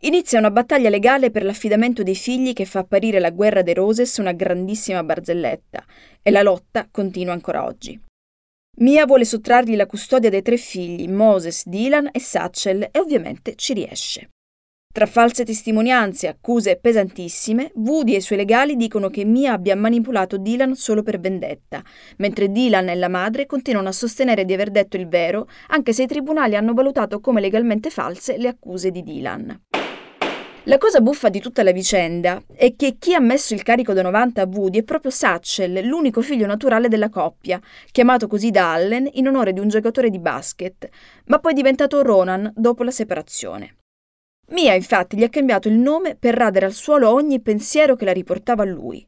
Inizia 0.04 0.40
una 0.40 0.50
battaglia 0.50 0.90
legale 0.90 1.30
per 1.30 1.44
l'affidamento 1.44 2.04
dei 2.04 2.16
figli 2.16 2.54
che 2.54 2.64
fa 2.64 2.80
apparire 2.80 3.20
la 3.20 3.32
guerra 3.32 3.62
dei 3.62 3.74
Roses 3.74 4.16
una 4.18 4.32
grandissima 4.32 5.04
barzelletta 5.04 5.84
e 6.22 6.32
la 6.32 6.42
lotta 6.42 6.88
continua 6.90 7.34
ancora 7.34 7.66
oggi. 7.66 8.00
Mia 8.78 9.06
vuole 9.06 9.26
sottrargli 9.26 9.76
la 9.76 9.86
custodia 9.86 10.30
dei 10.30 10.42
tre 10.42 10.56
figli, 10.56 11.10
Moses, 11.10 11.68
Dylan 11.68 12.10
e 12.14 12.20
Satchel, 12.22 12.88
e 12.92 13.00
ovviamente 13.00 13.56
ci 13.56 13.74
riesce. 13.74 14.30
Tra 14.92 15.06
false 15.06 15.44
testimonianze 15.44 16.26
e 16.26 16.30
accuse 16.30 16.78
pesantissime, 16.78 17.72
Woody 17.76 18.14
e 18.14 18.18
i 18.18 18.22
suoi 18.22 18.40
legali 18.40 18.76
dicono 18.76 19.10
che 19.10 19.26
Mia 19.26 19.52
abbia 19.52 19.76
manipolato 19.76 20.38
Dylan 20.38 20.76
solo 20.76 21.04
per 21.04 21.20
vendetta, 21.20 21.84
mentre 22.18 22.50
Dylan 22.50 22.90
e 22.90 22.96
la 22.96 23.10
madre 23.10 23.46
continuano 23.46 23.90
a 23.90 23.92
sostenere 23.92 24.46
di 24.46 24.54
aver 24.54 24.72
detto 24.72 24.96
il 24.96 25.08
vero, 25.08 25.48
anche 25.68 25.94
se 25.94 26.04
i 26.04 26.08
tribunali 26.08 26.56
hanno 26.56 26.74
valutato 26.74 27.20
come 27.20 27.42
legalmente 27.42 27.90
false 27.90 28.38
le 28.38 28.48
accuse 28.48 28.92
di 28.92 29.04
Dylan. 29.04 29.62
La 30.63 30.78
cosa 30.78 31.00
buffa 31.00 31.30
di 31.30 31.39
tutta 31.39 31.63
la 31.63 31.72
vicenda 31.72 32.43
è 32.54 32.76
che 32.76 32.98
chi 33.00 33.13
ha 33.13 33.19
messo 33.22 33.54
il 33.54 33.63
carico 33.63 33.93
da 33.93 34.02
90 34.02 34.41
a 34.41 34.45
Woody 34.45 34.80
è 34.80 34.84
proprio 34.84 35.10
Satchel, 35.10 35.86
l'unico 35.86 36.22
figlio 36.22 36.45
naturale 36.45 36.89
della 36.89 37.10
coppia, 37.10 37.62
chiamato 37.91 38.28
così 38.28 38.52
da 38.52 38.74
Allen 38.74 39.10
in 39.13 39.28
onore 39.28 39.54
di 39.54 39.62
un 39.62 39.69
giocatore 39.69 40.10
di 40.10 40.19
basket, 40.19 40.89
ma 41.26 41.39
poi 41.39 41.54
diventato 41.54 42.02
Ronan 42.02 42.52
dopo 42.56 42.84
la 42.84 42.91
separazione. 42.91 43.78
Mia 44.50 44.74
infatti 44.74 45.15
gli 45.15 45.24
ha 45.24 45.30
cambiato 45.30 45.69
il 45.69 45.76
nome 45.76 46.15
per 46.15 46.36
radere 46.36 46.65
al 46.65 46.74
suolo 46.74 47.10
ogni 47.10 47.39
pensiero 47.39 47.95
che 47.95 48.06
la 48.06 48.13
riportava 48.13 48.63
a 48.63 48.67
lui. 48.67 49.06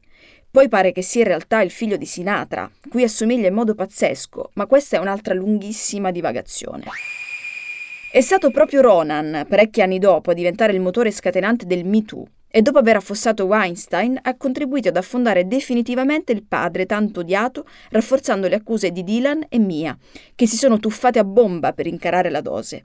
Poi 0.50 0.68
pare 0.68 0.92
che 0.92 1.02
sia 1.02 1.20
in 1.20 1.28
realtà 1.28 1.60
il 1.60 1.70
figlio 1.70 1.96
di 1.96 2.06
Sinatra, 2.06 2.70
cui 2.88 3.02
assomiglia 3.02 3.48
in 3.48 3.54
modo 3.54 3.74
pazzesco, 3.74 4.50
ma 4.54 4.66
questa 4.66 4.96
è 4.96 5.00
un'altra 5.00 5.34
lunghissima 5.34 6.10
divagazione. 6.10 6.84
È 8.12 8.20
stato 8.20 8.50
proprio 8.50 8.82
Ronan, 8.82 9.46
parecchi 9.48 9.80
anni 9.80 9.98
dopo, 9.98 10.32
a 10.32 10.34
diventare 10.34 10.74
il 10.74 10.82
motore 10.82 11.10
scatenante 11.10 11.64
del 11.64 11.86
Me 11.86 12.04
Too 12.04 12.22
e 12.46 12.60
dopo 12.60 12.76
aver 12.76 12.96
affossato 12.96 13.46
Weinstein 13.46 14.18
ha 14.20 14.36
contribuito 14.36 14.88
ad 14.88 14.98
affondare 14.98 15.46
definitivamente 15.46 16.30
il 16.32 16.42
padre 16.42 16.84
tanto 16.84 17.20
odiato, 17.20 17.64
rafforzando 17.88 18.48
le 18.48 18.56
accuse 18.56 18.90
di 18.90 19.02
Dylan 19.02 19.46
e 19.48 19.58
Mia, 19.58 19.96
che 20.34 20.46
si 20.46 20.58
sono 20.58 20.78
tuffate 20.78 21.20
a 21.20 21.24
bomba 21.24 21.72
per 21.72 21.86
incarare 21.86 22.28
la 22.28 22.42
dose. 22.42 22.84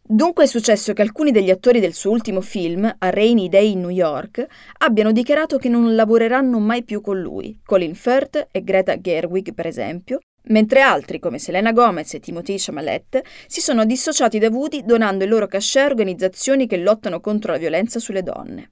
Dunque 0.00 0.44
è 0.44 0.46
successo 0.46 0.92
che 0.92 1.02
alcuni 1.02 1.32
degli 1.32 1.50
attori 1.50 1.80
del 1.80 1.94
suo 1.94 2.12
ultimo 2.12 2.40
film, 2.40 2.84
A 2.98 3.10
Rainy 3.10 3.48
Day 3.48 3.72
in 3.72 3.80
New 3.80 3.88
York, 3.88 4.46
abbiano 4.78 5.10
dichiarato 5.10 5.58
che 5.58 5.68
non 5.68 5.96
lavoreranno 5.96 6.60
mai 6.60 6.84
più 6.84 7.00
con 7.00 7.20
lui, 7.20 7.58
Colin 7.64 7.96
Firth 7.96 8.46
e 8.52 8.62
Greta 8.62 9.00
Gerwig 9.00 9.52
per 9.54 9.66
esempio, 9.66 10.20
mentre 10.44 10.80
altri, 10.80 11.18
come 11.18 11.38
Selena 11.38 11.72
Gomez 11.72 12.14
e 12.14 12.20
Timothy 12.20 12.56
Chalamet, 12.58 13.22
si 13.46 13.60
sono 13.60 13.84
dissociati 13.84 14.38
da 14.38 14.48
Woody 14.48 14.84
donando 14.84 15.24
il 15.24 15.30
loro 15.30 15.46
cachet 15.46 15.84
a 15.84 15.86
organizzazioni 15.86 16.66
che 16.66 16.76
lottano 16.76 17.20
contro 17.20 17.52
la 17.52 17.58
violenza 17.58 17.98
sulle 17.98 18.22
donne. 18.22 18.70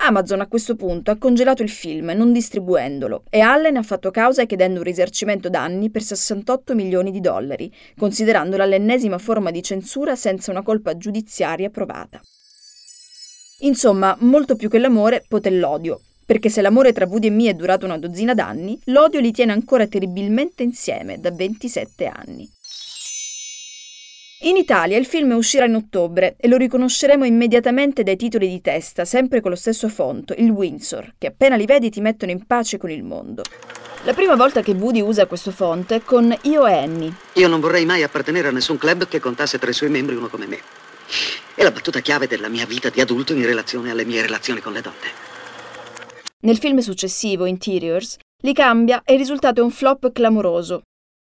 Amazon 0.00 0.40
a 0.40 0.46
questo 0.46 0.76
punto 0.76 1.10
ha 1.10 1.16
congelato 1.16 1.62
il 1.62 1.70
film, 1.70 2.12
non 2.14 2.32
distribuendolo, 2.32 3.24
e 3.30 3.40
Allen 3.40 3.76
ha 3.76 3.82
fatto 3.82 4.10
causa 4.10 4.44
chiedendo 4.44 4.78
un 4.78 4.84
risarcimento 4.84 5.48
danni 5.48 5.90
per 5.90 6.02
68 6.02 6.74
milioni 6.74 7.10
di 7.10 7.20
dollari, 7.20 7.72
considerandola 7.96 8.64
l'ennesima 8.64 9.18
forma 9.18 9.50
di 9.50 9.62
censura 9.62 10.14
senza 10.14 10.52
una 10.52 10.62
colpa 10.62 10.96
giudiziaria 10.96 11.70
provata. 11.70 12.20
Insomma, 13.60 14.16
molto 14.20 14.54
più 14.54 14.68
che 14.68 14.78
l'amore, 14.78 15.24
poté 15.26 15.50
l'odio, 15.50 16.00
perché 16.28 16.50
se 16.50 16.60
l'amore 16.60 16.92
tra 16.92 17.06
Woody 17.06 17.28
e 17.28 17.30
Mia 17.30 17.52
è 17.52 17.54
durato 17.54 17.86
una 17.86 17.96
dozzina 17.96 18.34
d'anni, 18.34 18.78
l'odio 18.84 19.18
li 19.18 19.32
tiene 19.32 19.52
ancora 19.52 19.86
terribilmente 19.86 20.62
insieme 20.62 21.18
da 21.18 21.30
27 21.30 22.04
anni. 22.04 22.46
In 24.40 24.58
Italia 24.58 24.98
il 24.98 25.06
film 25.06 25.30
uscirà 25.32 25.64
in 25.64 25.74
ottobre 25.74 26.36
e 26.38 26.46
lo 26.46 26.58
riconosceremo 26.58 27.24
immediatamente 27.24 28.02
dai 28.02 28.16
titoli 28.16 28.46
di 28.46 28.60
testa, 28.60 29.06
sempre 29.06 29.40
con 29.40 29.52
lo 29.52 29.56
stesso 29.56 29.88
fonto, 29.88 30.34
il 30.36 30.50
Windsor, 30.50 31.14
che 31.16 31.28
appena 31.28 31.56
li 31.56 31.64
vedi 31.64 31.88
ti 31.88 32.02
mettono 32.02 32.30
in 32.30 32.44
pace 32.44 32.76
con 32.76 32.90
il 32.90 33.04
mondo. 33.04 33.42
La 34.02 34.12
prima 34.12 34.36
volta 34.36 34.60
che 34.60 34.72
Woody 34.72 35.00
usa 35.00 35.24
questo 35.24 35.50
font 35.50 35.90
è 35.94 36.02
con 36.02 36.36
Io 36.42 36.66
e 36.66 36.74
Annie. 36.74 37.14
Io 37.32 37.48
non 37.48 37.60
vorrei 37.60 37.86
mai 37.86 38.02
appartenere 38.02 38.48
a 38.48 38.52
nessun 38.52 38.76
club 38.76 39.08
che 39.08 39.18
contasse 39.18 39.58
tra 39.58 39.70
i 39.70 39.72
suoi 39.74 39.88
membri 39.88 40.14
uno 40.14 40.28
come 40.28 40.46
me. 40.46 40.60
È 41.54 41.62
la 41.62 41.70
battuta 41.70 42.00
chiave 42.00 42.26
della 42.26 42.48
mia 42.48 42.66
vita 42.66 42.90
di 42.90 43.00
adulto 43.00 43.32
in 43.32 43.46
relazione 43.46 43.90
alle 43.90 44.04
mie 44.04 44.20
relazioni 44.20 44.60
con 44.60 44.74
le 44.74 44.82
donne. 44.82 45.27
Nel 46.40 46.58
film 46.58 46.78
successivo, 46.78 47.46
Interiors, 47.46 48.16
li 48.44 48.52
cambia 48.52 49.02
e 49.04 49.14
il 49.14 49.18
risultato 49.18 49.60
è 49.60 49.64
un 49.64 49.70
flop 49.70 50.12
clamoroso. 50.12 50.82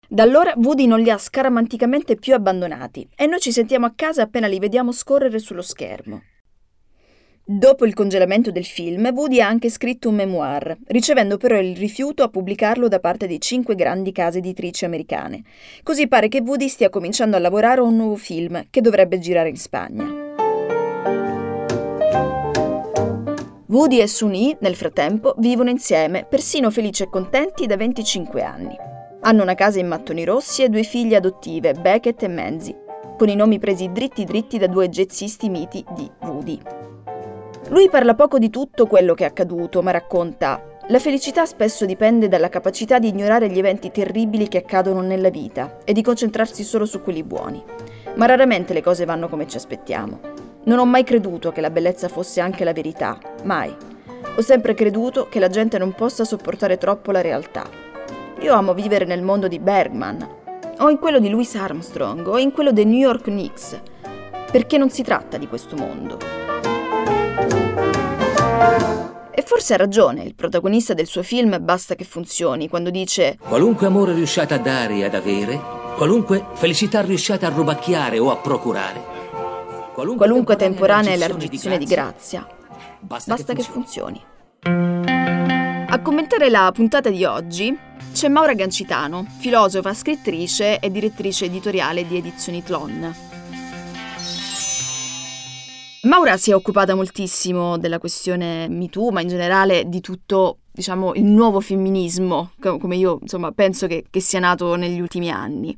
Da 0.09 0.23
allora 0.23 0.55
Woody 0.57 0.87
non 0.87 1.01
li 1.01 1.11
ha 1.11 1.19
scaramanticamente 1.19 2.15
più 2.15 2.33
abbandonati 2.33 3.09
e 3.17 3.27
noi 3.27 3.41
ci 3.41 3.51
sentiamo 3.51 3.87
a 3.87 3.93
casa 3.97 4.23
appena 4.23 4.47
li 4.47 4.61
vediamo 4.61 4.93
scorrere 4.93 5.41
sullo 5.41 5.63
schermo. 5.63 6.23
Dopo 7.45 7.85
il 7.85 7.95
congelamento 7.95 8.53
del 8.53 8.65
film, 8.65 9.11
Woody 9.13 9.41
ha 9.41 9.49
anche 9.49 9.69
scritto 9.69 10.09
un 10.09 10.15
memoir, 10.15 10.79
ricevendo 10.87 11.39
però 11.39 11.59
il 11.59 11.77
rifiuto 11.77 12.23
a 12.23 12.29
pubblicarlo 12.29 12.87
da 12.87 13.01
parte 13.01 13.27
di 13.27 13.41
cinque 13.41 13.75
grandi 13.75 14.13
case 14.13 14.39
editrici 14.39 14.85
americane. 14.85 15.43
Così 15.83 16.07
pare 16.07 16.29
che 16.29 16.41
Woody 16.45 16.69
stia 16.69 16.89
cominciando 16.89 17.35
a 17.35 17.41
lavorare 17.41 17.81
a 17.81 17.85
un 17.85 17.97
nuovo 17.97 18.15
film 18.15 18.65
che 18.71 18.81
dovrebbe 18.81 19.19
girare 19.19 19.49
in 19.49 19.57
Spagna. 19.57 20.20
Woody 23.71 24.01
e 24.01 24.09
Suni, 24.09 24.57
nel 24.63 24.75
frattempo, 24.75 25.37
vivono 25.39 25.71
insieme, 25.71 26.27
persino 26.29 26.73
felici 26.73 27.05
e 27.05 27.09
contenti 27.09 27.67
da 27.67 27.77
25 27.77 28.43
anni. 28.43 28.77
Hanno 29.21 29.43
una 29.43 29.55
casa 29.55 29.79
in 29.79 29.87
mattoni 29.87 30.25
rossi 30.25 30.65
e 30.65 30.69
due 30.69 30.83
figlie 30.83 31.19
adottive, 31.19 31.75
Beckett 31.75 32.21
e 32.25 32.27
Menzi, 32.27 32.75
con 33.17 33.29
i 33.29 33.37
nomi 33.37 33.61
presi 33.61 33.93
dritti 33.93 34.25
dritti 34.25 34.59
da 34.59 34.67
due 34.67 34.89
jazzisti 34.89 35.49
miti 35.49 35.85
di 35.95 36.11
Woody. 36.23 36.59
Lui 37.69 37.89
parla 37.89 38.17
poco 38.17 38.41
di 38.41 38.51
tutto 38.51 38.89
quello 38.89 39.15
che 39.15 39.23
è 39.23 39.29
accaduto, 39.29 39.83
ma 39.83 39.93
racconta 39.93 40.79
la 40.89 40.99
felicità 40.99 41.47
spesso 41.47 41.87
dipende 41.87 42.27
dalla 42.27 42.49
capacità 42.49 42.99
di 42.99 43.07
ignorare 43.07 43.49
gli 43.49 43.59
eventi 43.59 43.93
terribili 43.93 44.49
che 44.49 44.59
accadono 44.59 45.01
nella 45.01 45.31
vita 45.31 45.79
e 45.85 45.93
di 45.93 46.03
concentrarsi 46.03 46.65
solo 46.65 46.87
su 46.87 47.03
quelli 47.03 47.23
buoni. 47.23 47.63
Ma 48.17 48.27
raramente 48.27 48.73
le 48.73 48.83
cose 48.83 49.05
vanno 49.05 49.29
come 49.29 49.47
ci 49.47 49.57
aspettiamo. 49.57 50.50
Non 50.63 50.79
ho 50.79 50.85
mai 50.85 51.05
creduto 51.05 51.53
che 51.53 51.63
la 51.63 51.71
bellezza 51.71 52.09
fosse 52.09 52.41
anche 52.41 52.65
la 52.65 52.75
verità, 52.75 53.19
mai. 53.45 53.75
Ho 54.37 54.43
sempre 54.43 54.75
creduto 54.75 55.29
che 55.29 55.41
la 55.41 55.49
gente 55.49 55.79
non 55.79 55.95
possa 55.95 56.25
sopportare 56.25 56.77
troppo 56.77 57.13
la 57.13 57.23
realtà. 57.23 57.67
Io 58.41 58.53
amo 58.53 58.75
vivere 58.75 59.07
nel 59.07 59.23
mondo 59.23 59.49
di 59.49 59.59
Bergman, 59.59 60.29
o 60.79 60.91
in 60.91 60.99
quello 60.99 61.19
di 61.19 61.31
Louis 61.31 61.55
Armstrong, 61.55 62.27
o 62.27 62.39
in 62.39 62.53
quello 62.53 62.73
dei 62.73 62.85
New 62.85 62.99
York 62.99 63.25
Knicks, 63.25 63.81
perché 64.53 64.77
non 64.77 64.91
si 64.91 65.03
tratta 65.03 65.39
di 65.39 65.49
questo 65.49 65.77
mondo. 65.77 66.19
E 69.31 69.43
forse 69.43 69.75
ha 69.75 69.79
ragione 69.79 70.23
il 70.25 70.35
protagonista 70.35 70.93
del 70.93 71.07
suo 71.07 71.23
film 71.23 71.57
Basta 71.63 71.95
che 71.95 72.05
funzioni 72.05 72.69
quando 72.69 72.91
dice 72.91 73.39
Qualunque 73.41 73.87
amore 73.87 74.13
riusciate 74.13 74.53
a 74.53 74.59
dare 74.59 74.97
e 74.97 75.05
ad 75.05 75.15
avere, 75.15 75.59
qualunque 75.97 76.45
felicità 76.53 77.01
riusciate 77.01 77.47
a 77.47 77.49
rubacchiare 77.49 78.19
o 78.19 78.31
a 78.31 78.37
procurare, 78.37 79.20
qualunque, 80.17 80.57
temporanea 80.57 81.13
elargizione 81.13 81.79
di 81.79 81.85
grazia, 81.85 82.47
basta, 83.01 83.35
basta 83.35 83.53
che, 83.53 83.63
funzioni. 83.63 84.23
che 84.59 84.71
funzioni. 84.71 85.89
A 85.93 86.01
commentare 86.03 86.49
la 86.49 86.71
puntata 86.73 87.11
di 87.11 87.25
oggi 87.25 87.77
c'è 88.13 88.29
Maura 88.29 88.55
Gancitano, 88.55 89.27
filosofa, 89.39 89.93
scrittrice 89.93 90.79
e 90.79 90.91
direttrice 90.91 91.47
editoriale 91.47 92.07
di 92.07 92.17
Edizioni 92.17 92.63
Tlon. 92.63 93.15
Maura 96.03 96.39
si 96.39 96.51
è 96.51 96.55
occupata 96.55 96.95
moltissimo 96.95 97.77
della 97.77 97.99
questione 97.99 98.69
MeToo, 98.69 99.11
ma 99.11 99.21
in 99.21 99.29
generale 99.29 99.87
di 99.87 100.01
tutto, 100.01 100.61
diciamo, 100.73 101.13
il 101.15 101.25
nuovo 101.25 101.61
femminismo, 101.61 102.53
come 102.59 102.97
io, 102.97 103.19
insomma, 103.21 103.53
penso 103.53 103.87
che, 103.87 104.07
che 104.09 104.21
sia 104.21 104.39
nato 104.39 104.77
negli 104.77 104.99
ultimi 104.99 105.31
anni. 105.31 105.77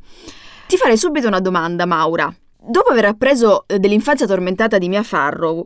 Ti 0.69 0.77
farei 0.77 0.97
subito 0.97 1.27
una 1.27 1.41
domanda, 1.41 1.87
Maura. 1.87 2.33
Dopo 2.65 2.91
aver 2.91 3.07
appreso 3.07 3.65
eh, 3.67 3.81
dell'infanzia 3.81 4.25
tormentata 4.25 4.79
di 4.79 4.89
Mia 4.89 5.03
Farrow, 5.03 5.65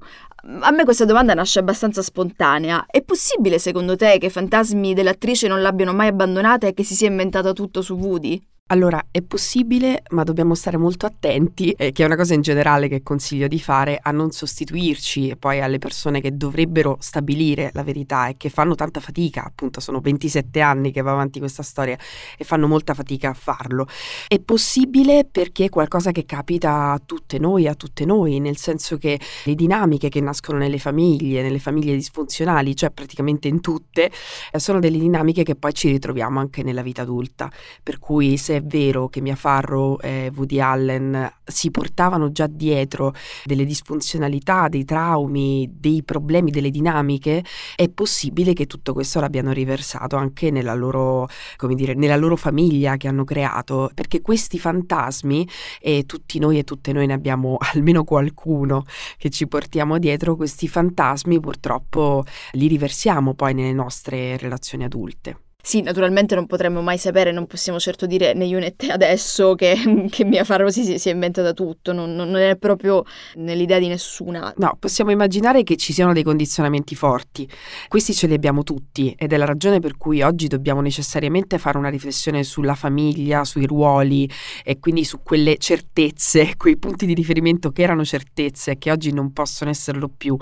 a 0.60 0.70
me 0.70 0.84
questa 0.84 1.04
domanda 1.04 1.34
nasce 1.34 1.58
abbastanza 1.58 2.00
spontanea. 2.00 2.86
È 2.86 3.02
possibile, 3.02 3.58
secondo 3.58 3.96
te, 3.96 4.16
che 4.16 4.26
i 4.26 4.30
fantasmi 4.30 4.94
dell'attrice 4.94 5.46
non 5.46 5.60
l'abbiano 5.60 5.92
mai 5.92 6.06
abbandonata 6.08 6.66
e 6.66 6.72
che 6.72 6.84
si 6.84 6.94
sia 6.94 7.08
inventata 7.08 7.52
tutto 7.52 7.82
su 7.82 7.94
Woody? 7.94 8.42
Allora, 8.68 9.00
è 9.12 9.22
possibile, 9.22 10.02
ma 10.10 10.24
dobbiamo 10.24 10.56
stare 10.56 10.76
molto 10.76 11.06
attenti, 11.06 11.70
eh, 11.70 11.92
che 11.92 12.02
è 12.02 12.06
una 12.06 12.16
cosa 12.16 12.34
in 12.34 12.40
generale 12.40 12.88
che 12.88 13.00
consiglio 13.00 13.46
di 13.46 13.60
fare, 13.60 13.96
a 14.02 14.10
non 14.10 14.32
sostituirci 14.32 15.28
e 15.28 15.36
poi 15.36 15.60
alle 15.60 15.78
persone 15.78 16.20
che 16.20 16.36
dovrebbero 16.36 16.96
stabilire 16.98 17.70
la 17.74 17.84
verità 17.84 18.26
e 18.26 18.34
che 18.36 18.48
fanno 18.48 18.74
tanta 18.74 18.98
fatica, 18.98 19.44
appunto 19.44 19.78
sono 19.78 20.00
27 20.00 20.60
anni 20.60 20.90
che 20.90 21.00
va 21.00 21.12
avanti 21.12 21.38
questa 21.38 21.62
storia 21.62 21.96
e 22.36 22.42
fanno 22.42 22.66
molta 22.66 22.92
fatica 22.92 23.30
a 23.30 23.34
farlo. 23.34 23.86
È 24.26 24.40
possibile 24.40 25.28
perché 25.30 25.66
è 25.66 25.68
qualcosa 25.68 26.10
che 26.10 26.24
capita 26.26 26.90
a 26.90 27.00
tutte 27.06 27.38
noi, 27.38 27.68
a 27.68 27.76
tutte 27.76 28.04
noi, 28.04 28.40
nel 28.40 28.56
senso 28.56 28.96
che 28.96 29.20
le 29.44 29.54
dinamiche 29.54 30.08
che 30.08 30.20
nascono 30.20 30.58
nelle 30.58 30.78
famiglie, 30.78 31.40
nelle 31.40 31.60
famiglie 31.60 31.94
disfunzionali, 31.94 32.74
cioè 32.74 32.90
praticamente 32.90 33.46
in 33.46 33.60
tutte, 33.60 34.10
eh, 34.50 34.58
sono 34.58 34.80
delle 34.80 34.98
dinamiche 34.98 35.44
che 35.44 35.54
poi 35.54 35.72
ci 35.72 35.88
ritroviamo 35.88 36.40
anche 36.40 36.64
nella 36.64 36.82
vita 36.82 37.02
adulta. 37.02 37.48
Per 37.80 38.00
cui 38.00 38.36
se 38.36 38.54
è 38.56 38.62
vero 38.62 39.08
che 39.08 39.20
Mia 39.20 39.36
Farrow 39.36 39.98
e 40.00 40.30
Woody 40.34 40.60
Allen 40.60 41.32
si 41.44 41.70
portavano 41.70 42.32
già 42.32 42.46
dietro 42.46 43.14
delle 43.44 43.64
disfunzionalità, 43.64 44.68
dei 44.68 44.84
traumi, 44.84 45.68
dei 45.72 46.02
problemi, 46.02 46.50
delle 46.50 46.70
dinamiche, 46.70 47.44
è 47.74 47.88
possibile 47.88 48.52
che 48.52 48.66
tutto 48.66 48.92
questo 48.92 49.20
l'abbiano 49.20 49.52
riversato 49.52 50.16
anche 50.16 50.50
nella 50.50 50.74
loro, 50.74 51.28
dire, 51.74 51.94
nella 51.94 52.16
loro 52.16 52.36
famiglia 52.36 52.96
che 52.96 53.08
hanno 53.08 53.24
creato, 53.24 53.90
perché 53.94 54.20
questi 54.20 54.58
fantasmi, 54.58 55.48
e 55.80 56.04
tutti 56.06 56.38
noi 56.38 56.58
e 56.58 56.64
tutte 56.64 56.92
noi 56.92 57.06
ne 57.06 57.12
abbiamo 57.12 57.56
almeno 57.72 58.04
qualcuno 58.04 58.84
che 59.18 59.30
ci 59.30 59.46
portiamo 59.46 59.98
dietro, 59.98 60.36
questi 60.36 60.68
fantasmi 60.68 61.38
purtroppo 61.40 62.24
li 62.52 62.66
riversiamo 62.66 63.34
poi 63.34 63.54
nelle 63.54 63.72
nostre 63.72 64.36
relazioni 64.36 64.84
adulte. 64.84 65.45
Sì, 65.66 65.80
naturalmente 65.80 66.36
non 66.36 66.46
potremmo 66.46 66.80
mai 66.80 66.96
sapere, 66.96 67.32
non 67.32 67.48
possiamo 67.48 67.80
certo 67.80 68.06
dire 68.06 68.34
né 68.34 68.44
io 68.44 68.60
né 68.60 68.76
te 68.76 68.92
adesso 68.92 69.56
che, 69.56 69.74
che 70.10 70.24
Mia 70.24 70.44
Farrow 70.44 70.68
si, 70.68 70.96
si 70.96 71.08
è 71.08 71.12
inventata 71.12 71.52
tutto, 71.52 71.92
non, 71.92 72.14
non, 72.14 72.36
è 72.36 72.54
proprio 72.56 73.02
nell'idea 73.34 73.80
di 73.80 73.88
nessuna. 73.88 74.54
No, 74.58 74.76
possiamo 74.78 75.10
immaginare 75.10 75.64
che 75.64 75.74
ci 75.74 75.92
siano 75.92 76.12
dei 76.12 76.22
condizionamenti 76.22 76.94
forti. 76.94 77.50
Questi 77.88 78.14
ce 78.14 78.28
li 78.28 78.34
abbiamo 78.34 78.62
tutti 78.62 79.12
ed 79.18 79.32
è 79.32 79.36
la 79.36 79.44
ragione 79.44 79.80
per 79.80 79.96
cui 79.96 80.22
oggi 80.22 80.46
dobbiamo 80.46 80.80
necessariamente 80.80 81.58
fare 81.58 81.78
una 81.78 81.88
riflessione 81.88 82.44
sulla 82.44 82.76
famiglia, 82.76 83.42
sui 83.42 83.66
ruoli 83.66 84.30
e 84.62 84.78
quindi 84.78 85.02
su 85.02 85.18
quelle 85.24 85.56
certezze, 85.56 86.54
quei 86.56 86.76
punti 86.76 87.06
di 87.06 87.14
riferimento 87.14 87.72
che 87.72 87.82
erano 87.82 88.04
certezze 88.04 88.70
e 88.70 88.78
che 88.78 88.92
oggi 88.92 89.12
non 89.12 89.32
possono 89.32 89.70
esserlo 89.70 90.08
più 90.16 90.36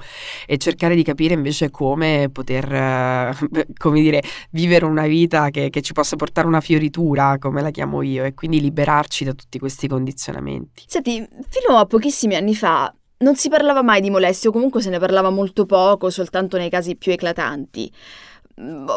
e 0.47 0.59
cercare 0.59 0.95
di 0.95 1.03
capire 1.03 1.33
invece 1.33 1.71
come 1.71 2.29
poter, 2.31 3.35
come 3.79 4.03
dire, 4.03 4.23
vivere 4.51 4.85
una 4.85 5.07
vita 5.07 5.13
vita 5.15 5.51
che, 5.51 5.71
che, 5.71 5.81
ci 5.81 5.93
possa 5.93 6.17
portare 6.17 6.47
una 6.47 6.61
fioritura, 6.61 7.39
come 7.39 7.63
la 7.63 7.71
chiamo 7.71 8.03
io, 8.03 8.25
e 8.25 8.35
quindi 8.35 8.61
liberarci 8.61 9.25
da 9.25 9.33
tutti 9.33 9.59
questi 9.59 9.87
condizionamenti. 9.87 10.85
Senti, 10.87 11.27
fino 11.49 11.79
a 11.79 11.87
pochissimi 11.87 12.35
anni 12.35 12.55
fa 12.55 12.93
non 13.19 13.37
si 13.37 13.49
parlava 13.49 13.83
mai 13.83 14.01
di 14.01 14.11
molestie, 14.11 14.51
o 14.51 14.53
comunque 14.53 14.83
se 14.83 14.91
ne 14.91 14.99
parlava 14.99 15.31
molto 15.31 15.65
poco, 15.67 16.11
soltanto 16.11 16.57
nei 16.57 16.69
casi 16.69 16.97
più 16.97 17.13
eclatanti. 17.13 17.91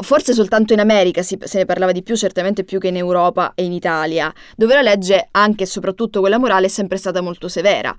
Forse 0.02 0.34
soltanto 0.34 0.74
in 0.74 0.80
America 0.80 1.24
si, 1.24 1.38
se 1.42 1.60
ne 1.60 1.66
parlava 1.66 1.92
di 1.92 2.04
più, 2.04 2.16
certamente 2.16 2.64
più 2.64 2.80
che 2.80 2.90
in 2.90 2.98
Europa 2.98 3.54
e 3.56 3.64
in 3.64 3.72
Italia, 3.72 4.32
dove 4.56 4.74
la 4.74 4.82
legge, 4.82 5.30
anche 5.32 5.64
e 5.64 5.68
soprattutto 5.68 6.20
quella 6.20 6.38
morale, 6.38 6.68
è 6.68 6.70
sempre 6.70 6.98
stata 6.98 7.22
molto 7.22 7.48
severa. 7.48 7.96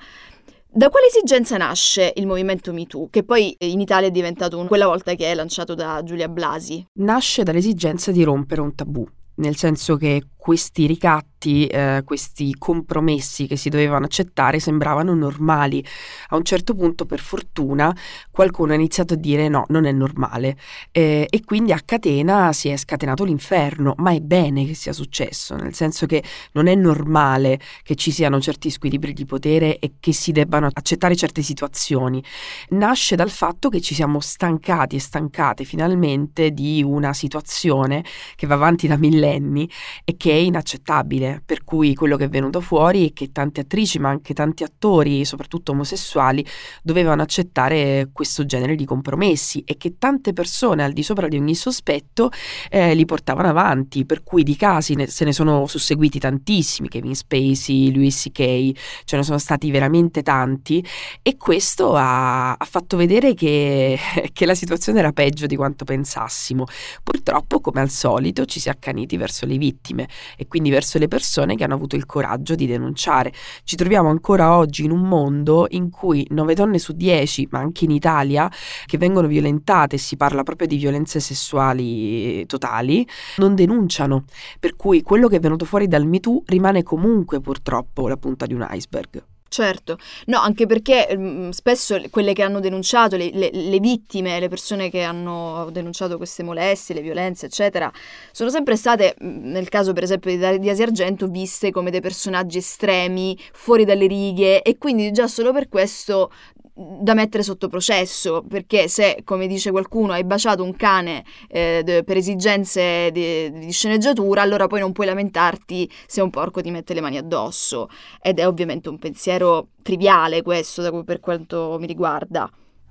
Da 0.71 0.91
quale 0.91 1.07
esigenza 1.07 1.57
nasce 1.57 2.13
il 2.17 2.27
movimento 2.27 2.75
MeToo, 2.75 3.09
che 3.09 3.25
poi 3.25 3.57
in 3.61 3.81
Italia 3.81 4.09
è 4.09 4.11
diventato 4.11 4.59
un, 4.59 4.67
quella 4.67 4.87
volta 4.87 5.15
che 5.15 5.31
è 5.31 5.35
lanciato 5.35 5.75
da 5.75 6.03
Giulia 6.05 6.29
Blasi? 6.29 6.87
Nasce 6.99 7.43
dall'esigenza 7.43 8.13
di 8.13 8.23
rompere 8.23 8.61
un 8.61 8.75
tabù, 8.75 9.09
nel 9.37 9.57
senso 9.57 9.97
che 9.97 10.25
questi 10.49 10.87
ricatti, 10.87 11.67
eh, 11.67 12.01
questi 12.07 12.55
compromessi 12.57 13.47
che 13.47 13.57
si 13.57 13.69
dovevano 13.69 14.07
accettare 14.07 14.61
sembravano 14.61 15.13
normali. 15.13 15.85
A 16.29 16.37
un 16.37 16.43
certo 16.43 16.75
punto, 16.75 17.05
per 17.05 17.21
fortuna, 17.21 17.95
qualcuno 18.31 18.73
ha 18.73 18.75
iniziato 18.75 19.13
a 19.13 19.17
dire 19.19 19.49
no, 19.49 19.67
non 19.69 19.85
è 19.85 19.93
normale. 19.93 20.57
Eh, 20.91 21.27
e 21.29 21.45
quindi 21.45 21.73
a 21.73 21.83
catena 21.85 22.55
si 22.55 22.71
è 22.71 22.79
scatenato 22.79 23.25
l'inferno, 23.25 23.93
ma 23.99 24.13
è 24.13 24.21
bene 24.21 24.65
che 24.65 24.73
sia 24.73 24.95
successo, 24.95 25.55
nel 25.55 25.75
senso 25.75 26.07
che 26.07 26.25
non 26.53 26.67
è 26.67 26.75
normale 26.75 27.61
che 27.83 27.95
ci 27.95 28.11
siano 28.11 28.41
certi 28.41 28.71
squilibri 28.71 29.13
di 29.13 29.27
potere 29.27 29.79
e 29.79 29.97
che 30.01 30.15
si 30.15 30.33
debbano 30.33 30.71
accettare 30.73 31.15
certe 31.15 31.43
situazioni. 31.43 32.25
Nasce 32.71 33.17
dal 33.17 33.29
fatto 33.29 33.69
che 33.69 33.83
ci 33.83 33.93
siamo 33.95 34.19
stancati 34.21 34.97
e 34.97 35.01
stancate 35.01 35.65
finalmente 35.65 36.53
di 36.53 36.83
una 36.83 37.13
situazione 37.13 38.03
che 38.35 38.47
va 38.47 38.55
avanti 38.55 38.87
da 38.87 38.97
millenni 38.97 39.69
e 40.07 40.17
che 40.17 40.38
inaccettabile, 40.41 41.43
per 41.45 41.65
cui 41.65 41.95
quello 41.95 42.17
che 42.17 42.25
è 42.25 42.29
venuto 42.29 42.61
fuori 42.61 43.11
è 43.11 43.13
che 43.13 43.33
tante 43.33 43.61
attrici, 43.61 43.99
ma 43.99 44.09
anche 44.09 44.35
tanti 44.35 44.63
attori, 44.63 45.25
soprattutto 45.25 45.73
omosessuali, 45.73 46.45
dovevano 46.83 47.23
accettare 47.23 48.11
questo 48.13 48.45
genere 48.45 48.75
di 48.75 48.85
compromessi 48.85 49.63
e 49.65 49.77
che 49.77 49.97
tante 49.99 50.33
persone 50.33 50.85
al 50.85 50.93
di 50.93 51.03
sopra 51.03 51.29
di 51.29 51.37
ogni 51.37 51.55
sospetto 51.55 52.31
eh, 52.71 52.95
li 52.95 53.05
portavano 53.05 53.49
avanti, 53.49 54.05
per 54.05 54.23
cui 54.23 54.43
di 54.43 54.57
casi 54.57 54.95
ne, 54.95 55.07
se 55.07 55.25
ne 55.25 55.33
sono 55.33 55.67
susseguiti 55.67 56.19
tantissimi, 56.19 56.89
Kevin 56.89 57.15
Spacey, 57.15 57.93
Louis 57.93 58.23
C.K., 58.23 58.71
ce 59.05 59.17
ne 59.17 59.23
sono 59.23 59.39
stati 59.39 59.71
veramente 59.71 60.23
tanti 60.23 60.85
e 61.23 61.37
questo 61.37 61.95
ha, 61.95 62.53
ha 62.53 62.65
fatto 62.65 62.97
vedere 62.97 63.35
che, 63.35 63.99
che 64.33 64.47
la 64.47 64.55
situazione 64.55 64.99
era 64.99 65.13
peggio 65.13 65.47
di 65.47 65.57
quanto 65.57 65.85
pensassimo. 65.85 66.67
Purtroppo, 67.03 67.61
come 67.61 67.81
al 67.81 67.91
solito, 67.91 68.45
ci 68.45 68.61
si 68.61 68.69
è 68.69 68.71
accaniti 68.71 69.17
verso 69.17 69.47
le 69.47 69.57
vittime 69.57 70.09
e 70.37 70.47
quindi 70.47 70.71
verso 70.71 70.99
le 70.99 71.09
persone 71.09 71.57
che 71.57 71.65
hanno 71.65 71.75
avuto 71.75 71.97
il 71.97 72.07
coraggio 72.07 72.55
di 72.55 72.67
denunciare. 72.67 73.33
Ci 73.65 73.77
troviamo 73.77 74.09
ancora 74.09 74.57
oggi 74.57 74.85
in 74.85 74.91
un 74.91 75.03
mondo 75.03 75.67
in 75.71 75.91
cui 75.91 76.27
9 76.31 76.55
donne 76.55 76.79
su 76.79 76.93
10, 76.93 77.49
ma 77.51 77.59
anche 77.59 77.85
in 77.85 77.91
Italia, 77.91 78.51
che 78.87 78.99
vengono 78.99 79.27
violentate, 79.27 79.97
si 79.99 80.17
parla 80.17 80.43
proprio 80.43 80.67
di 80.67 80.77
violenze 80.77 81.21
sessuali 81.21 82.45
totali, 82.47 83.07
non 83.37 83.55
denunciano. 83.55 84.25
Per 84.59 84.77
cui 84.77 85.03
quello 85.03 85.29
che 85.29 85.37
è 85.37 85.41
venuto 85.41 85.65
fuori 85.65 85.89
dal 85.89 86.07
MeToo 86.07 86.43
rimane 86.47 86.83
comunque 86.83 87.41
purtroppo 87.41 88.09
la 88.09 88.17
punta 88.17 88.47
di 88.47 88.55
un 88.55 88.67
iceberg. 88.71 89.23
Certo, 89.51 89.97
no, 90.27 90.41
anche 90.41 90.67
perché 90.67 91.17
mh, 91.17 91.51
spesso 91.51 91.99
quelle 92.11 92.35
che 92.35 92.43
hanno 92.43 92.61
denunciato, 92.61 93.17
le, 93.17 93.31
le, 93.33 93.49
le, 93.51 93.81
vittime, 93.81 94.39
le 94.41 94.49
persone 94.49 94.91
che 94.91 95.01
hanno 95.03 95.71
denunciato 95.73 96.19
queste 96.19 96.43
molestie, 96.43 96.95
le 96.95 97.01
violenze, 97.01 97.47
eccetera, 97.47 97.91
sono 98.31 98.51
sempre 98.51 98.77
state, 98.77 99.15
nel 99.21 99.71
caso 99.71 99.95
per 99.95 100.03
esempio 100.03 100.37
di, 100.37 100.59
di 100.59 100.69
Asia 100.69 100.85
Argento, 100.85 101.29
viste 101.29 101.71
come 101.71 101.91
dei 101.91 102.03
personaggi 102.03 102.59
estremi, 102.59 103.39
fuori 103.53 103.87
dalle 103.87 104.07
righe 104.07 104.61
e 104.61 104.77
quindi 104.77 105.11
già 105.13 105.27
solo 105.27 105.51
per 105.51 105.71
questo 105.71 106.31
da 106.79 107.15
mettere 107.15 107.43
sotto 107.43 107.67
processo, 107.67 108.45
perché 108.49 108.87
se, 108.87 109.23
come 109.25 109.49
dice 109.49 109.73
qualcuno, 109.73 110.13
hai 110.13 110.23
baciato 110.23 110.63
un 110.63 110.77
cane 110.77 111.25
eh, 111.49 112.03
per 112.05 112.17
esigenze 112.17 113.11
di, 113.11 113.51
di, 113.51 113.73
sceneggiatura, 113.73 114.43
allora 114.43 114.69
poi 114.69 114.79
non 114.79 114.93
puoi 114.93 115.07
lamentarti 115.07 115.91
se 116.07 116.21
un 116.21 116.31
porco 116.31 116.61
ti 116.61 116.71
mette 116.71 116.95
le 116.95 117.01
mani 117.01 117.19
addosso. 117.19 117.89
Ed 118.23 118.39
è 118.39 118.47
ovviamente 118.47 118.89
un 118.89 118.99
pensiero 118.99 119.71
triviale 119.83 120.43
questo, 120.43 121.03
per 121.03 121.19
quanto 121.19 121.77
mi 121.81 121.87
riguarda. 121.87 122.49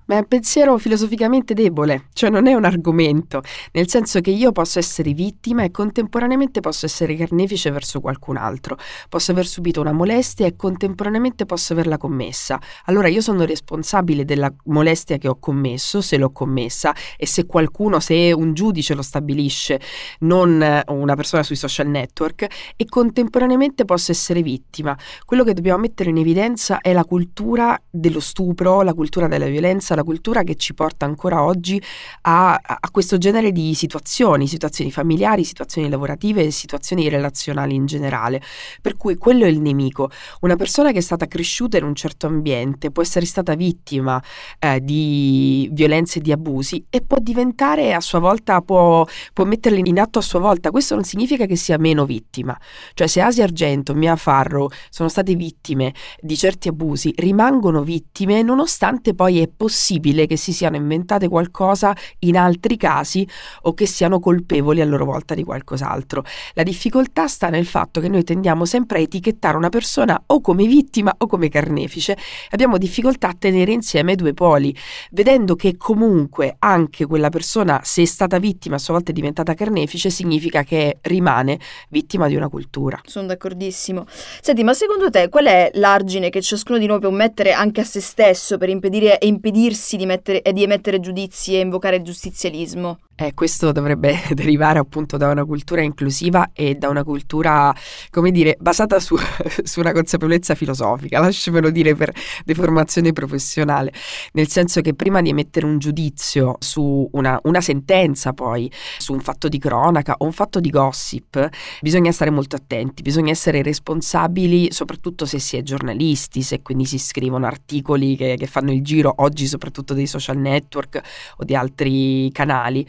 Ma 0.08 0.16
è 0.16 0.20
un 0.20 0.28
pensiero 0.28 0.78
filosoficamente 0.78 1.54
debole, 1.54 2.08
cioè 2.14 2.30
non 2.30 2.48
è 2.48 2.54
un 2.54 2.64
argomento, 2.64 3.42
nel 3.74 3.90
senso 3.90 4.22
che 4.22 4.32
io 4.32 4.54
posso 4.54 4.80
essere 4.80 5.12
vittima 5.12 5.64
e 5.64 5.72
contemporaneamente 5.72 6.62
posso 6.62 6.86
essere 6.86 7.16
carnefice 7.16 7.72
verso 7.72 8.00
qualcun 8.00 8.38
altro, 8.38 8.78
posso 9.10 9.32
aver 9.32 9.46
subito 9.46 9.82
una 9.82 9.92
molestia 9.92 10.46
e 10.46 10.56
contemporaneamente 10.56 11.46
posso 11.46 11.74
averla 11.74 11.98
commessa. 11.98 12.58
Allora 12.86 13.10
io 13.10 13.20
sono 13.20 13.44
responsabile 13.44 14.24
della 14.24 14.50
molestia 14.66 15.18
che 15.18 15.28
ho 15.28 15.40
commesso, 15.40 16.00
se 16.00 16.18
l'ho 16.18 16.32
commessa 16.32 16.96
e 17.18 17.28
se 17.28 17.46
qualcuno, 17.46 18.00
se 18.00 18.32
un 18.32 18.54
giudice 18.54 18.94
lo 18.94 19.02
stabilisce, 19.02 19.82
non 20.20 20.84
una 20.88 21.16
persona 21.16 21.44
sui 21.44 21.58
social 21.58 21.88
network 21.88 22.48
e 22.78 22.86
contemporaneamente 22.86 23.84
posso 23.84 24.12
essere 24.12 24.42
vittima. 24.42 24.98
Quello 25.26 25.44
che 25.44 25.54
dobbiamo 25.54 25.80
mettere 25.80 26.12
in 26.12 26.18
evidenza 26.18 26.80
è 26.80 26.94
la 26.94 27.04
cultura 27.04 27.78
dello 27.90 28.22
stupro, 28.22 28.84
la 28.84 28.94
cultura 28.94 29.28
della 29.28 29.48
violenza, 29.48 29.96
la 29.98 30.04
cultura 30.04 30.44
che 30.44 30.56
ci 30.56 30.74
porta 30.76 31.06
ancora 31.06 31.44
oggi 31.44 31.82
a, 32.22 32.54
a 32.54 32.90
questo 32.92 33.18
genere 33.18 33.52
di 33.52 33.74
situazioni, 33.74 34.48
situazioni 34.48 34.92
familiari, 34.92 35.44
situazioni 35.44 35.90
lavorative 35.90 36.44
e 36.44 36.52
situazioni 36.52 37.10
relazionali 37.10 37.74
in 37.74 37.88
generale. 37.88 38.42
Per 38.82 38.96
cui 38.96 39.16
quello 39.16 39.46
è 39.46 39.48
il 39.48 39.60
nemico. 39.60 40.10
Una 40.42 40.56
persona 40.56 40.92
che 40.92 41.00
è 41.00 41.02
stata 41.02 41.26
cresciuta 41.26 41.78
in 41.78 41.84
un 41.84 41.96
certo 41.96 42.28
ambiente 42.28 42.92
può 42.92 43.02
essere 43.02 43.26
stata 43.26 43.56
vittima 43.56 44.22
eh, 44.60 44.80
di 44.82 45.68
violenze 45.72 46.20
e 46.20 46.22
di 46.22 46.32
abusi 46.32 46.86
e 46.90 47.02
può 47.02 47.18
diventare 47.20 47.94
a 47.94 48.00
sua 48.00 48.20
volta, 48.20 48.62
può, 48.62 49.06
può 49.34 49.46
metterle 49.46 49.82
in 49.84 50.00
atto 50.00 50.20
a 50.20 50.22
sua 50.22 50.40
volta. 50.40 50.70
Questo 50.70 50.94
non 50.94 51.04
significa 51.04 51.46
che 51.46 51.56
sia 51.56 51.78
meno 51.78 52.06
vittima. 52.06 52.58
Cioè 52.94 53.08
se 53.08 53.22
Asia 53.22 53.44
Argento, 53.44 53.96
Mia 53.96 54.16
Farro 54.16 54.70
sono 54.90 55.10
state 55.10 55.34
vittime 55.34 55.94
di 56.20 56.38
certi 56.38 56.68
abusi, 56.68 57.14
rimangono 57.18 57.82
vittime 57.82 58.44
nonostante 58.44 59.16
poi 59.16 59.40
è 59.40 59.48
possibile 59.48 59.86
possibile 59.88 60.28
che 60.28 60.36
si 60.36 60.52
siano 60.52 60.76
inventate 60.76 61.30
qualcosa 61.30 61.96
in 62.20 62.38
altri 62.38 62.76
casi 62.76 63.26
o 63.62 63.74
che 63.74 63.86
siano 63.86 64.20
colpevoli 64.20 64.82
a 64.82 64.86
loro 64.86 65.06
volta 65.06 65.34
di 65.34 65.44
qualcos'altro. 65.44 66.26
La 66.56 66.64
difficoltà 66.64 67.28
sta 67.28 67.48
nel 67.48 67.66
fatto 67.66 68.02
che 68.02 68.10
noi 68.10 68.26
tendiamo 68.26 68.66
sempre 68.66 68.98
a 68.98 69.02
etichettare 69.02 69.56
una 69.56 69.70
persona 69.70 70.22
o 70.26 70.42
come 70.42 70.66
vittima 70.66 71.16
o 71.18 71.26
come 71.26 71.48
carnefice. 71.48 72.18
Abbiamo 72.50 72.78
difficoltà 72.78 73.30
a 73.30 73.36
tenere 73.38 73.72
insieme 73.72 74.16
due 74.16 74.34
poli, 74.34 74.76
vedendo 75.12 75.56
che 75.56 75.78
comunque 75.78 76.58
anche 76.60 77.06
quella 77.06 77.30
persona, 77.30 77.80
se 77.84 78.02
è 78.02 78.06
stata 78.06 78.40
vittima 78.40 78.76
a 78.76 78.80
sua 78.80 78.96
volta 78.96 79.12
è 79.12 79.14
diventata 79.14 79.54
carnefice, 79.54 80.10
significa 80.10 80.64
che 80.64 80.98
rimane 81.04 81.60
vittima 81.90 82.28
di 82.28 82.36
una 82.36 82.50
cultura. 82.50 83.00
Sono 83.06 83.28
d'accordissimo. 83.28 84.06
Senti, 84.42 84.66
ma 84.66 84.74
secondo 84.74 85.10
te 85.10 85.30
qual 85.30 85.46
è 85.46 85.72
l'argine 85.76 86.30
che 86.30 86.42
ciascuno 86.42 86.78
di 86.78 86.88
noi 86.88 87.00
può 87.00 87.10
mettere 87.10 87.54
anche 87.54 87.80
a 87.80 87.86
se 87.86 88.02
stesso 88.02 88.58
per 88.58 88.68
impedire 88.68 89.18
e 89.20 89.28
impedirsi 89.28 89.76
di, 89.98 90.06
mettere, 90.06 90.42
di 90.52 90.64
emettere 90.64 91.00
giudizi 91.00 91.56
e 91.56 91.60
invocare 91.60 91.98
il 91.98 92.04
giustizialismo? 92.04 93.00
Eh, 93.20 93.34
questo 93.34 93.72
dovrebbe 93.72 94.22
derivare 94.36 94.78
appunto 94.78 95.18
da 95.18 95.32
una 95.32 95.44
cultura 95.44 95.82
inclusiva 95.82 96.52
e 96.54 96.76
da 96.76 96.88
una 96.88 97.04
cultura, 97.04 97.74
come 98.12 98.30
dire, 98.30 98.58
basata 98.60 99.00
su, 99.00 99.18
su, 99.64 99.80
una 99.80 99.92
consapevolezza 99.92 100.54
filosofica, 100.54 101.18
lasciamelo 101.20 101.72
dire 101.72 101.96
per 101.96 102.14
deformazione 102.46 103.14
professionale, 103.14 103.92
nel 104.34 104.48
senso 104.50 104.82
che 104.82 104.94
prima 104.94 105.24
di 105.24 105.30
emettere 105.30 105.66
un 105.66 105.80
giudizio 105.80 106.58
su 106.60 107.10
una, 107.14 107.40
una 107.46 107.60
sentenza 107.60 108.34
poi, 108.34 108.72
su 109.00 109.14
un 109.14 109.20
fatto 109.20 109.48
di 109.48 109.58
cronaca 109.58 110.14
o 110.20 110.26
un 110.26 110.32
fatto 110.32 110.60
di 110.60 110.70
gossip, 110.70 111.50
bisogna 111.82 112.12
stare 112.12 112.30
molto 112.30 112.56
attenti, 112.56 113.02
bisogna 113.02 113.32
essere 113.32 113.64
responsabili, 113.64 114.72
soprattutto 114.72 115.26
se 115.26 115.40
si 115.40 115.58
è 115.58 115.64
giornalisti, 115.64 116.44
se 116.44 116.62
quindi 116.62 116.86
si 116.86 117.00
scrivono 117.00 117.48
articoli 117.48 118.16
che, 118.16 118.36
che 118.38 118.46
fanno 118.46 118.72
il 118.72 118.84
giro 118.84 119.12
oggi 119.18 119.48
soprattutto 119.48 119.96
dei 119.96 120.06
social 120.06 120.38
network 120.38 121.02
o 121.38 121.44
di 121.44 121.56
altri 121.56 122.30
canali 122.32 122.86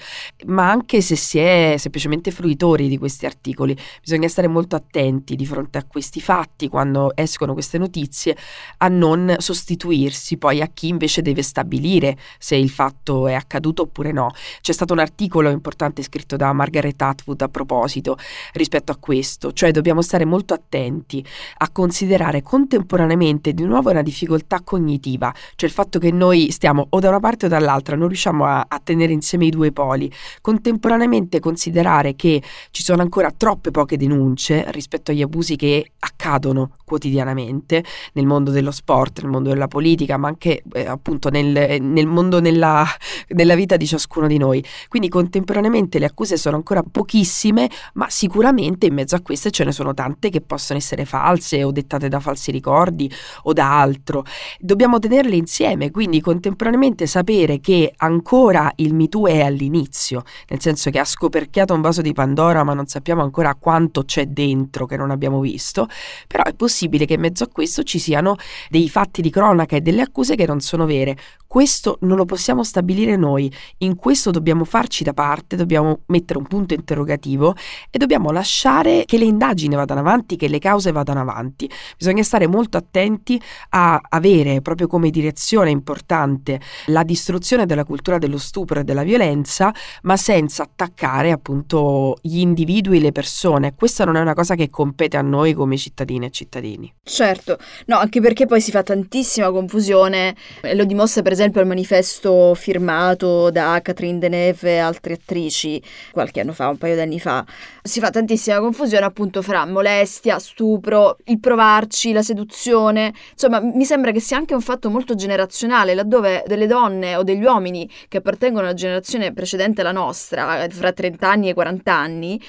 ma 0.46 0.70
anche 0.70 1.00
se 1.00 1.16
si 1.16 1.38
è 1.38 1.74
semplicemente 1.78 2.31
fruitori 2.31 2.88
di 2.88 2.98
questi 2.98 3.26
articoli. 3.26 3.76
Bisogna 4.00 4.28
stare 4.28 4.48
molto 4.48 4.76
attenti 4.76 5.37
di 5.37 5.46
fronte 5.46 5.78
a 5.78 5.85
questi 5.85 6.20
fatti 6.20 6.68
quando 6.68 7.12
escono 7.14 7.52
queste 7.52 7.78
notizie 7.78 8.37
a 8.78 8.88
non 8.88 9.37
sostituirsi 9.38 10.37
poi 10.37 10.61
a 10.61 10.68
chi 10.72 10.88
invece 10.88 11.22
deve 11.22 11.42
stabilire 11.42 12.16
se 12.38 12.57
il 12.57 12.70
fatto 12.70 13.26
è 13.26 13.35
accaduto 13.35 13.83
oppure 13.83 14.12
no. 14.12 14.31
C'è 14.61 14.72
stato 14.72 14.92
un 14.92 14.98
articolo 14.98 15.50
importante 15.50 16.02
scritto 16.02 16.37
da 16.37 16.52
Margaret 16.52 17.00
Atwood 17.00 17.40
a 17.42 17.48
proposito 17.48 18.16
rispetto 18.52 18.92
a 18.92 18.96
questo, 18.96 19.52
cioè 19.52 19.70
dobbiamo 19.70 20.02
stare 20.02 20.24
molto 20.24 20.54
attenti 20.54 21.24
a 21.59 21.70
considerare 21.70 22.42
contemporaneamente 22.42 23.52
di 23.52 23.64
nuovo 23.64 23.90
una 23.90 24.02
difficoltà 24.02 24.61
cognitiva, 24.62 25.33
cioè 25.57 25.68
il 25.68 25.74
fatto 25.74 25.98
che 25.98 26.11
noi 26.11 26.50
stiamo 26.50 26.87
o 26.90 26.98
da 26.98 27.09
una 27.09 27.20
parte 27.20 27.46
o 27.46 27.48
dall'altra, 27.48 27.96
non 27.96 28.09
riusciamo 28.09 28.44
a, 28.44 28.66
a 28.68 28.81
tenere 28.83 29.12
insieme 29.12 29.46
i 29.46 29.50
due 29.50 29.72
poli 29.72 30.07
Contemporaneamente 30.40 31.40
considerare 31.40 32.14
che 32.14 32.42
ci 32.70 32.82
sono 32.82 33.02
ancora 33.02 33.32
troppe 33.36 33.70
poche 33.70 33.96
denunce 33.96 34.64
rispetto 34.70 35.10
agli 35.10 35.22
abusi 35.22 35.56
che 35.56 35.92
accadono 35.98 36.70
quotidianamente 36.84 37.84
nel 38.14 38.26
mondo 38.26 38.50
dello 38.50 38.70
sport, 38.70 39.20
nel 39.22 39.30
mondo 39.30 39.50
della 39.50 39.68
politica, 39.68 40.16
ma 40.16 40.28
anche 40.28 40.62
eh, 40.72 40.86
appunto 40.86 41.28
nel, 41.28 41.80
nel 41.80 42.06
mondo, 42.06 42.40
nella, 42.40 42.84
nella 43.28 43.54
vita 43.54 43.76
di 43.76 43.86
ciascuno 43.86 44.26
di 44.26 44.38
noi. 44.38 44.64
Quindi 44.88 45.08
contemporaneamente 45.08 45.98
le 45.98 46.06
accuse 46.06 46.36
sono 46.36 46.56
ancora 46.56 46.82
pochissime, 46.82 47.70
ma 47.94 48.08
sicuramente 48.08 48.86
in 48.86 48.94
mezzo 48.94 49.16
a 49.16 49.20
queste 49.20 49.50
ce 49.50 49.64
ne 49.64 49.72
sono 49.72 49.94
tante 49.94 50.30
che 50.30 50.40
possono 50.40 50.78
essere 50.78 51.04
false 51.04 51.62
o 51.62 51.70
dettate 51.70 52.08
da 52.08 52.20
falsi 52.20 52.50
ricordi 52.50 53.10
o 53.42 53.52
da 53.52 53.78
altro. 53.78 54.24
Dobbiamo 54.58 54.98
tenerle 54.98 55.36
insieme, 55.36 55.90
quindi 55.90 56.20
contemporaneamente 56.20 57.06
sapere 57.06 57.60
che 57.60 57.92
ancora 57.96 58.72
il 58.76 58.94
MeToo 58.94 59.26
è 59.26 59.40
all'inizio 59.40 59.97
inizio, 59.98 60.22
nel 60.48 60.61
senso 60.61 60.90
che 60.90 60.98
ha 61.00 61.04
scoperchiato 61.04 61.74
un 61.74 61.80
vaso 61.80 62.00
di 62.00 62.12
Pandora 62.12 62.62
ma 62.62 62.72
non 62.72 62.87
sappiamo 62.87 63.22
ancora 63.22 63.54
quanto 63.56 64.04
c'è 64.04 64.26
dentro 64.26 64.87
che 64.87 64.96
non 64.96 65.11
abbiamo 65.11 65.40
visto, 65.40 65.88
però 66.26 66.44
è 66.44 66.54
possibile 66.54 67.04
che 67.04 67.14
in 67.14 67.20
mezzo 67.20 67.44
a 67.44 67.48
questo 67.48 67.82
ci 67.82 67.98
siano 67.98 68.37
dei 68.70 68.88
fatti 68.88 69.20
di 69.20 69.30
cronaca 69.30 69.76
e 69.76 69.80
delle 69.80 70.02
accuse 70.02 70.37
che 70.37 70.46
non 70.46 70.61
sono 70.61 70.87
vere. 70.87 71.16
Questo 71.46 71.96
non 72.02 72.16
lo 72.16 72.26
possiamo 72.26 72.62
stabilire 72.62 73.16
noi, 73.16 73.50
in 73.78 73.96
questo 73.96 74.30
dobbiamo 74.30 74.64
farci 74.64 75.02
da 75.02 75.14
parte, 75.14 75.56
dobbiamo 75.56 76.00
mettere 76.06 76.38
un 76.38 76.46
punto 76.46 76.74
interrogativo 76.74 77.54
e 77.90 77.98
dobbiamo 77.98 78.30
lasciare 78.30 79.04
che 79.06 79.16
le 79.18 79.24
indagini 79.24 79.74
vadano 79.74 80.00
avanti, 80.00 80.37
che 80.37 80.48
le 80.48 80.58
cause 80.58 80.92
vadano 80.92 81.20
avanti. 81.20 81.68
Bisogna 81.96 82.22
stare 82.22 82.46
molto 82.46 82.76
attenti 82.76 83.40
a 83.70 83.98
avere 84.11 84.61
proprio 84.61 84.87
come 84.87 85.11
direzione 85.11 85.70
importante 85.70 86.61
la 86.87 87.02
distruzione 87.02 87.64
della 87.64 87.84
cultura 87.84 88.18
dello 88.18 88.38
stupro 88.38 88.80
e 88.80 88.84
della 88.84 89.02
violenza, 89.02 89.72
ma 90.03 90.16
senza 90.16 90.62
attaccare 90.62 91.31
appunto 91.31 92.18
gli 92.20 92.38
individui, 92.38 93.01
le 93.01 93.12
persone. 93.12 93.74
Questa 93.74 94.05
non 94.05 94.16
è 94.16 94.20
una 94.20 94.35
cosa 94.35 94.55
che 94.55 94.70
compete 94.70 95.16
a 95.16 95.22
noi 95.22 95.53
come 95.53 95.77
cittadine 95.77 96.27
e 96.27 96.31
cittadini. 96.31 96.92
Certo, 97.03 97.59
no, 97.87 97.98
anche 97.98 98.20
perché 98.20 98.46
poi 98.46 98.61
si 98.61 98.70
fa 98.70 98.83
tantissima 98.83 99.51
confusione, 99.51 100.35
lo 100.74 100.85
dimostra 100.85 101.22
per 101.22 101.33
esempio 101.33 101.61
il 101.61 101.66
manifesto 101.66 102.55
firmato 102.55 103.51
da 103.51 103.81
Catherine 103.83 104.18
Deneuve 104.18 104.74
e 104.74 104.79
altre 104.79 105.14
attrici 105.14 105.83
qualche 106.12 106.40
anno 106.40 106.53
fa, 106.53 106.68
un 106.68 106.79
paio 106.79 106.96
d'anni 106.96 107.20
fa. 107.20 107.44
Si 107.83 108.01
fa 108.01 108.11
tantissima 108.11 108.61
confusione 108.61 109.05
appunto 109.05 109.42
fra 109.42 109.64
molestia, 109.66 110.38
stupro, 110.38 111.16
il 111.24 111.40
provarci, 111.40 112.12
la 112.12 112.22
seduzione. 112.22 113.12
Insomma, 113.33 113.61
mi 113.61 113.85
sembra 113.85 114.11
che 114.11 114.20
sia 114.20 114.37
anche 114.37 114.55
un 114.55 114.61
fatto 114.61 114.90
molto 114.90 115.14
generazionale, 115.14 115.94
laddove 115.94 116.44
delle 116.46 116.66
donne 116.66 117.16
o 117.16 117.22
degli 117.22 117.42
uomini 117.42 117.88
che 118.09 118.18
appartengono 118.18 118.64
alla 118.64 118.74
generazione 118.74 119.33
precedente 119.33 119.67
la 119.83 119.92
nostra, 119.92 120.66
fra 120.70 120.92
30 120.92 121.28
anni 121.28 121.48
e 121.48 121.54
40 121.54 121.92
anni, 121.92 122.40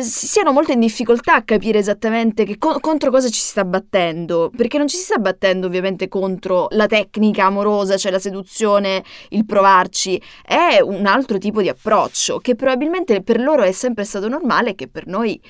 siano 0.00 0.52
molto 0.52 0.72
in 0.72 0.80
difficoltà 0.80 1.34
a 1.34 1.42
capire 1.42 1.78
esattamente 1.78 2.58
co- 2.58 2.78
contro 2.80 3.10
cosa 3.10 3.28
ci 3.28 3.40
si 3.40 3.48
sta 3.48 3.64
battendo, 3.64 4.50
perché 4.54 4.78
non 4.78 4.88
ci 4.88 4.96
si 4.96 5.04
sta 5.04 5.18
battendo 5.18 5.66
ovviamente 5.66 6.08
contro 6.08 6.66
la 6.70 6.86
tecnica 6.86 7.44
amorosa, 7.46 7.96
cioè 7.96 8.12
la 8.12 8.18
seduzione, 8.18 9.02
il 9.30 9.44
provarci, 9.44 10.20
è 10.42 10.80
un 10.80 11.06
altro 11.06 11.38
tipo 11.38 11.62
di 11.62 11.68
approccio 11.68 12.38
che 12.38 12.54
probabilmente 12.54 13.22
per 13.22 13.40
loro 13.40 13.62
è 13.62 13.72
sempre 13.72 14.04
stato 14.04 14.28
normale 14.28 14.70
e 14.70 14.74
che 14.74 14.88
per 14.88 15.06
noi 15.06 15.40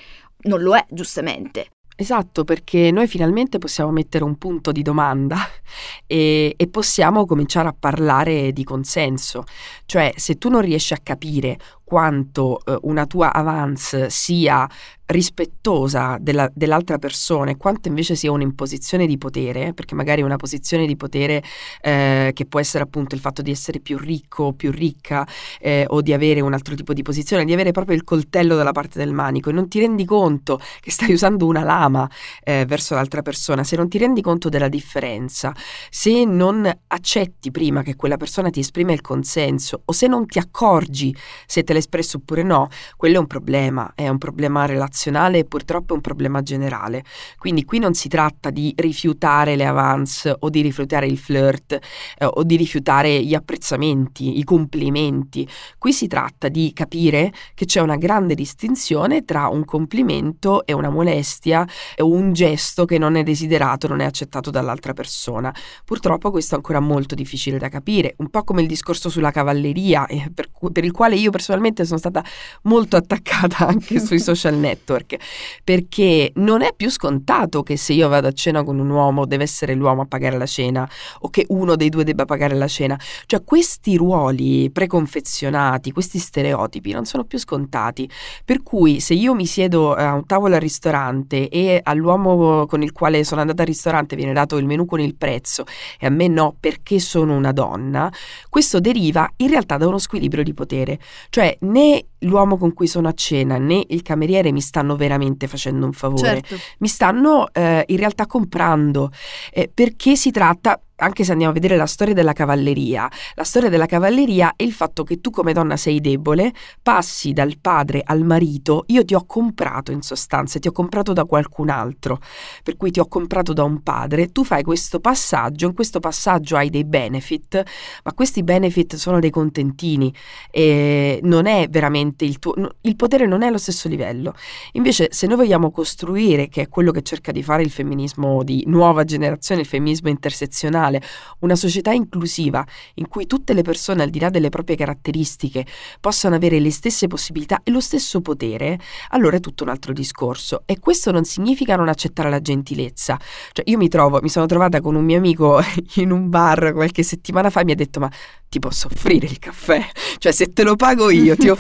non 0.42 0.60
lo 0.60 0.74
è, 0.76 0.84
giustamente. 0.90 1.73
Esatto, 1.96 2.42
perché 2.42 2.90
noi 2.90 3.06
finalmente 3.06 3.58
possiamo 3.58 3.92
mettere 3.92 4.24
un 4.24 4.36
punto 4.36 4.72
di 4.72 4.82
domanda 4.82 5.38
e, 6.08 6.52
e, 6.56 6.66
possiamo 6.66 7.24
cominciare 7.24 7.68
a 7.68 7.76
parlare 7.78 8.52
di 8.52 8.64
consenso. 8.64 9.44
Cioè, 9.86 10.12
se 10.16 10.36
tu 10.36 10.48
non 10.48 10.60
riesci 10.60 10.92
a 10.92 10.98
capire 11.00 11.56
quanto 11.94 12.58
eh, 12.64 12.76
una 12.82 13.06
tua 13.06 13.32
avance 13.32 14.10
sia 14.10 14.68
rispettosa 15.06 16.16
della, 16.18 16.50
dell'altra 16.54 16.98
persona 16.98 17.50
e 17.50 17.56
quanto 17.56 17.88
invece 17.88 18.16
sia 18.16 18.32
un'imposizione 18.32 19.06
di 19.06 19.18
potere, 19.18 19.74
perché 19.74 19.94
magari 19.94 20.22
una 20.22 20.36
posizione 20.36 20.86
di 20.86 20.96
potere 20.96 21.42
eh, 21.82 22.30
che 22.34 22.46
può 22.46 22.58
essere 22.58 22.84
appunto 22.84 23.14
il 23.14 23.20
fatto 23.20 23.42
di 23.42 23.50
essere 23.50 23.80
più 23.80 23.98
ricco 23.98 24.44
o 24.44 24.52
più 24.54 24.70
ricca 24.70 25.26
eh, 25.60 25.84
o 25.88 26.00
di 26.00 26.12
avere 26.12 26.40
un 26.40 26.54
altro 26.54 26.74
tipo 26.74 26.94
di 26.94 27.02
posizione, 27.02 27.44
di 27.44 27.52
avere 27.52 27.70
proprio 27.70 27.96
il 27.96 28.02
coltello 28.02 28.56
dalla 28.56 28.72
parte 28.72 28.98
del 28.98 29.12
manico 29.12 29.50
e 29.50 29.52
non 29.52 29.68
ti 29.68 29.78
rendi 29.78 30.04
conto 30.04 30.58
che 30.80 30.90
stai 30.90 31.12
usando 31.12 31.46
una 31.46 31.62
lama 31.62 32.10
eh, 32.42 32.64
verso 32.66 32.94
l'altra 32.94 33.22
persona, 33.22 33.62
se 33.62 33.76
non 33.76 33.88
ti 33.88 33.98
rendi 33.98 34.22
conto 34.22 34.48
della 34.48 34.68
differenza, 34.68 35.54
se 35.90 36.24
non 36.24 36.70
accetti 36.88 37.50
prima 37.50 37.82
che 37.82 37.94
quella 37.94 38.16
persona 38.16 38.48
ti 38.50 38.60
esprime 38.60 38.94
il 38.94 39.02
consenso 39.02 39.82
o 39.84 39.92
se 39.92 40.06
non 40.06 40.26
ti 40.26 40.38
accorgi 40.38 41.14
se 41.46 41.62
te 41.62 41.72
l'ha 41.72 41.78
espresso 41.84 42.16
oppure 42.18 42.42
no, 42.42 42.68
quello 42.96 43.16
è 43.16 43.18
un 43.18 43.26
problema, 43.26 43.92
è 43.94 44.08
un 44.08 44.18
problema 44.18 44.66
relazionale 44.66 45.38
e 45.38 45.44
purtroppo 45.44 45.92
è 45.92 45.96
un 45.96 46.02
problema 46.02 46.42
generale. 46.42 47.04
Quindi 47.38 47.64
qui 47.64 47.78
non 47.78 47.94
si 47.94 48.08
tratta 48.08 48.50
di 48.50 48.72
rifiutare 48.76 49.56
le 49.56 49.66
avance 49.66 50.34
o 50.38 50.48
di 50.48 50.60
rifiutare 50.60 51.06
il 51.06 51.18
flirt 51.18 51.72
eh, 52.18 52.24
o 52.24 52.42
di 52.42 52.56
rifiutare 52.56 53.22
gli 53.22 53.34
apprezzamenti, 53.34 54.38
i 54.38 54.44
complimenti. 54.44 55.46
Qui 55.78 55.92
si 55.92 56.06
tratta 56.06 56.48
di 56.48 56.72
capire 56.72 57.32
che 57.54 57.66
c'è 57.66 57.80
una 57.80 57.96
grande 57.96 58.34
distinzione 58.34 59.24
tra 59.24 59.48
un 59.48 59.64
complimento 59.64 60.64
e 60.66 60.72
una 60.72 60.90
molestia 60.90 61.66
o 61.98 62.08
un 62.08 62.32
gesto 62.32 62.84
che 62.84 62.98
non 62.98 63.16
è 63.16 63.22
desiderato, 63.22 63.88
non 63.88 64.00
è 64.00 64.04
accettato 64.04 64.50
dall'altra 64.50 64.92
persona. 64.92 65.54
Purtroppo 65.84 66.30
questo 66.30 66.54
è 66.54 66.56
ancora 66.56 66.80
molto 66.80 67.14
difficile 67.14 67.58
da 67.58 67.68
capire, 67.68 68.14
un 68.18 68.30
po' 68.30 68.44
come 68.44 68.62
il 68.62 68.68
discorso 68.68 69.08
sulla 69.08 69.30
cavalleria, 69.30 70.06
eh, 70.06 70.30
per, 70.32 70.50
per 70.72 70.84
il 70.84 70.92
quale 70.92 71.16
io 71.16 71.30
personalmente 71.30 71.63
sono 71.84 71.98
stata 71.98 72.22
molto 72.62 72.96
attaccata 72.96 73.66
anche 73.68 73.98
sui 74.00 74.18
social 74.20 74.54
network 74.54 74.72
network, 74.74 75.16
perché 75.62 76.32
non 76.36 76.62
è 76.62 76.74
più 76.74 76.90
scontato 76.90 77.62
che 77.62 77.76
se 77.76 77.92
io 77.92 78.08
vado 78.08 78.28
a 78.28 78.32
cena 78.32 78.62
con 78.62 78.78
un 78.78 78.90
uomo 78.90 79.26
deve 79.26 79.44
essere 79.44 79.74
l'uomo 79.74 80.02
a 80.02 80.06
pagare 80.06 80.36
la 80.36 80.46
cena 80.46 80.88
o 81.20 81.30
che 81.30 81.46
uno 81.48 81.76
dei 81.76 81.88
due 81.88 82.04
debba 82.04 82.24
pagare 82.24 82.54
la 82.54 82.66
cena. 82.66 82.98
Cioè 83.26 83.42
questi 83.44 83.96
ruoli 83.96 84.70
preconfezionati, 84.70 85.92
questi 85.92 86.18
stereotipi 86.18 86.92
non 86.92 87.04
sono 87.04 87.24
più 87.24 87.38
scontati. 87.38 88.08
Per 88.44 88.62
cui 88.62 89.00
se 89.00 89.14
io 89.14 89.34
mi 89.34 89.46
siedo 89.46 89.94
a 89.94 90.14
un 90.14 90.26
tavolo 90.26 90.54
al 90.54 90.60
ristorante 90.60 91.48
e 91.48 91.80
all'uomo 91.82 92.66
con 92.66 92.82
il 92.82 92.92
quale 92.92 93.24
sono 93.24 93.40
andata 93.40 93.62
al 93.62 93.68
ristorante 93.68 94.16
viene 94.16 94.32
dato 94.32 94.56
il 94.56 94.66
menù 94.66 94.84
con 94.84 95.00
il 95.00 95.14
prezzo 95.14 95.64
e 95.98 96.06
a 96.06 96.10
me 96.10 96.28
no 96.28 96.54
perché 96.58 96.98
sono 96.98 97.36
una 97.36 97.52
donna, 97.52 98.12
questo 98.48 98.80
deriva 98.80 99.30
in 99.36 99.48
realtà 99.48 99.76
da 99.76 99.86
uno 99.86 99.98
squilibrio 99.98 100.42
di 100.42 100.54
potere. 100.54 100.98
Cioè 101.30 101.53
né 101.60 102.02
l'uomo 102.24 102.56
con 102.58 102.72
cui 102.72 102.86
sono 102.86 103.08
a 103.08 103.12
cena 103.12 103.56
né 103.58 103.84
il 103.88 104.02
cameriere 104.02 104.52
mi 104.52 104.60
stanno 104.60 104.96
veramente 104.96 105.46
facendo 105.46 105.86
un 105.86 105.92
favore, 105.92 106.42
Certo. 106.42 106.56
mi 106.78 106.88
stanno 106.88 107.52
eh, 107.52 107.84
in 107.86 107.96
realtà 107.96 108.26
comprando, 108.26 109.10
eh, 109.52 109.70
perché 109.72 110.16
si 110.16 110.30
tratta, 110.30 110.78
anche 110.96 111.24
se 111.24 111.32
andiamo 111.32 111.50
a 111.50 111.54
vedere 111.54 111.76
la 111.76 111.86
storia 111.86 112.14
della 112.14 112.32
cavalleria, 112.32 113.10
la 113.34 113.42
storia 113.42 113.68
della 113.68 113.86
cavalleria 113.86 114.52
è 114.54 114.62
il 114.62 114.72
fatto 114.72 115.02
che 115.02 115.20
tu 115.20 115.30
come 115.30 115.52
donna 115.52 115.76
sei 115.76 116.00
debole, 116.00 116.52
passi 116.82 117.32
dal 117.32 117.58
padre 117.60 118.00
al 118.04 118.22
marito, 118.22 118.84
io 118.88 119.04
ti 119.04 119.12
ho 119.14 119.24
comprato 119.26 119.90
in 119.90 120.02
sostanza, 120.02 120.60
ti 120.60 120.68
ho 120.68 120.72
comprato 120.72 121.12
da 121.12 121.24
qualcun 121.24 121.68
altro, 121.68 122.20
per 122.62 122.76
cui 122.76 122.92
ti 122.92 123.00
ho 123.00 123.08
comprato 123.08 123.52
da 123.52 123.64
un 123.64 123.82
padre, 123.82 124.30
tu 124.30 124.44
fai 124.44 124.62
questo 124.62 125.00
passaggio, 125.00 125.66
in 125.66 125.74
questo 125.74 125.98
passaggio 125.98 126.56
hai 126.56 126.70
dei 126.70 126.84
benefit, 126.84 127.62
ma 128.04 128.12
questi 128.12 128.44
benefit 128.44 128.94
sono 128.94 129.18
dei 129.18 129.30
contentini 129.30 130.14
e 130.50 131.18
non 131.24 131.46
è 131.46 131.66
veramente 131.68 132.13
il 132.18 132.38
tuo, 132.38 132.54
il 132.82 132.96
potere 132.96 133.26
non 133.26 133.42
è 133.42 133.46
allo 133.46 133.58
stesso 133.58 133.88
livello. 133.88 134.34
Invece 134.72 135.08
se 135.10 135.26
noi 135.26 135.36
vogliamo 135.36 135.70
costruire, 135.70 136.48
che 136.48 136.62
è 136.62 136.68
quello 136.68 136.92
che 136.92 137.02
cerca 137.02 137.32
di 137.32 137.42
fare 137.42 137.62
il 137.62 137.70
femminismo 137.70 138.42
di 138.42 138.62
nuova 138.66 139.04
generazione, 139.04 139.62
il 139.62 139.66
femminismo 139.66 140.08
intersezionale, 140.08 141.02
una 141.40 141.56
società 141.56 141.92
inclusiva 141.92 142.64
in 142.94 143.08
cui 143.08 143.26
tutte 143.26 143.52
le 143.52 143.62
persone, 143.62 144.02
al 144.02 144.10
di 144.10 144.20
là 144.20 144.30
delle 144.30 144.50
proprie 144.50 144.76
caratteristiche, 144.76 145.66
possano 146.00 146.34
avere 146.34 146.60
le 146.60 146.70
stesse 146.70 147.06
possibilità 147.06 147.60
e 147.64 147.70
lo 147.70 147.80
stesso 147.80 148.20
potere, 148.20 148.78
allora 149.10 149.36
è 149.36 149.40
tutto 149.40 149.64
un 149.64 149.70
altro 149.70 149.92
discorso. 149.92 150.62
E 150.66 150.78
questo 150.78 151.10
non 151.10 151.24
significa 151.24 151.76
non 151.76 151.88
accettare 151.88 152.30
la 152.30 152.40
gentilezza. 152.40 153.18
Cioè, 153.52 153.64
io 153.68 153.78
mi 153.78 153.88
trovo, 153.88 154.20
mi 154.22 154.28
sono 154.28 154.46
trovata 154.46 154.80
con 154.80 154.94
un 154.94 155.04
mio 155.04 155.18
amico 155.18 155.60
in 155.96 156.10
un 156.10 156.28
bar 156.28 156.72
qualche 156.72 157.02
settimana 157.02 157.50
fa 157.50 157.60
e 157.60 157.64
mi 157.64 157.72
ha 157.72 157.76
detto: 157.76 158.00
Ma 158.00 158.10
ti 158.48 158.58
posso 158.58 158.88
offrire 158.92 159.26
il 159.26 159.38
caffè? 159.38 159.84
Cioè, 160.18 160.32
se 160.32 160.52
te 160.52 160.62
lo 160.62 160.76
pago 160.76 161.10
io, 161.10 161.36
ti 161.36 161.48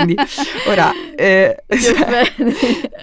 offendi. 0.00 0.16
Ora, 0.68 0.90
eh, 1.16 1.56
offendi. 1.68 2.54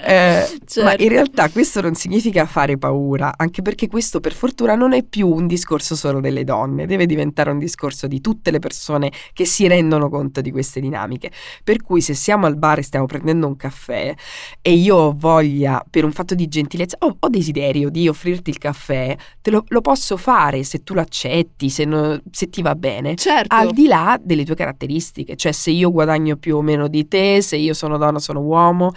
eh, 0.05 0.45
Certo. 0.65 0.83
ma 0.83 0.95
in 0.97 1.09
realtà 1.09 1.49
questo 1.49 1.81
non 1.81 1.95
significa 1.95 2.45
fare 2.45 2.77
paura, 2.77 3.33
anche 3.37 3.61
perché 3.61 3.87
questo 3.87 4.19
per 4.19 4.33
fortuna 4.33 4.75
non 4.75 4.93
è 4.93 5.03
più 5.03 5.27
un 5.27 5.47
discorso 5.47 5.95
solo 5.95 6.19
delle 6.19 6.43
donne, 6.43 6.85
deve 6.85 7.05
diventare 7.05 7.51
un 7.51 7.59
discorso 7.59 8.07
di 8.07 8.21
tutte 8.21 8.51
le 8.51 8.59
persone 8.59 9.11
che 9.33 9.45
si 9.45 9.67
rendono 9.67 10.09
conto 10.09 10.41
di 10.41 10.51
queste 10.51 10.79
dinamiche. 10.79 11.31
Per 11.63 11.81
cui 11.81 12.01
se 12.01 12.13
siamo 12.13 12.45
al 12.45 12.57
bar 12.57 12.79
e 12.79 12.83
stiamo 12.83 13.05
prendendo 13.05 13.47
un 13.47 13.55
caffè 13.55 14.13
e 14.61 14.73
io 14.73 14.95
ho 14.95 15.13
voglia, 15.17 15.83
per 15.89 16.03
un 16.03 16.11
fatto 16.11 16.35
di 16.35 16.47
gentilezza, 16.47 16.97
ho, 16.99 17.15
ho 17.19 17.29
desiderio 17.29 17.89
di 17.89 18.07
offrirti 18.07 18.49
il 18.49 18.57
caffè, 18.57 19.15
te 19.41 19.51
lo, 19.51 19.63
lo 19.67 19.81
posso 19.81 20.17
fare 20.17 20.63
se 20.63 20.83
tu 20.83 20.93
lo 20.93 21.01
accetti, 21.01 21.69
se, 21.69 21.85
no- 21.85 22.21
se 22.31 22.49
ti 22.49 22.61
va 22.61 22.75
bene 22.75 23.15
Certo. 23.15 23.53
al 23.55 23.71
di 23.71 23.87
là 23.87 24.19
delle 24.21 24.43
tue 24.45 24.55
caratteristiche, 24.55 25.35
cioè 25.35 25.51
se 25.51 25.71
io 25.71 25.91
guadagno 25.91 26.35
più 26.35 26.57
o 26.57 26.61
meno 26.61 26.76
di 26.85 27.07
te, 27.07 27.41
se 27.41 27.55
io 27.55 27.73
sono 27.73 27.97
donna, 27.97 28.19
sono 28.19 28.41
uomo, 28.41 28.91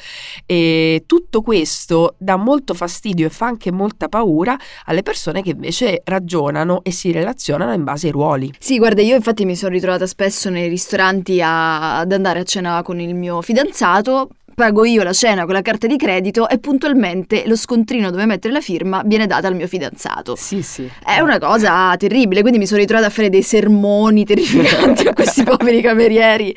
e 0.44 1.04
tutto 1.06 1.40
questo 1.40 2.16
dà 2.18 2.36
molto 2.36 2.74
fastidio 2.74 3.26
e 3.26 3.30
fa 3.30 3.46
anche 3.46 3.72
molta 3.72 4.08
paura 4.10 4.58
alle 4.84 5.02
persone 5.02 5.40
che 5.40 5.50
invece 5.50 6.02
ragionano 6.04 6.82
e 6.82 6.90
si 6.90 7.10
relazionano 7.12 7.72
in 7.72 7.84
base 7.84 8.08
ai 8.08 8.12
ruoli. 8.12 8.52
Sì, 8.58 8.76
guarda, 8.76 9.00
io 9.00 9.16
infatti 9.16 9.46
mi 9.46 9.56
sono 9.56 9.72
ritrovata 9.72 10.06
spesso 10.06 10.50
nei 10.50 10.68
ristoranti 10.68 11.40
a- 11.40 12.00
ad 12.00 12.12
andare 12.12 12.40
a 12.40 12.44
cena 12.44 12.82
con 12.82 13.00
il 13.00 13.14
mio 13.14 13.40
fidanzato. 13.40 14.28
Pago 14.60 14.84
io 14.84 15.02
la 15.02 15.14
cena 15.14 15.46
con 15.46 15.54
la 15.54 15.62
carta 15.62 15.86
di 15.86 15.96
credito 15.96 16.46
e 16.46 16.58
puntualmente 16.58 17.44
lo 17.46 17.56
scontrino 17.56 18.10
dove 18.10 18.26
mettere 18.26 18.52
la 18.52 18.60
firma 18.60 19.00
viene 19.06 19.26
data 19.26 19.48
al 19.48 19.54
mio 19.54 19.66
fidanzato. 19.66 20.36
Sì, 20.36 20.60
sì. 20.60 20.86
È 21.02 21.18
una 21.20 21.38
cosa 21.38 21.96
terribile, 21.96 22.42
quindi 22.42 22.58
mi 22.58 22.66
sono 22.66 22.78
ritrovata 22.78 23.06
a 23.06 23.10
fare 23.10 23.30
dei 23.30 23.40
sermoni 23.40 24.26
terrificanti 24.26 25.08
a 25.08 25.14
questi 25.14 25.44
poveri 25.48 25.80
camerieri. 25.80 26.54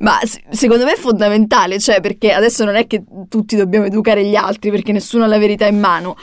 Ma 0.00 0.18
secondo 0.50 0.84
me 0.84 0.94
è 0.94 0.96
fondamentale, 0.96 1.78
cioè 1.78 2.00
perché 2.00 2.32
adesso 2.32 2.64
non 2.64 2.74
è 2.74 2.88
che 2.88 3.04
tutti 3.28 3.54
dobbiamo 3.54 3.86
educare 3.86 4.24
gli 4.24 4.34
altri 4.34 4.72
perché 4.72 4.90
nessuno 4.90 5.22
ha 5.22 5.28
la 5.28 5.38
verità 5.38 5.66
in 5.66 5.78
mano. 5.78 6.16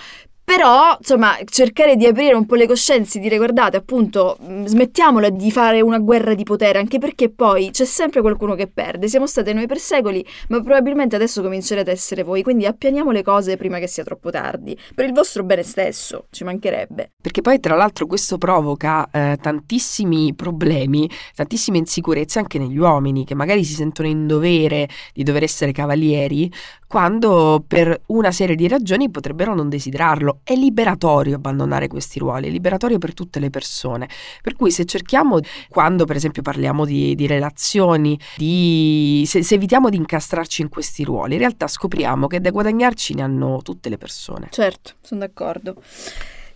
Però, 0.46 0.96
insomma, 1.00 1.38
cercare 1.46 1.96
di 1.96 2.06
aprire 2.06 2.36
un 2.36 2.46
po' 2.46 2.56
le 2.56 2.68
coscienze, 2.68 3.20
dire 3.20 3.38
guardate, 3.38 3.78
appunto, 3.78 4.38
mh, 4.40 4.66
smettiamola 4.66 5.30
di 5.30 5.52
fare 5.52 5.80
una 5.82 6.00
guerra 6.00 6.34
di 6.34 6.44
potere, 6.44 6.80
anche 6.80 7.00
perché 7.00 7.30
poi 7.30 7.72
c'è 7.72 7.86
sempre 7.86 8.20
qualcuno 8.22 8.54
che 8.54 8.68
perde. 8.68 9.08
Siamo 9.08 9.26
state 9.26 9.54
noi 9.54 9.68
per 9.68 9.80
secoli, 9.80 10.24
ma 10.50 10.62
probabilmente 10.62 11.16
adesso 11.16 11.42
comincerete 11.42 11.90
a 11.90 11.94
essere 11.94 12.24
voi, 12.24 12.44
quindi 12.44 12.66
appianiamo 12.66 13.12
le 13.12 13.24
cose 13.24 13.56
prima 13.56 13.80
che 13.80 13.88
sia 13.88 14.04
troppo 14.04 14.30
tardi. 14.32 14.78
Per 14.94 15.06
il 15.06 15.14
vostro 15.14 15.44
bene 15.44 15.64
stesso, 15.64 16.26
ci 16.30 16.44
mancherebbe. 16.44 17.12
Perché 17.22 17.42
poi 17.42 17.60
tra 17.60 17.76
l'altro 17.76 18.06
questo 18.06 18.38
provoca 18.38 19.10
eh, 19.12 19.38
tantissimi 19.42 20.34
problemi, 20.36 21.10
tantissime 21.36 21.78
insicurezze 21.78 22.40
anche 22.40 22.60
negli 22.60 22.78
uomini 22.78 23.24
che 23.24 23.34
magari 23.34 23.64
si 23.64 23.74
sentono 23.74 24.10
in 24.10 24.28
dovere 24.28 24.90
di 25.14 25.24
dover 25.24 25.44
essere 25.44 25.72
cavalieri 25.72 26.52
quando 26.86 27.64
per 27.68 28.02
una 28.08 28.32
serie 28.32 28.56
di 28.56 28.68
ragioni 28.68 29.10
potrebbero 29.10 29.56
non 29.56 29.68
desiderarlo. 29.68 30.33
È 30.44 30.54
liberatorio 30.56 31.36
abbandonare 31.36 31.88
questi 31.88 32.20
ruoli, 32.20 32.48
è 32.48 32.52
liberatorio 32.52 32.98
per 32.98 33.14
tutte 33.14 33.40
le 33.40 33.50
persone. 33.50 34.10
Per 34.42 34.56
cui 34.56 34.72
se 34.72 34.86
cerchiamo, 34.86 35.40
quando 35.70 36.06
per 36.06 36.16
esempio 36.16 36.42
parliamo 36.42 36.86
di, 36.86 37.16
di 37.16 37.28
relazioni, 37.28 38.20
di, 38.36 39.24
se, 39.28 39.44
se 39.44 39.56
evitiamo 39.56 39.90
di 39.90 39.98
incastrarci 39.98 40.62
in 40.62 40.70
questi 40.70 41.04
ruoli, 41.04 41.34
in 41.34 41.40
realtà 41.40 41.68
scopriamo 41.68 42.28
che 42.28 42.42
da 42.42 42.52
guadagnarci 42.52 43.14
ne 43.14 43.22
hanno 43.22 43.62
tutte 43.62 43.90
le 43.90 43.98
persone. 43.98 44.48
Certo, 44.52 44.94
sono 45.02 45.20
d'accordo. 45.22 45.76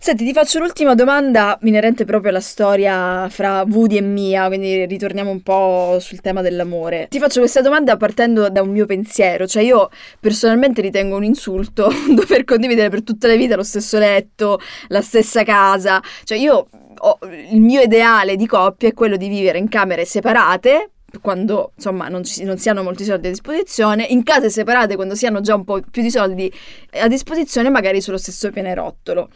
Senti, 0.00 0.24
ti 0.24 0.32
faccio 0.32 0.60
l'ultima 0.60 0.94
domanda 0.94 1.58
inerente 1.62 2.04
proprio 2.04 2.30
alla 2.30 2.40
storia 2.40 3.28
fra 3.28 3.64
Woody 3.68 3.96
e 3.96 4.00
Mia, 4.00 4.46
quindi 4.46 4.86
ritorniamo 4.86 5.28
un 5.28 5.42
po' 5.42 5.98
sul 6.00 6.20
tema 6.20 6.40
dell'amore. 6.40 7.08
Ti 7.10 7.18
faccio 7.18 7.40
questa 7.40 7.60
domanda 7.60 7.96
partendo 7.96 8.48
da 8.48 8.62
un 8.62 8.70
mio 8.70 8.86
pensiero, 8.86 9.46
cioè 9.46 9.62
io 9.64 9.90
personalmente 10.20 10.80
ritengo 10.80 11.16
un 11.16 11.24
insulto 11.24 11.90
dover 12.14 12.44
condividere 12.44 12.88
per 12.90 13.02
tutta 13.02 13.26
la 13.26 13.34
vita 13.34 13.56
lo 13.56 13.64
stesso 13.64 13.98
letto, 13.98 14.60
la 14.86 15.02
stessa 15.02 15.42
casa, 15.42 16.00
cioè 16.24 16.38
io 16.38 16.68
ho- 16.96 17.18
il 17.50 17.60
mio 17.60 17.80
ideale 17.82 18.36
di 18.36 18.46
coppia 18.46 18.88
è 18.88 18.94
quello 18.94 19.16
di 19.16 19.28
vivere 19.28 19.58
in 19.58 19.68
camere 19.68 20.04
separate 20.04 20.90
quando 21.20 21.72
insomma 21.74 22.08
non, 22.08 22.22
ci- 22.22 22.44
non 22.44 22.56
si 22.58 22.68
hanno 22.68 22.82
molti 22.82 23.04
soldi 23.04 23.26
a 23.26 23.30
disposizione, 23.30 24.04
in 24.04 24.22
case 24.22 24.48
separate 24.48 24.94
quando 24.94 25.16
si 25.16 25.26
hanno 25.26 25.40
già 25.40 25.54
un 25.54 25.64
po' 25.64 25.80
più 25.90 26.02
di 26.02 26.10
soldi 26.10 26.50
a 26.92 27.08
disposizione, 27.08 27.68
magari 27.68 28.00
sullo 28.00 28.18
stesso 28.18 28.50
pianerottolo. 28.50 29.28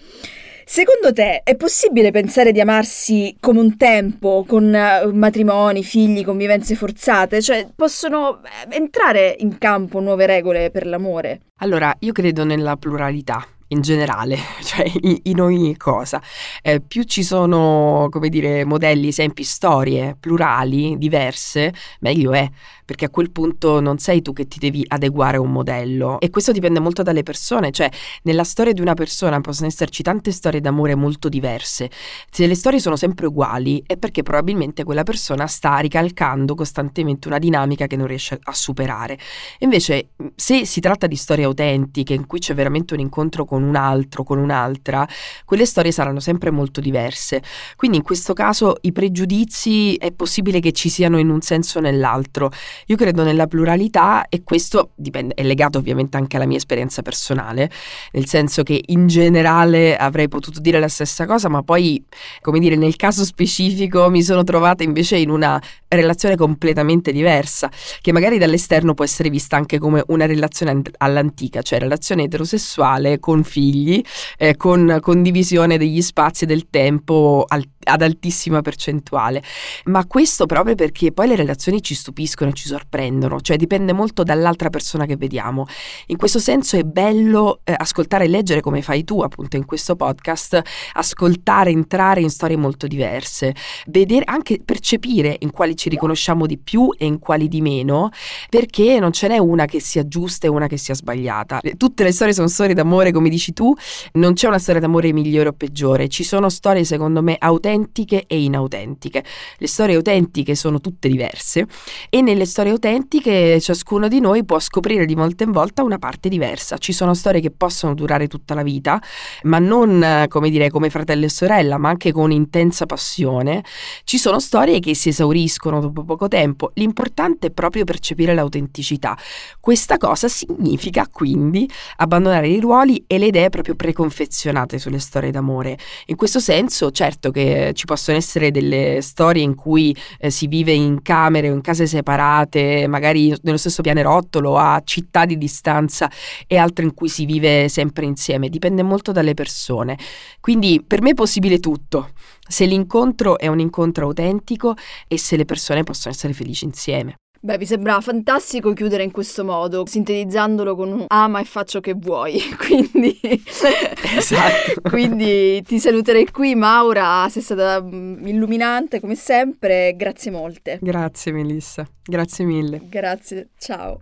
Secondo 0.72 1.12
te 1.12 1.42
è 1.42 1.54
possibile 1.54 2.10
pensare 2.10 2.50
di 2.50 2.58
amarsi 2.58 3.36
come 3.40 3.60
un 3.60 3.76
tempo, 3.76 4.42
con 4.48 4.74
eh, 4.74 5.04
matrimoni, 5.12 5.84
figli, 5.84 6.24
convivenze 6.24 6.74
forzate? 6.74 7.42
Cioè, 7.42 7.68
possono 7.76 8.40
eh, 8.42 8.74
entrare 8.74 9.36
in 9.40 9.58
campo 9.58 10.00
nuove 10.00 10.24
regole 10.24 10.70
per 10.70 10.86
l'amore? 10.86 11.42
Allora, 11.56 11.94
io 11.98 12.12
credo 12.12 12.44
nella 12.44 12.78
pluralità 12.78 13.46
in 13.68 13.82
generale, 13.82 14.38
cioè 14.64 14.90
in, 15.24 15.42
ogni 15.42 15.76
cosa. 15.76 16.22
Eh, 16.62 16.80
più 16.80 17.02
ci 17.02 17.22
sono, 17.22 18.08
come 18.10 18.30
dire, 18.30 18.64
modelli, 18.64 19.08
esempi, 19.08 19.44
storie 19.44 20.16
plurali, 20.18 20.96
diverse, 20.96 21.74
meglio 22.00 22.32
è 22.32 22.48
perché 22.92 23.06
a 23.06 23.10
quel 23.10 23.30
punto 23.30 23.80
non 23.80 23.96
sei 23.96 24.20
tu 24.20 24.34
che 24.34 24.46
ti 24.46 24.58
devi 24.58 24.84
adeguare 24.86 25.38
a 25.38 25.40
un 25.40 25.50
modello 25.50 26.20
e 26.20 26.28
questo 26.28 26.52
dipende 26.52 26.78
molto 26.78 27.02
dalle 27.02 27.22
persone, 27.22 27.70
cioè 27.70 27.88
nella 28.24 28.44
storia 28.44 28.74
di 28.74 28.82
una 28.82 28.92
persona 28.92 29.40
possono 29.40 29.68
esserci 29.68 30.02
tante 30.02 30.30
storie 30.30 30.60
d'amore 30.60 30.94
molto 30.94 31.30
diverse. 31.30 31.90
Se 32.30 32.46
le 32.46 32.54
storie 32.54 32.80
sono 32.80 32.96
sempre 32.96 33.28
uguali 33.28 33.82
è 33.86 33.96
perché 33.96 34.22
probabilmente 34.22 34.84
quella 34.84 35.04
persona 35.04 35.46
sta 35.46 35.78
ricalcando 35.78 36.54
costantemente 36.54 37.28
una 37.28 37.38
dinamica 37.38 37.86
che 37.86 37.96
non 37.96 38.06
riesce 38.06 38.38
a 38.42 38.52
superare. 38.52 39.18
Invece 39.60 40.10
se 40.34 40.66
si 40.66 40.80
tratta 40.80 41.06
di 41.06 41.16
storie 41.16 41.46
autentiche 41.46 42.12
in 42.12 42.26
cui 42.26 42.40
c'è 42.40 42.52
veramente 42.52 42.92
un 42.92 43.00
incontro 43.00 43.46
con 43.46 43.62
un 43.62 43.74
altro, 43.74 44.22
con 44.22 44.36
un'altra, 44.36 45.08
quelle 45.46 45.64
storie 45.64 45.92
saranno 45.92 46.20
sempre 46.20 46.50
molto 46.50 46.82
diverse. 46.82 47.42
Quindi 47.74 47.96
in 47.96 48.02
questo 48.02 48.34
caso 48.34 48.76
i 48.82 48.92
pregiudizi 48.92 49.94
è 49.94 50.12
possibile 50.12 50.60
che 50.60 50.72
ci 50.72 50.90
siano 50.90 51.18
in 51.18 51.30
un 51.30 51.40
senso 51.40 51.78
o 51.78 51.80
nell'altro. 51.80 52.50
Io 52.86 52.96
credo 52.96 53.22
nella 53.22 53.46
pluralità 53.46 54.26
e 54.28 54.42
questo 54.42 54.90
dipende, 54.94 55.34
è 55.34 55.42
legato 55.42 55.78
ovviamente 55.78 56.16
anche 56.16 56.36
alla 56.36 56.46
mia 56.46 56.56
esperienza 56.56 57.02
personale, 57.02 57.70
nel 58.12 58.26
senso 58.26 58.62
che 58.62 58.82
in 58.86 59.06
generale 59.06 59.96
avrei 59.96 60.28
potuto 60.28 60.60
dire 60.60 60.78
la 60.80 60.88
stessa 60.88 61.26
cosa, 61.26 61.48
ma 61.48 61.62
poi, 61.62 62.04
come 62.40 62.58
dire, 62.58 62.76
nel 62.76 62.96
caso 62.96 63.24
specifico 63.24 64.10
mi 64.10 64.22
sono 64.22 64.44
trovata 64.44 64.82
invece 64.82 65.16
in 65.16 65.30
una 65.30 65.60
relazione 65.88 66.36
completamente 66.36 67.12
diversa, 67.12 67.70
che 68.00 68.12
magari 68.12 68.38
dall'esterno 68.38 68.94
può 68.94 69.04
essere 69.04 69.30
vista 69.30 69.56
anche 69.56 69.78
come 69.78 70.02
una 70.08 70.26
relazione 70.26 70.82
all'antica, 70.98 71.62
cioè 71.62 71.78
relazione 71.78 72.24
eterosessuale 72.24 73.18
con 73.18 73.44
figli, 73.44 74.02
eh, 74.38 74.56
con 74.56 74.98
condivisione 75.00 75.78
degli 75.78 76.00
spazi 76.02 76.44
e 76.44 76.46
del 76.46 76.68
tempo 76.70 77.44
al, 77.46 77.64
ad 77.84 78.02
altissima 78.02 78.62
percentuale. 78.62 79.42
Ma 79.84 80.06
questo 80.06 80.46
proprio 80.46 80.74
perché 80.74 81.12
poi 81.12 81.28
le 81.28 81.36
relazioni 81.36 81.82
ci 81.82 81.94
stupiscono 81.94 82.50
e 82.50 82.54
ci 82.54 82.68
sorprendono, 82.72 83.40
cioè 83.40 83.56
dipende 83.58 83.92
molto 83.92 84.22
dall'altra 84.22 84.70
persona 84.70 85.04
che 85.04 85.16
vediamo. 85.16 85.66
In 86.06 86.16
questo 86.16 86.38
senso 86.38 86.76
è 86.76 86.84
bello 86.84 87.60
eh, 87.64 87.74
ascoltare 87.76 88.24
e 88.24 88.28
leggere 88.28 88.62
come 88.62 88.80
fai 88.80 89.04
tu 89.04 89.20
appunto 89.20 89.56
in 89.56 89.66
questo 89.66 89.94
podcast, 89.94 90.60
ascoltare, 90.94 91.68
entrare 91.70 92.22
in 92.22 92.30
storie 92.30 92.56
molto 92.56 92.86
diverse, 92.86 93.54
vedere 93.88 94.24
anche 94.24 94.60
percepire 94.64 95.36
in 95.40 95.50
quali 95.50 95.76
ci 95.76 95.90
riconosciamo 95.90 96.46
di 96.46 96.56
più 96.56 96.94
e 96.96 97.04
in 97.04 97.18
quali 97.18 97.46
di 97.48 97.60
meno, 97.60 98.08
perché 98.48 98.98
non 98.98 99.12
ce 99.12 99.28
n'è 99.28 99.36
una 99.36 99.66
che 99.66 99.80
sia 99.80 100.08
giusta 100.08 100.46
e 100.46 100.50
una 100.50 100.66
che 100.66 100.78
sia 100.78 100.94
sbagliata. 100.94 101.60
Tutte 101.76 102.04
le 102.04 102.12
storie 102.12 102.32
sono 102.32 102.48
storie 102.48 102.74
d'amore, 102.74 103.12
come 103.12 103.28
dici 103.28 103.52
tu, 103.52 103.74
non 104.12 104.32
c'è 104.32 104.46
una 104.46 104.58
storia 104.58 104.80
d'amore 104.80 105.12
migliore 105.12 105.50
o 105.50 105.52
peggiore, 105.52 106.08
ci 106.08 106.24
sono 106.24 106.48
storie 106.48 106.84
secondo 106.84 107.22
me 107.22 107.36
autentiche 107.38 108.24
e 108.26 108.40
inautentiche. 108.40 109.22
Le 109.58 109.66
storie 109.66 109.96
autentiche 109.96 110.54
sono 110.54 110.80
tutte 110.80 111.08
diverse 111.08 111.66
e 112.08 112.22
nelle 112.22 112.46
storie 112.52 112.72
autentiche 112.72 113.58
ciascuno 113.62 114.08
di 114.08 114.20
noi 114.20 114.44
può 114.44 114.60
scoprire 114.60 115.06
di 115.06 115.14
volta 115.14 115.42
in 115.42 115.52
volta 115.52 115.82
una 115.82 115.96
parte 115.96 116.28
diversa. 116.28 116.76
Ci 116.76 116.92
sono 116.92 117.14
storie 117.14 117.40
che 117.40 117.50
possono 117.50 117.94
durare 117.94 118.28
tutta 118.28 118.52
la 118.52 118.62
vita, 118.62 119.00
ma 119.44 119.58
non 119.58 120.26
come 120.28 120.50
dire 120.50 120.68
come 120.68 120.90
fratello 120.90 121.24
e 121.24 121.30
sorella, 121.30 121.78
ma 121.78 121.88
anche 121.88 122.12
con 122.12 122.30
intensa 122.30 122.84
passione. 122.84 123.64
Ci 124.04 124.18
sono 124.18 124.38
storie 124.38 124.80
che 124.80 124.94
si 124.94 125.08
esauriscono 125.08 125.80
dopo 125.80 126.04
poco 126.04 126.28
tempo. 126.28 126.72
L'importante 126.74 127.46
è 127.46 127.50
proprio 127.50 127.84
percepire 127.84 128.34
l'autenticità. 128.34 129.16
Questa 129.58 129.96
cosa 129.96 130.28
significa 130.28 131.08
quindi 131.10 131.66
abbandonare 131.96 132.48
i 132.48 132.60
ruoli 132.60 133.02
e 133.06 133.16
le 133.16 133.26
idee 133.28 133.48
proprio 133.48 133.76
preconfezionate 133.76 134.78
sulle 134.78 134.98
storie 134.98 135.30
d'amore. 135.30 135.78
In 136.06 136.16
questo 136.16 136.38
senso, 136.38 136.90
certo 136.90 137.30
che 137.30 137.72
ci 137.74 137.86
possono 137.86 138.18
essere 138.18 138.50
delle 138.50 138.98
storie 139.00 139.42
in 139.42 139.54
cui 139.54 139.96
eh, 140.18 140.28
si 140.28 140.48
vive 140.48 140.72
in 140.72 141.00
camere 141.00 141.48
o 141.48 141.54
in 141.54 141.62
case 141.62 141.86
separate, 141.86 142.40
magari 142.86 143.34
nello 143.42 143.56
stesso 143.56 143.82
pianerottolo, 143.82 144.56
a 144.56 144.80
città 144.84 145.24
di 145.24 145.38
distanza 145.38 146.10
e 146.46 146.56
altre 146.56 146.84
in 146.84 146.94
cui 146.94 147.08
si 147.08 147.24
vive 147.24 147.68
sempre 147.68 148.04
insieme. 148.04 148.48
Dipende 148.48 148.82
molto 148.82 149.12
dalle 149.12 149.34
persone. 149.34 149.98
Quindi 150.40 150.82
per 150.86 151.02
me 151.02 151.10
è 151.10 151.14
possibile 151.14 151.58
tutto. 151.58 152.10
Se 152.46 152.64
l'incontro 152.66 153.38
è 153.38 153.46
un 153.46 153.60
incontro 153.60 154.06
autentico 154.06 154.74
e 155.08 155.18
se 155.18 155.36
le 155.36 155.44
persone 155.44 155.84
possono 155.84 156.14
essere 156.14 156.32
felici 156.32 156.64
insieme. 156.64 157.16
Beh, 157.44 157.58
mi 157.58 157.66
sembra 157.66 158.00
fantastico 158.00 158.72
chiudere 158.72 159.02
in 159.02 159.10
questo 159.10 159.44
modo, 159.44 159.84
sintetizzandolo 159.84 160.76
con 160.76 160.92
un 160.92 161.04
ama 161.08 161.40
e 161.40 161.44
faccio 161.44 161.80
che 161.80 161.92
vuoi. 161.92 162.40
Quindi, 162.56 163.18
esatto. 164.16 164.80
quindi 164.88 165.60
ti 165.62 165.80
saluterei 165.80 166.30
qui, 166.30 166.54
Maura. 166.54 167.26
Sei 167.28 167.42
stata 167.42 167.82
mm, 167.82 168.24
illuminante 168.28 169.00
come 169.00 169.16
sempre. 169.16 169.96
Grazie 169.96 170.30
molte. 170.30 170.78
Grazie, 170.80 171.32
Melissa. 171.32 171.84
Grazie 172.00 172.44
mille. 172.44 172.80
Grazie, 172.88 173.48
ciao. 173.58 174.00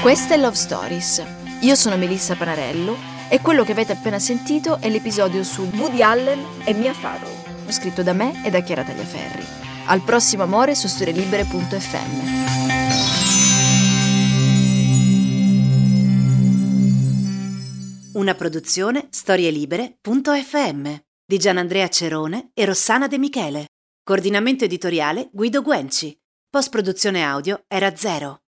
Questa 0.00 0.34
è 0.34 0.38
Love 0.38 0.54
Stories. 0.54 1.24
Io 1.62 1.74
sono 1.74 1.96
Melissa 1.96 2.36
Panarello 2.36 3.09
e 3.32 3.40
quello 3.40 3.62
che 3.62 3.70
avete 3.70 3.92
appena 3.92 4.18
sentito 4.18 4.80
è 4.80 4.88
l'episodio 4.88 5.44
su 5.44 5.62
Woody 5.76 6.02
Allen 6.02 6.44
e 6.64 6.74
Mia 6.74 6.92
Farrow, 6.92 7.30
scritto 7.68 8.02
da 8.02 8.12
me 8.12 8.44
e 8.44 8.50
da 8.50 8.60
Chiara 8.60 8.82
Tagliaferri. 8.82 9.44
Al 9.86 10.02
prossimo 10.02 10.42
amore 10.42 10.74
su 10.74 10.88
storielibere.fm. 10.88 12.48
Una 18.14 18.34
produzione 18.34 19.06
storielibere.fm 19.10 20.94
di 21.24 21.38
Gianandrea 21.38 21.88
Cerone 21.88 22.50
e 22.52 22.64
Rossana 22.64 23.06
De 23.06 23.18
Michele. 23.18 23.66
Coordinamento 24.02 24.64
editoriale 24.64 25.28
Guido 25.32 25.62
Guenci. 25.62 26.18
Post 26.50 26.70
produzione 26.70 27.22
audio 27.22 27.62
era 27.68 27.94
zero. 27.94 28.38